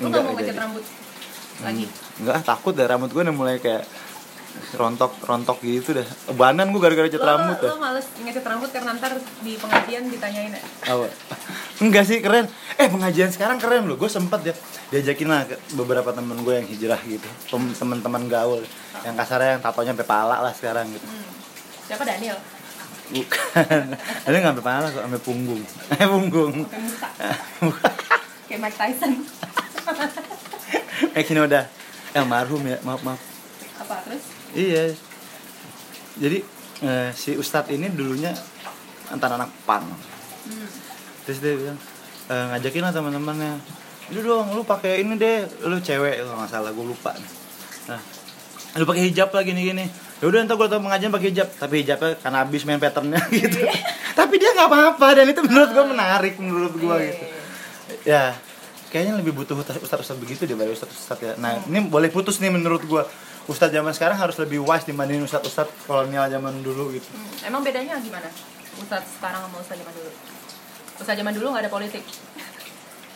Lu 0.01 0.05
nggak 0.09 0.21
mau 0.25 0.33
ngecat 0.33 0.57
rambut 0.57 0.83
lagi? 1.61 1.85
Enggak, 2.17 2.37
takut 2.41 2.73
dah 2.73 2.87
rambut 2.89 3.09
gue 3.13 3.21
udah 3.21 3.35
mulai 3.35 3.61
kayak 3.61 3.85
rontok 4.71 5.11
rontok 5.21 5.57
gitu 5.61 5.91
dah. 5.91 6.05
Banan 6.33 6.71
gue 6.71 6.79
gara-gara 6.79 7.07
cat 7.07 7.19
lo, 7.19 7.27
rambut 7.27 7.57
lo 7.59 7.65
dah. 7.67 7.77
males 7.79 8.07
ngecat 8.15 8.45
rambut 8.45 8.69
karena 8.69 8.91
ntar 8.95 9.11
di 9.41 9.53
pengajian 9.55 10.03
ditanyain 10.07 10.51
ya 10.51 10.61
Apa? 10.89 11.05
Enggak 11.83 12.03
sih 12.05 12.21
keren. 12.21 12.45
Eh 12.75 12.87
pengajian 12.87 13.29
sekarang 13.29 13.57
keren 13.57 13.85
loh. 13.85 13.97
Gue 13.97 14.07
sempet 14.07 14.41
ya 14.43 14.55
diajakin 14.89 15.27
lah 15.27 15.43
ke 15.43 15.55
beberapa 15.73 16.11
temen 16.11 16.39
gue 16.39 16.53
yang 16.53 16.67
hijrah 16.67 17.01
gitu. 17.03 17.27
Tem- 17.47 17.73
Temen-temen 17.73 18.27
gaul. 18.27 18.61
Yang 19.01 19.15
kasarnya 19.17 19.57
yang 19.57 19.61
tatonya 19.61 19.91
sampai 19.91 20.07
pala 20.07 20.37
lah 20.39 20.53
sekarang 20.53 20.85
gitu. 20.89 21.03
hmm. 21.03 21.25
siapa 21.85 22.03
Daniel 22.03 22.37
Bukan. 23.11 23.83
Ada 24.29 24.35
nggak 24.39 24.51
sampai 24.55 24.65
pala 24.65 24.87
kok, 24.87 25.03
sampai 25.03 25.19
punggung. 25.19 25.61
Eh 25.91 26.07
punggung. 26.07 26.53
kayak 28.47 28.59
Mike 28.61 28.77
Tyson 28.77 29.11
Eh 31.11 31.23
sini 31.23 31.39
udah. 31.39 31.63
Eh 32.11 32.23
marhum 32.23 32.63
ya, 32.63 32.79
maaf 32.83 33.03
maaf. 33.03 33.19
apa 33.73 33.97
terus 34.05 34.23
Iya. 34.51 34.95
Jadi 36.17 36.37
eh, 36.81 37.09
si 37.13 37.35
Ustadz 37.35 37.71
ini 37.71 37.87
dulunya 37.89 38.31
antara 39.09 39.35
anak 39.35 39.51
pang. 39.63 39.85
hmm. 39.85 40.67
Terus 41.21 41.37
dia 41.37 41.53
bilang 41.53 41.77
e, 42.25 42.35
ngajakin 42.49 42.81
lah 42.81 42.91
teman-temannya. 42.91 43.53
Lu 44.11 44.19
dong, 44.19 44.57
lu 44.57 44.63
pakai 44.65 45.03
ini 45.05 45.15
deh, 45.15 45.45
lu 45.63 45.77
cewek 45.77 46.23
kalau 46.25 46.41
nggak 46.41 46.49
salah, 46.49 46.71
gue 46.73 46.81
lupa. 46.81 47.13
Nah, 47.87 48.01
lu 48.75 48.83
pakai 48.83 49.11
hijab 49.11 49.29
lagi 49.29 49.53
nih 49.53 49.63
gini. 49.69 49.85
Ya 50.17 50.25
udah 50.25 50.41
ntar 50.45 50.57
gue 50.57 50.65
tau 50.65 50.81
pengajian 50.81 51.11
pakai 51.13 51.29
hijab, 51.29 51.47
tapi 51.55 51.85
hijabnya 51.85 52.17
karena 52.17 52.37
habis 52.41 52.61
main 52.65 52.81
patternnya 52.81 53.21
gitu. 53.33 53.57
tapi 54.11 54.37
dia 54.37 54.53
nggak 54.53 54.69
apa-apa 54.69 55.07
dan 55.17 55.25
itu 55.29 55.41
menurut 55.41 55.69
gue 55.71 55.85
menarik 55.87 56.33
menurut 56.37 56.73
gue 56.77 56.93
Iya, 56.93 57.05
gitu. 57.09 57.23
iya, 57.25 57.37
iya. 58.05 58.05
Ya, 58.05 58.23
kayaknya 58.91 59.15
lebih 59.17 59.31
butuh 59.31 59.55
ustadz-ustadz 59.55 60.19
begitu 60.19 60.43
baru 60.51 60.75
ustadz-ustadz 60.75 61.23
ya. 61.23 61.33
Nah, 61.39 61.63
ini 61.65 61.87
boleh 61.87 62.11
putus 62.11 62.43
nih 62.43 62.51
menurut 62.51 62.83
gue. 62.83 63.03
Ustadz 63.49 63.73
zaman 63.73 63.89
sekarang 63.95 64.19
harus 64.21 64.37
lebih 64.37 64.61
wise 64.61 64.85
dibandingin 64.85 65.25
ustadz-ustadz 65.25 65.87
kolonial 65.87 66.27
zaman 66.29 66.61
dulu 66.61 66.91
gitu. 66.93 67.07
Hmm, 67.09 67.47
Emang 67.49 67.63
bedanya 67.63 67.97
gimana? 67.97 68.27
Ustadz 68.77 69.17
sekarang 69.17 69.47
sama 69.47 69.57
Ustadz 69.57 69.79
zaman 69.81 69.93
dulu? 69.95 70.11
Ustadz 71.01 71.17
zaman 71.17 71.33
dulu 71.33 71.47
nggak 71.49 71.63
ada 71.65 71.71
politik. 71.71 72.03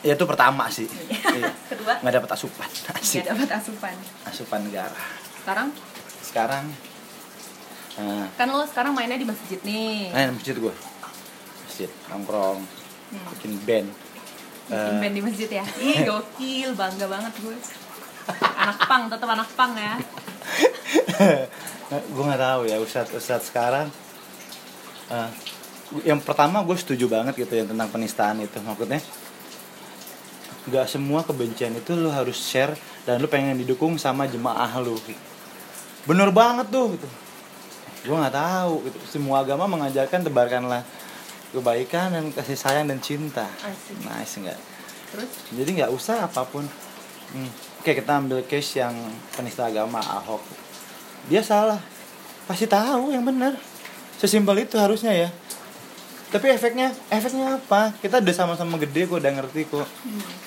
ya 0.06 0.14
itu 0.14 0.26
pertama 0.30 0.70
sih 0.70 0.86
iya. 1.10 1.50
kedua 1.74 1.98
nggak 1.98 2.14
dapat 2.22 2.30
asupan 2.38 2.70
asik 2.94 3.26
nggak 3.26 3.26
dapat 3.26 3.50
asupan 3.58 3.96
asupan 4.30 4.60
negara 4.62 4.94
sekarang 5.42 5.68
sekarang 6.22 6.66
nah, 7.98 8.30
kan 8.38 8.48
lo 8.54 8.70
sekarang 8.70 8.94
mainnya 8.94 9.18
di 9.18 9.26
masjid 9.26 9.58
nih 9.66 10.14
nah 10.14 10.30
masjid 10.30 10.54
gue 10.62 10.74
masjid 11.66 11.90
nongkrong 12.14 12.62
Hmm. 13.06 13.22
bikin 13.38 13.54
band 13.66 13.90
bikin 14.66 14.94
Eh, 14.98 15.02
band 15.02 15.14
di 15.14 15.22
masjid 15.22 15.50
ya. 15.50 15.66
Ih 15.78 15.98
gokil 16.10 16.70
bangga 16.74 17.06
banget 17.06 17.34
gue. 17.42 17.58
Anak 18.58 18.78
pang 18.90 19.04
tetap 19.06 19.30
anak 19.30 19.50
pang 19.54 19.74
ya. 19.78 19.96
Gue 21.86 22.24
nggak 22.26 22.42
tahu 22.42 22.62
ya 22.66 22.82
ustadz 22.82 23.14
ustadz 23.14 23.54
sekarang 23.54 23.86
eh, 25.14 25.30
yang 26.02 26.18
pertama 26.18 26.66
gue 26.66 26.74
setuju 26.74 27.06
banget 27.06 27.38
gitu 27.46 27.54
ya 27.54 27.66
tentang 27.70 27.94
penistaan 27.94 28.42
itu. 28.42 28.58
Maksudnya 28.58 29.02
nggak 30.66 30.86
semua 30.90 31.22
kebencian 31.22 31.78
itu 31.78 31.94
lo 31.94 32.10
harus 32.10 32.42
share 32.42 32.74
dan 33.06 33.22
lo 33.22 33.30
pengen 33.30 33.62
didukung 33.62 34.02
sama 34.02 34.26
jemaah 34.26 34.74
lo 34.82 34.98
bener 36.10 36.30
banget 36.34 36.74
tuh 36.74 36.98
gitu. 36.98 37.08
Gue 38.06 38.18
nggak 38.18 38.34
tahu 38.34 38.74
gitu. 38.90 38.98
semua 39.06 39.46
agama 39.46 39.70
mengajarkan 39.70 40.26
tebarkanlah 40.26 40.82
kebaikan 41.56 42.12
dan 42.12 42.24
kasih 42.36 42.58
sayang 42.60 42.86
dan 42.92 43.00
cinta. 43.00 43.48
Asik. 43.64 43.96
nice 44.04 44.36
nggak? 44.44 44.60
Terus? 45.16 45.30
Jadi 45.56 45.70
nggak 45.82 45.92
usah 45.92 46.28
apa 46.28 46.44
pun. 46.44 46.68
Hmm. 47.36 47.50
oke 47.82 47.92
kita 47.92 48.12
ambil 48.22 48.46
case 48.46 48.80
yang 48.80 48.94
penista 49.34 49.66
agama 49.66 50.00
Ahok. 50.00 50.42
Dia 51.28 51.42
salah. 51.42 51.82
Pasti 52.46 52.70
tahu 52.70 53.10
yang 53.10 53.26
benar. 53.26 53.58
Sesimpel 54.22 54.64
itu 54.64 54.78
harusnya 54.78 55.12
ya. 55.12 55.30
Tapi 56.30 56.52
efeknya 56.52 56.94
efeknya 57.10 57.58
apa? 57.58 57.96
Kita 57.98 58.20
udah 58.22 58.36
sama-sama 58.36 58.78
gede 58.78 59.08
kok 59.10 59.18
udah 59.18 59.34
ngerti 59.40 59.66
kok. 59.72 59.88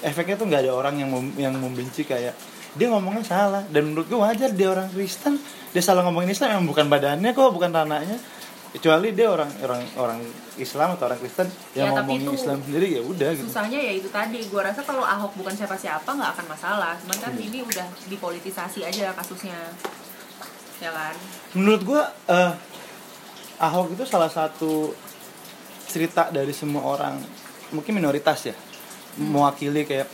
Efeknya 0.04 0.38
tuh 0.38 0.46
nggak 0.46 0.68
ada 0.68 0.72
orang 0.74 0.94
yang 1.00 1.10
mem- 1.10 1.36
yang 1.38 1.54
membenci 1.56 2.04
kayak 2.06 2.36
dia 2.78 2.86
ngomongnya 2.92 3.24
salah. 3.26 3.64
Dan 3.72 3.92
menurut 3.92 4.06
gue 4.06 4.18
wajar 4.18 4.50
dia 4.54 4.68
orang 4.70 4.86
Kristen. 4.92 5.40
Dia 5.72 5.82
salah 5.82 6.06
ngomongin 6.06 6.32
Islam 6.32 6.60
emang 6.60 6.68
bukan 6.70 6.86
badannya 6.86 7.30
kok 7.34 7.50
bukan 7.52 7.70
ranahnya 7.74 8.16
kecuali 8.68 9.10
dia 9.10 9.26
orang 9.26 9.48
orang 9.58 9.82
orang 9.96 10.20
Islam 10.56 10.92
atau 10.92 11.08
orang 11.08 11.16
Kristen 11.16 11.48
yang 11.72 11.88
Ya, 11.88 11.92
ngomongin 11.96 12.20
itu 12.22 12.32
Islam 12.36 12.58
sendiri 12.60 12.86
ya 12.90 13.02
udah 13.02 13.30
gitu. 13.32 13.48
susahnya 13.48 13.78
ya 13.78 13.92
itu 13.94 14.08
tadi. 14.08 14.40
Gue 14.44 14.60
rasa 14.60 14.80
kalau 14.82 15.00
Ahok 15.00 15.32
bukan 15.34 15.52
siapa-siapa 15.52 16.04
nggak 16.04 16.30
akan 16.34 16.46
masalah. 16.48 16.92
Cuman 17.00 17.18
kan 17.18 17.32
Iya. 17.32 17.44
ini 17.44 17.58
udah 17.62 17.86
dipolitisasi 18.06 18.80
aja 18.82 19.12
kasusnya. 19.12 19.56
Ya 20.78 20.90
kan? 20.90 21.14
Menurut 21.52 21.82
gua 21.82 22.02
eh, 22.26 22.52
Ahok 23.58 23.90
itu 23.90 24.04
salah 24.04 24.28
satu 24.28 24.92
cerita 25.84 26.28
dari 26.28 26.52
semua 26.52 26.84
orang 26.84 27.16
mungkin 27.68 27.92
minoritas 27.92 28.44
ya 28.44 28.54
mewakili 29.16 29.82
kayak 29.82 30.06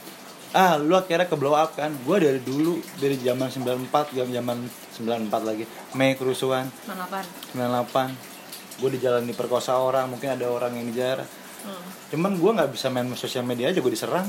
ah 0.50 0.78
lu 0.78 0.94
akhirnya 0.94 1.26
ke 1.26 1.34
blow 1.34 1.52
up 1.52 1.74
kan? 1.74 1.90
Gua 2.02 2.16
dari 2.16 2.38
dulu 2.38 2.78
dari 2.96 3.18
zaman 3.18 3.50
94 3.50 4.14
jam 4.14 4.26
zaman 4.26 4.62
94 4.94 5.42
lagi 5.42 5.64
Mei 5.92 6.14
kerusuhan. 6.14 6.70
98 6.86 7.59
98 7.59 8.34
gue 8.74 8.90
di 8.90 8.98
jalan 8.98 9.22
diperkosa 9.22 9.78
orang 9.78 10.10
mungkin 10.10 10.34
ada 10.34 10.50
orang 10.50 10.74
yang 10.74 10.90
dijarah 10.90 11.26
hmm. 11.26 12.10
cuman 12.10 12.32
gua 12.38 12.50
nggak 12.58 12.70
bisa 12.74 12.90
main 12.90 13.06
sosial 13.14 13.46
media 13.46 13.70
aja 13.70 13.78
gue 13.78 13.92
diserang. 13.92 14.26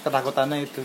Ketakutannya 0.00 0.64
itu. 0.64 0.80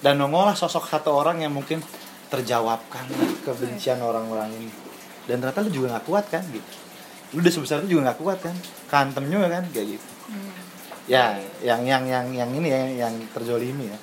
Dan 0.00 0.16
nongol 0.16 0.48
lah 0.48 0.56
sosok 0.56 0.88
satu 0.88 1.12
orang 1.12 1.44
yang 1.44 1.52
mungkin 1.52 1.84
terjawabkan 2.32 3.04
kebencian 3.44 4.00
orang-orang 4.00 4.48
ini. 4.56 4.70
Dan 5.28 5.44
ternyata 5.44 5.60
lu 5.66 5.70
juga 5.74 5.86
nggak 5.96 6.06
kuat 6.08 6.24
kan 6.32 6.40
gitu. 6.48 6.70
Lu 7.36 7.44
udah 7.44 7.52
sebesar 7.52 7.84
itu 7.84 7.98
juga 7.98 8.08
nggak 8.08 8.18
kuat 8.20 8.38
kan? 8.40 8.56
Kantem 8.88 9.28
juga 9.28 9.52
kan 9.52 9.64
kayak 9.68 9.98
gitu. 9.98 10.08
Hmm. 10.28 10.52
ya 11.08 11.40
yang 11.64 11.88
yang 11.88 12.04
yang 12.04 12.28
yang 12.36 12.50
ini 12.52 12.68
ya 12.68 13.08
yang 13.08 13.14
terjolimi 13.32 13.88
ya. 13.88 13.98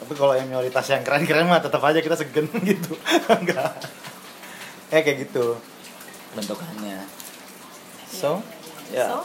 Tapi 0.00 0.12
kalau 0.16 0.32
yang 0.32 0.48
minoritas 0.48 0.88
yang 0.88 1.04
keren-keren 1.04 1.44
mah 1.44 1.60
tetap 1.60 1.84
aja 1.84 2.00
kita 2.00 2.16
segen 2.16 2.48
gitu. 2.70 2.96
Enggak. 3.28 3.76
Eh 4.88 5.04
kayak 5.04 5.28
gitu 5.28 5.56
bentukannya. 6.38 7.02
So 8.06 8.38
ya. 8.94 9.10
So? 9.10 9.20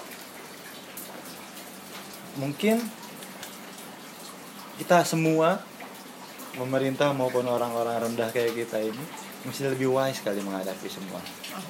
Mungkin 2.42 2.82
kita 4.82 5.06
semua 5.06 5.62
pemerintah 6.58 7.14
maupun 7.14 7.46
orang-orang 7.46 8.10
rendah 8.10 8.34
kayak 8.34 8.58
kita 8.58 8.82
ini 8.82 9.06
mesti 9.46 9.70
lebih 9.70 9.94
wise 9.94 10.26
kali 10.26 10.42
menghadapi 10.42 10.90
semua. 10.90 11.22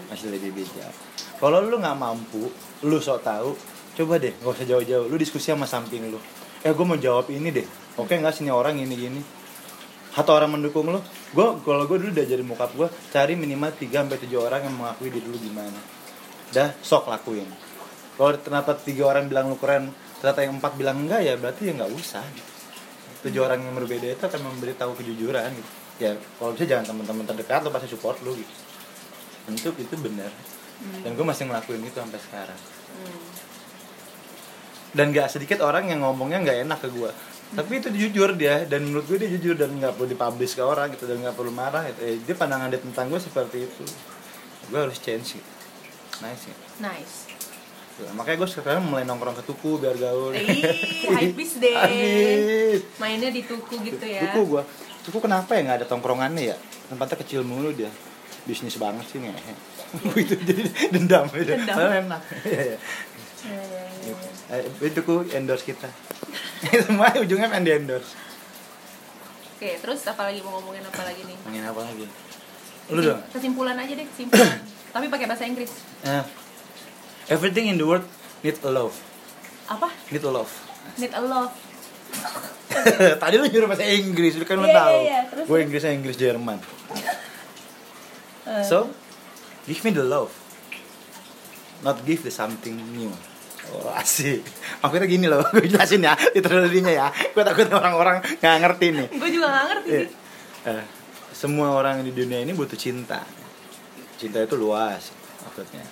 Masih 0.08 0.32
lebih 0.32 0.56
bijak. 0.56 0.96
Kalau 1.38 1.60
lu 1.60 1.76
nggak 1.84 2.00
mampu 2.00 2.48
lu 2.88 2.98
sok 3.04 3.28
tahu 3.28 3.52
coba 4.00 4.18
deh 4.18 4.32
nggak 4.40 4.56
usah 4.56 4.68
jauh-jauh. 4.68 5.12
Lu 5.12 5.20
diskusi 5.20 5.52
sama 5.52 5.68
samping 5.68 6.08
lu. 6.08 6.20
Eh 6.64 6.72
gue 6.72 6.86
mau 6.88 6.96
jawab 6.96 7.28
ini 7.28 7.52
deh. 7.52 7.68
Oke 8.00 8.16
nggak 8.16 8.32
sini 8.32 8.50
orang 8.50 8.80
ini 8.80 8.96
gini 8.96 9.43
atau 10.14 10.32
orang 10.38 10.58
mendukung 10.58 10.86
lu 10.86 11.02
gue 11.34 11.48
kalau 11.66 11.90
gue 11.90 11.98
dulu 11.98 12.12
diajarin 12.14 12.46
mokap 12.46 12.70
gue 12.78 12.86
cari 13.10 13.34
minimal 13.34 13.74
3 13.74 13.90
sampai 13.90 14.18
tujuh 14.22 14.40
orang 14.46 14.62
yang 14.70 14.76
mengakui 14.78 15.10
diri 15.10 15.26
lu 15.26 15.38
gimana. 15.42 15.80
Dah 16.54 16.70
sok 16.86 17.10
lakuin. 17.10 17.50
Kalau 18.14 18.30
ternyata 18.38 18.78
tiga 18.78 19.10
orang 19.10 19.26
bilang 19.26 19.50
lu 19.50 19.58
keren 19.58 19.90
ternyata 20.22 20.40
yang 20.46 20.62
empat 20.62 20.78
bilang 20.78 21.02
enggak 21.02 21.26
ya 21.26 21.34
berarti 21.34 21.70
ya 21.70 21.74
nggak 21.82 21.92
usah. 21.98 22.22
Tujuh 23.26 23.42
orang 23.42 23.66
yang 23.66 23.74
berbeda 23.74 24.14
itu 24.14 24.24
akan 24.30 24.42
memberitahu 24.54 24.92
kejujuran 25.02 25.50
gitu. 25.50 25.72
Ya 25.98 26.14
kalau 26.38 26.54
bisa 26.54 26.66
jangan 26.70 26.94
teman-teman 26.94 27.26
terdekat 27.26 27.66
lo 27.66 27.74
pasti 27.74 27.90
support 27.90 28.22
lu 28.22 28.38
gitu. 28.38 28.54
Tentu 29.50 29.74
itu 29.82 29.96
benar. 29.98 30.30
Dan 31.02 31.18
gue 31.18 31.26
masih 31.26 31.50
ngelakuin 31.50 31.82
itu 31.82 31.98
sampai 31.98 32.22
sekarang. 32.22 32.60
Hmm. 32.94 33.26
dan 34.94 35.10
gak 35.10 35.34
sedikit 35.34 35.66
orang 35.66 35.90
yang 35.90 36.06
ngomongnya 36.06 36.46
nggak 36.46 36.58
enak 36.70 36.80
ke 36.86 36.94
gue 36.94 37.10
tapi 37.54 37.78
itu 37.78 37.90
jujur 37.92 38.34
dia 38.34 38.64
dan 38.66 38.82
menurut 38.84 39.06
gue 39.06 39.18
dia 39.20 39.30
jujur 39.30 39.54
dan 39.54 39.70
nggak 39.74 39.94
perlu 39.94 40.08
dipublish 40.10 40.56
ke 40.56 40.64
orang 40.64 40.90
gitu 40.90 41.06
dan 41.06 41.22
nggak 41.22 41.36
perlu 41.36 41.52
marah 41.52 41.86
gitu. 41.86 42.00
Eh, 42.02 42.18
dia 42.20 42.34
pandangan 42.34 42.68
dia 42.68 42.80
tentang 42.80 43.06
gue 43.08 43.20
seperti 43.20 43.68
itu 43.68 43.84
gue 44.64 44.80
harus 44.80 44.98
change 44.98 45.38
gitu 45.38 45.52
nice 46.20 46.44
gitu. 46.48 46.64
nice 46.80 47.16
Tuh, 47.94 48.10
makanya 48.18 48.42
gue 48.42 48.50
sekarang 48.50 48.90
mulai 48.90 49.06
nongkrong 49.06 49.38
ke 49.38 49.46
tuku 49.46 49.78
biar 49.78 49.94
gaul 50.02 50.34
Ih, 50.34 50.66
hypebeast 51.14 51.62
deh. 51.62 51.78
Habis. 51.78 52.82
mainnya 52.98 53.30
di 53.30 53.46
tuku 53.46 53.74
gitu 53.86 54.02
ya 54.02 54.34
tuku 54.34 54.42
gue 54.50 54.64
tuku 55.04 55.18
kenapa 55.22 55.54
ya 55.54 55.62
nggak 55.62 55.78
ada 55.84 55.88
tongkrongannya 55.88 56.44
ya 56.50 56.58
tempatnya 56.90 57.22
kecil 57.22 57.46
mulu 57.46 57.70
dia 57.70 57.94
bisnis 58.44 58.82
banget 58.82 59.06
sih 59.06 59.22
ngehe 59.22 59.54
itu 60.26 60.34
jadi 60.42 60.64
dendam 60.90 61.30
gitu. 61.30 61.54
Dendam. 61.54 61.78
Enak 62.10 62.22
Iya, 62.50 62.62
iya. 62.74 62.78
Ya, 63.44 63.60
ya, 63.60 63.84
ya, 64.64 64.88
itu 64.88 65.00
ku 65.04 65.28
endorse 65.36 65.68
kita. 65.68 65.92
Semua 66.88 67.12
ujungnya 67.20 67.52
pengen 67.52 67.68
di 67.68 67.74
endorse 67.76 68.16
oke 69.64 69.80
terus 69.80 70.00
apa 70.12 70.28
lagi? 70.28 70.44
Mau 70.44 70.60
ngomongin 70.60 70.84
apa 70.84 71.02
lagi 71.08 71.24
nih? 71.24 71.38
Ngomongin 71.40 71.64
apa 71.64 71.82
lagi? 71.88 72.06
Lu 72.92 73.00
dong. 73.00 73.22
kesimpulan 73.32 73.80
aja 73.80 73.94
deh 73.96 74.08
kesimpulan. 74.12 74.60
Tapi 74.94 75.06
pakai 75.08 75.26
bahasa 75.26 75.48
Inggris. 75.48 75.72
Eh, 76.04 76.24
everything 77.32 77.72
in 77.72 77.80
the 77.80 77.88
world 77.88 78.04
need 78.44 78.60
a 78.60 78.68
love. 78.68 78.92
Apa? 79.72 79.88
Need 80.12 80.28
a 80.28 80.32
love. 80.36 80.52
Need 81.00 81.16
a 81.16 81.24
love. 81.24 81.56
Tadi 83.24 83.36
lu 83.40 83.48
nyuruh 83.48 83.68
bahasa 83.72 83.88
Inggris 83.88 84.36
lu 84.36 84.44
kan 84.44 84.60
lu 84.60 84.68
Iya, 84.68 84.76
tahu. 84.76 84.98
iya, 85.00 85.08
iya. 85.08 85.20
Terus, 85.32 85.46
gue 85.48 85.58
Inggrisnya 85.64 85.92
Inggris 85.96 86.18
Jerman. 86.20 86.60
Eh, 88.44 88.64
so 88.68 88.92
give 89.64 89.80
me 89.88 89.96
the 89.96 90.04
love. 90.04 90.36
Not 91.88 92.04
give 92.04 92.28
the 92.28 92.32
something 92.36 92.76
new 92.92 93.16
Oh, 93.72 93.88
asik. 93.96 94.44
Maksudnya 94.84 95.08
gini 95.08 95.26
loh, 95.32 95.40
gue 95.56 95.72
jelasin 95.72 96.04
ya, 96.04 96.14
literally-nya 96.36 96.92
ya. 96.92 97.08
Gue 97.32 97.44
takut 97.48 97.68
orang-orang 97.72 98.20
nggak 98.44 98.56
ngerti 98.60 98.86
nih. 98.92 99.08
gue 99.16 99.30
juga 99.32 99.48
gak 99.48 99.66
ngerti 99.72 99.90
Iya. 99.94 100.08
Eh, 100.64 100.84
semua 101.32 101.76
orang 101.76 102.04
di 102.04 102.12
dunia 102.12 102.44
ini 102.44 102.52
butuh 102.52 102.76
cinta. 102.76 103.24
Cinta 104.20 104.44
itu 104.44 104.56
luas 104.56 105.12
maksudnya. 105.44 105.84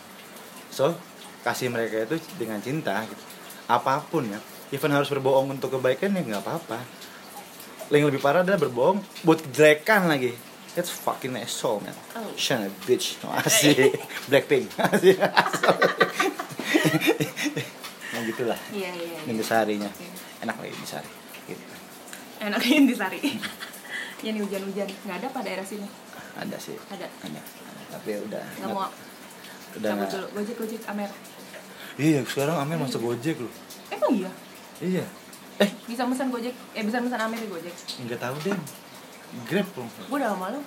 So, 0.72 0.96
kasih 1.44 1.68
mereka 1.68 2.08
itu 2.08 2.20
dengan 2.40 2.60
cinta 2.64 3.04
gitu. 3.08 3.24
Apa 3.68 4.04
pun 4.04 4.28
ya. 4.28 4.40
Even 4.72 4.96
harus 4.96 5.12
berbohong 5.12 5.52
untuk 5.60 5.76
kebaikan 5.76 6.16
ya 6.16 6.24
nggak 6.24 6.44
apa-apa. 6.44 6.80
Yang 7.92 8.16
lebih 8.16 8.22
parah 8.24 8.48
adalah 8.48 8.60
berbohong 8.60 9.04
buat 9.28 9.44
kejelekan 9.44 10.08
lagi. 10.08 10.32
That's 10.72 10.88
fucking 10.88 11.36
asshole 11.36 11.84
man. 11.84 11.92
Oh. 12.16 12.32
Up, 12.32 12.72
bitch. 12.88 13.20
Oh, 13.28 13.36
asik. 13.44 13.92
Blackpink. 14.32 14.72
Asik. 14.80 15.20
nah 18.12 18.20
gitulah. 18.24 18.60
iya 18.72 18.90
iya 18.92 19.06
iya. 19.18 19.20
Intisarinya. 19.26 19.88
Oke. 19.88 20.08
Enak 20.42 20.56
lagi 20.58 20.72
Intisari. 20.74 21.10
Gitu. 21.44 21.64
enaknya 22.40 22.78
di 22.90 22.96
sari 22.96 23.20
ya 24.24 24.30
nih 24.30 24.42
hujan-hujan 24.42 24.90
nggak 25.00 25.18
ada 25.18 25.28
pada 25.30 25.46
daerah 25.48 25.62
sini 25.64 25.86
Ada 26.34 26.58
sih. 26.58 26.78
ada 26.88 27.06
Ada. 27.20 27.42
Tapi 27.92 28.12
udah 28.20 28.42
nggak 28.58 28.70
mau 28.72 28.90
udah 29.74 29.90
cabut 29.90 30.00
nggak- 30.00 30.12
dulu 30.12 30.28
gojek 30.36 30.56
gojek 30.58 30.82
Amer 30.86 31.10
Iya, 31.94 32.24
sekarang 32.24 32.56
Amer 32.58 32.78
masuk 32.78 33.04
Gojek 33.04 33.36
loh. 33.38 33.52
emang 33.90 34.12
iya 34.16 34.32
Iya. 34.80 35.06
Eh, 35.58 35.70
bisa 35.86 36.02
pesan 36.04 36.30
gojek 36.30 36.56
eh 36.72 36.82
bisa 36.82 36.98
pesan 36.98 37.20
Amer 37.22 37.38
di 37.38 37.48
gojek 37.48 37.76
enggak 38.00 38.20
tahu 38.20 38.36
deh. 38.42 38.58
Grab 39.44 39.68
loh. 39.74 39.88
gue 39.88 40.18
udah 40.18 40.30
lama 40.32 40.46
lo 40.52 40.62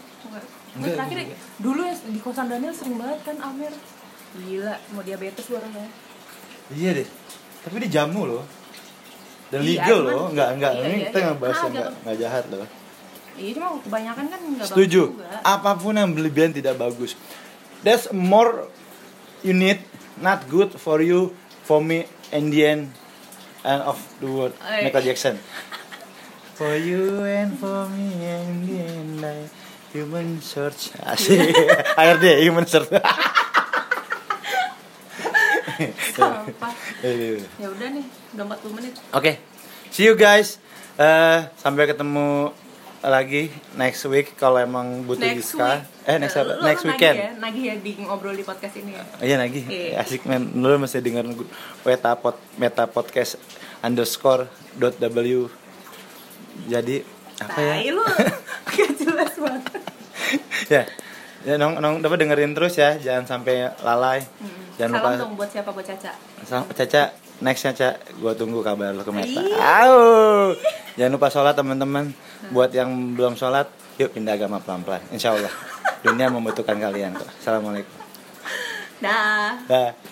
gue 0.74 0.90
terakhir 0.90 1.16
enggak. 1.22 1.38
dulu 1.58 1.80
ya 1.82 1.94
di 1.96 2.18
kosan 2.18 2.46
Daniel 2.46 2.70
sering 2.70 2.96
banget 2.96 3.18
kan 3.24 3.36
Amer 3.40 3.72
gila 4.36 4.74
mau 4.90 5.02
diabetes 5.02 5.46
orangnya. 5.50 5.86
Iya 6.74 6.90
deh. 7.02 7.08
Tapi 7.62 7.74
dia 7.86 8.02
jamu 8.02 8.26
loh. 8.26 8.44
dan 9.52 9.60
Iya, 9.60 9.86
legal 9.86 10.00
loh 10.02 10.24
nggak 10.32 10.48
nggak 10.58 10.72
iya, 10.72 10.82
ini 10.82 10.94
iya, 10.96 11.04
kita 11.12 11.18
iya. 11.20 11.26
ngebahas 11.30 11.54
Ah, 11.54 11.62
yang 11.62 11.72
nggak 11.76 11.90
nggak 12.02 12.16
jahat 12.18 12.44
loh. 12.50 12.66
Iya 13.34 13.50
cuma 13.54 13.66
kebanyakan 13.78 14.24
kan 14.26 14.40
nggak 14.40 14.66
setuju. 14.66 15.02
bagus 15.04 15.20
juga. 15.20 15.38
Apa 15.46 15.70
pun 15.78 15.94
yang 15.94 16.10
berlebihan 16.10 16.50
tidak 16.50 16.74
bagus. 16.80 17.12
That's 17.84 18.08
more 18.10 18.66
you 19.44 19.52
need 19.52 19.84
not 20.18 20.48
good 20.48 20.74
for 20.74 20.98
you 20.98 21.36
for 21.62 21.78
me 21.78 22.08
and 22.32 22.50
the 22.50 22.62
end 22.64 22.82
and 23.62 23.84
of 23.84 24.00
the 24.18 24.26
world. 24.26 24.56
Eh. 24.64 24.88
Michael 24.88 25.04
Jackson. 25.06 25.36
For 26.54 26.78
you 26.78 27.26
and 27.26 27.58
for 27.58 27.90
me 27.90 28.14
and 28.22 28.62
the 28.62 28.78
end 28.78 29.18
I 29.18 29.50
human 29.90 30.38
search. 30.38 30.94
Asik. 31.02 31.50
ARD 31.98 32.22
human 32.38 32.62
search 32.62 32.94
ya 37.60 37.68
udah 37.68 37.88
nih 37.90 38.04
udah 38.34 38.44
40 38.46 38.76
menit 38.76 38.94
see 39.88 40.04
you 40.04 40.14
guys. 40.14 40.58
Eh, 40.94 41.38
sampai 41.56 41.86
ketemu 41.86 42.54
lagi 43.00 43.50
next 43.74 44.06
week 44.06 44.32
kalau 44.34 44.56
emang 44.56 45.02
butuh 45.02 45.20
next 45.20 45.52
Giska. 45.52 45.82
week 45.82 46.06
Eh 46.06 46.16
next 46.16 46.36
apa? 46.36 46.46
lu 46.46 46.62
next 46.62 46.82
nagih 46.82 46.88
weekend. 46.88 47.16
ya 47.16 47.30
nagih 47.36 47.62
ya 47.64 47.74
di 47.76 47.90
ngobrol 47.98 48.32
di 48.32 48.42
podcast 48.42 48.74
ini 48.74 48.92
ya 48.92 49.04
Iya 49.20 49.36
lagi, 49.36 49.60
Iya. 49.62 50.00
asik 50.00 50.24
men. 50.24 50.54
Lu 50.54 50.70
mesti 50.74 50.98
denger 50.98 51.26
meta 51.82 52.14
pod, 52.14 52.38
meta 52.56 52.86
podcast 52.86 53.36
underscore 53.80 54.46
dot 54.74 54.96
w. 54.96 55.50
Jadi 56.64 57.02
apa 57.36 57.58
ya? 57.58 57.72
Tai 57.76 57.88
lu 57.90 58.04
gak 58.70 58.90
jelas 58.96 59.32
banget 59.36 59.82
ya, 60.66 60.82
ya 61.44 61.54
nong 61.60 61.78
nong 61.78 62.00
dapat 62.00 62.24
dengerin 62.24 62.56
terus 62.56 62.74
ya, 62.80 62.96
jangan 62.96 63.24
sampai 63.28 63.68
lalai. 63.84 64.24
Jangan 64.74 64.90
salam 64.98 65.04
lupa 65.06 65.20
dong 65.22 65.32
buat 65.38 65.50
siapa 65.54 65.70
buat 65.70 65.86
Caca 65.86 66.12
Salam 66.42 66.66
Caca, 66.74 67.02
nextnya 67.44 67.70
Caca, 67.70 67.88
gue 68.10 68.32
tunggu 68.34 68.58
kabar 68.64 68.90
lo 68.90 69.06
ke 69.06 69.12
Meta. 69.14 69.38
Iya. 69.38 69.56
Au. 69.86 69.98
Jangan 70.98 71.12
lupa 71.14 71.28
sholat 71.30 71.54
teman-teman. 71.54 72.10
Buat 72.50 72.74
yang 72.74 72.90
belum 73.14 73.38
sholat, 73.38 73.70
yuk 73.96 74.10
pindah 74.12 74.34
agama 74.34 74.58
pelan-pelan. 74.58 75.00
Insya 75.14 75.32
Allah, 75.32 75.52
dunia 76.04 76.26
membutuhkan 76.28 76.76
kalian 76.76 77.14
kok. 77.14 77.30
Assalamualaikum. 77.38 77.94
dah 79.04 79.54
Dah. 79.70 80.04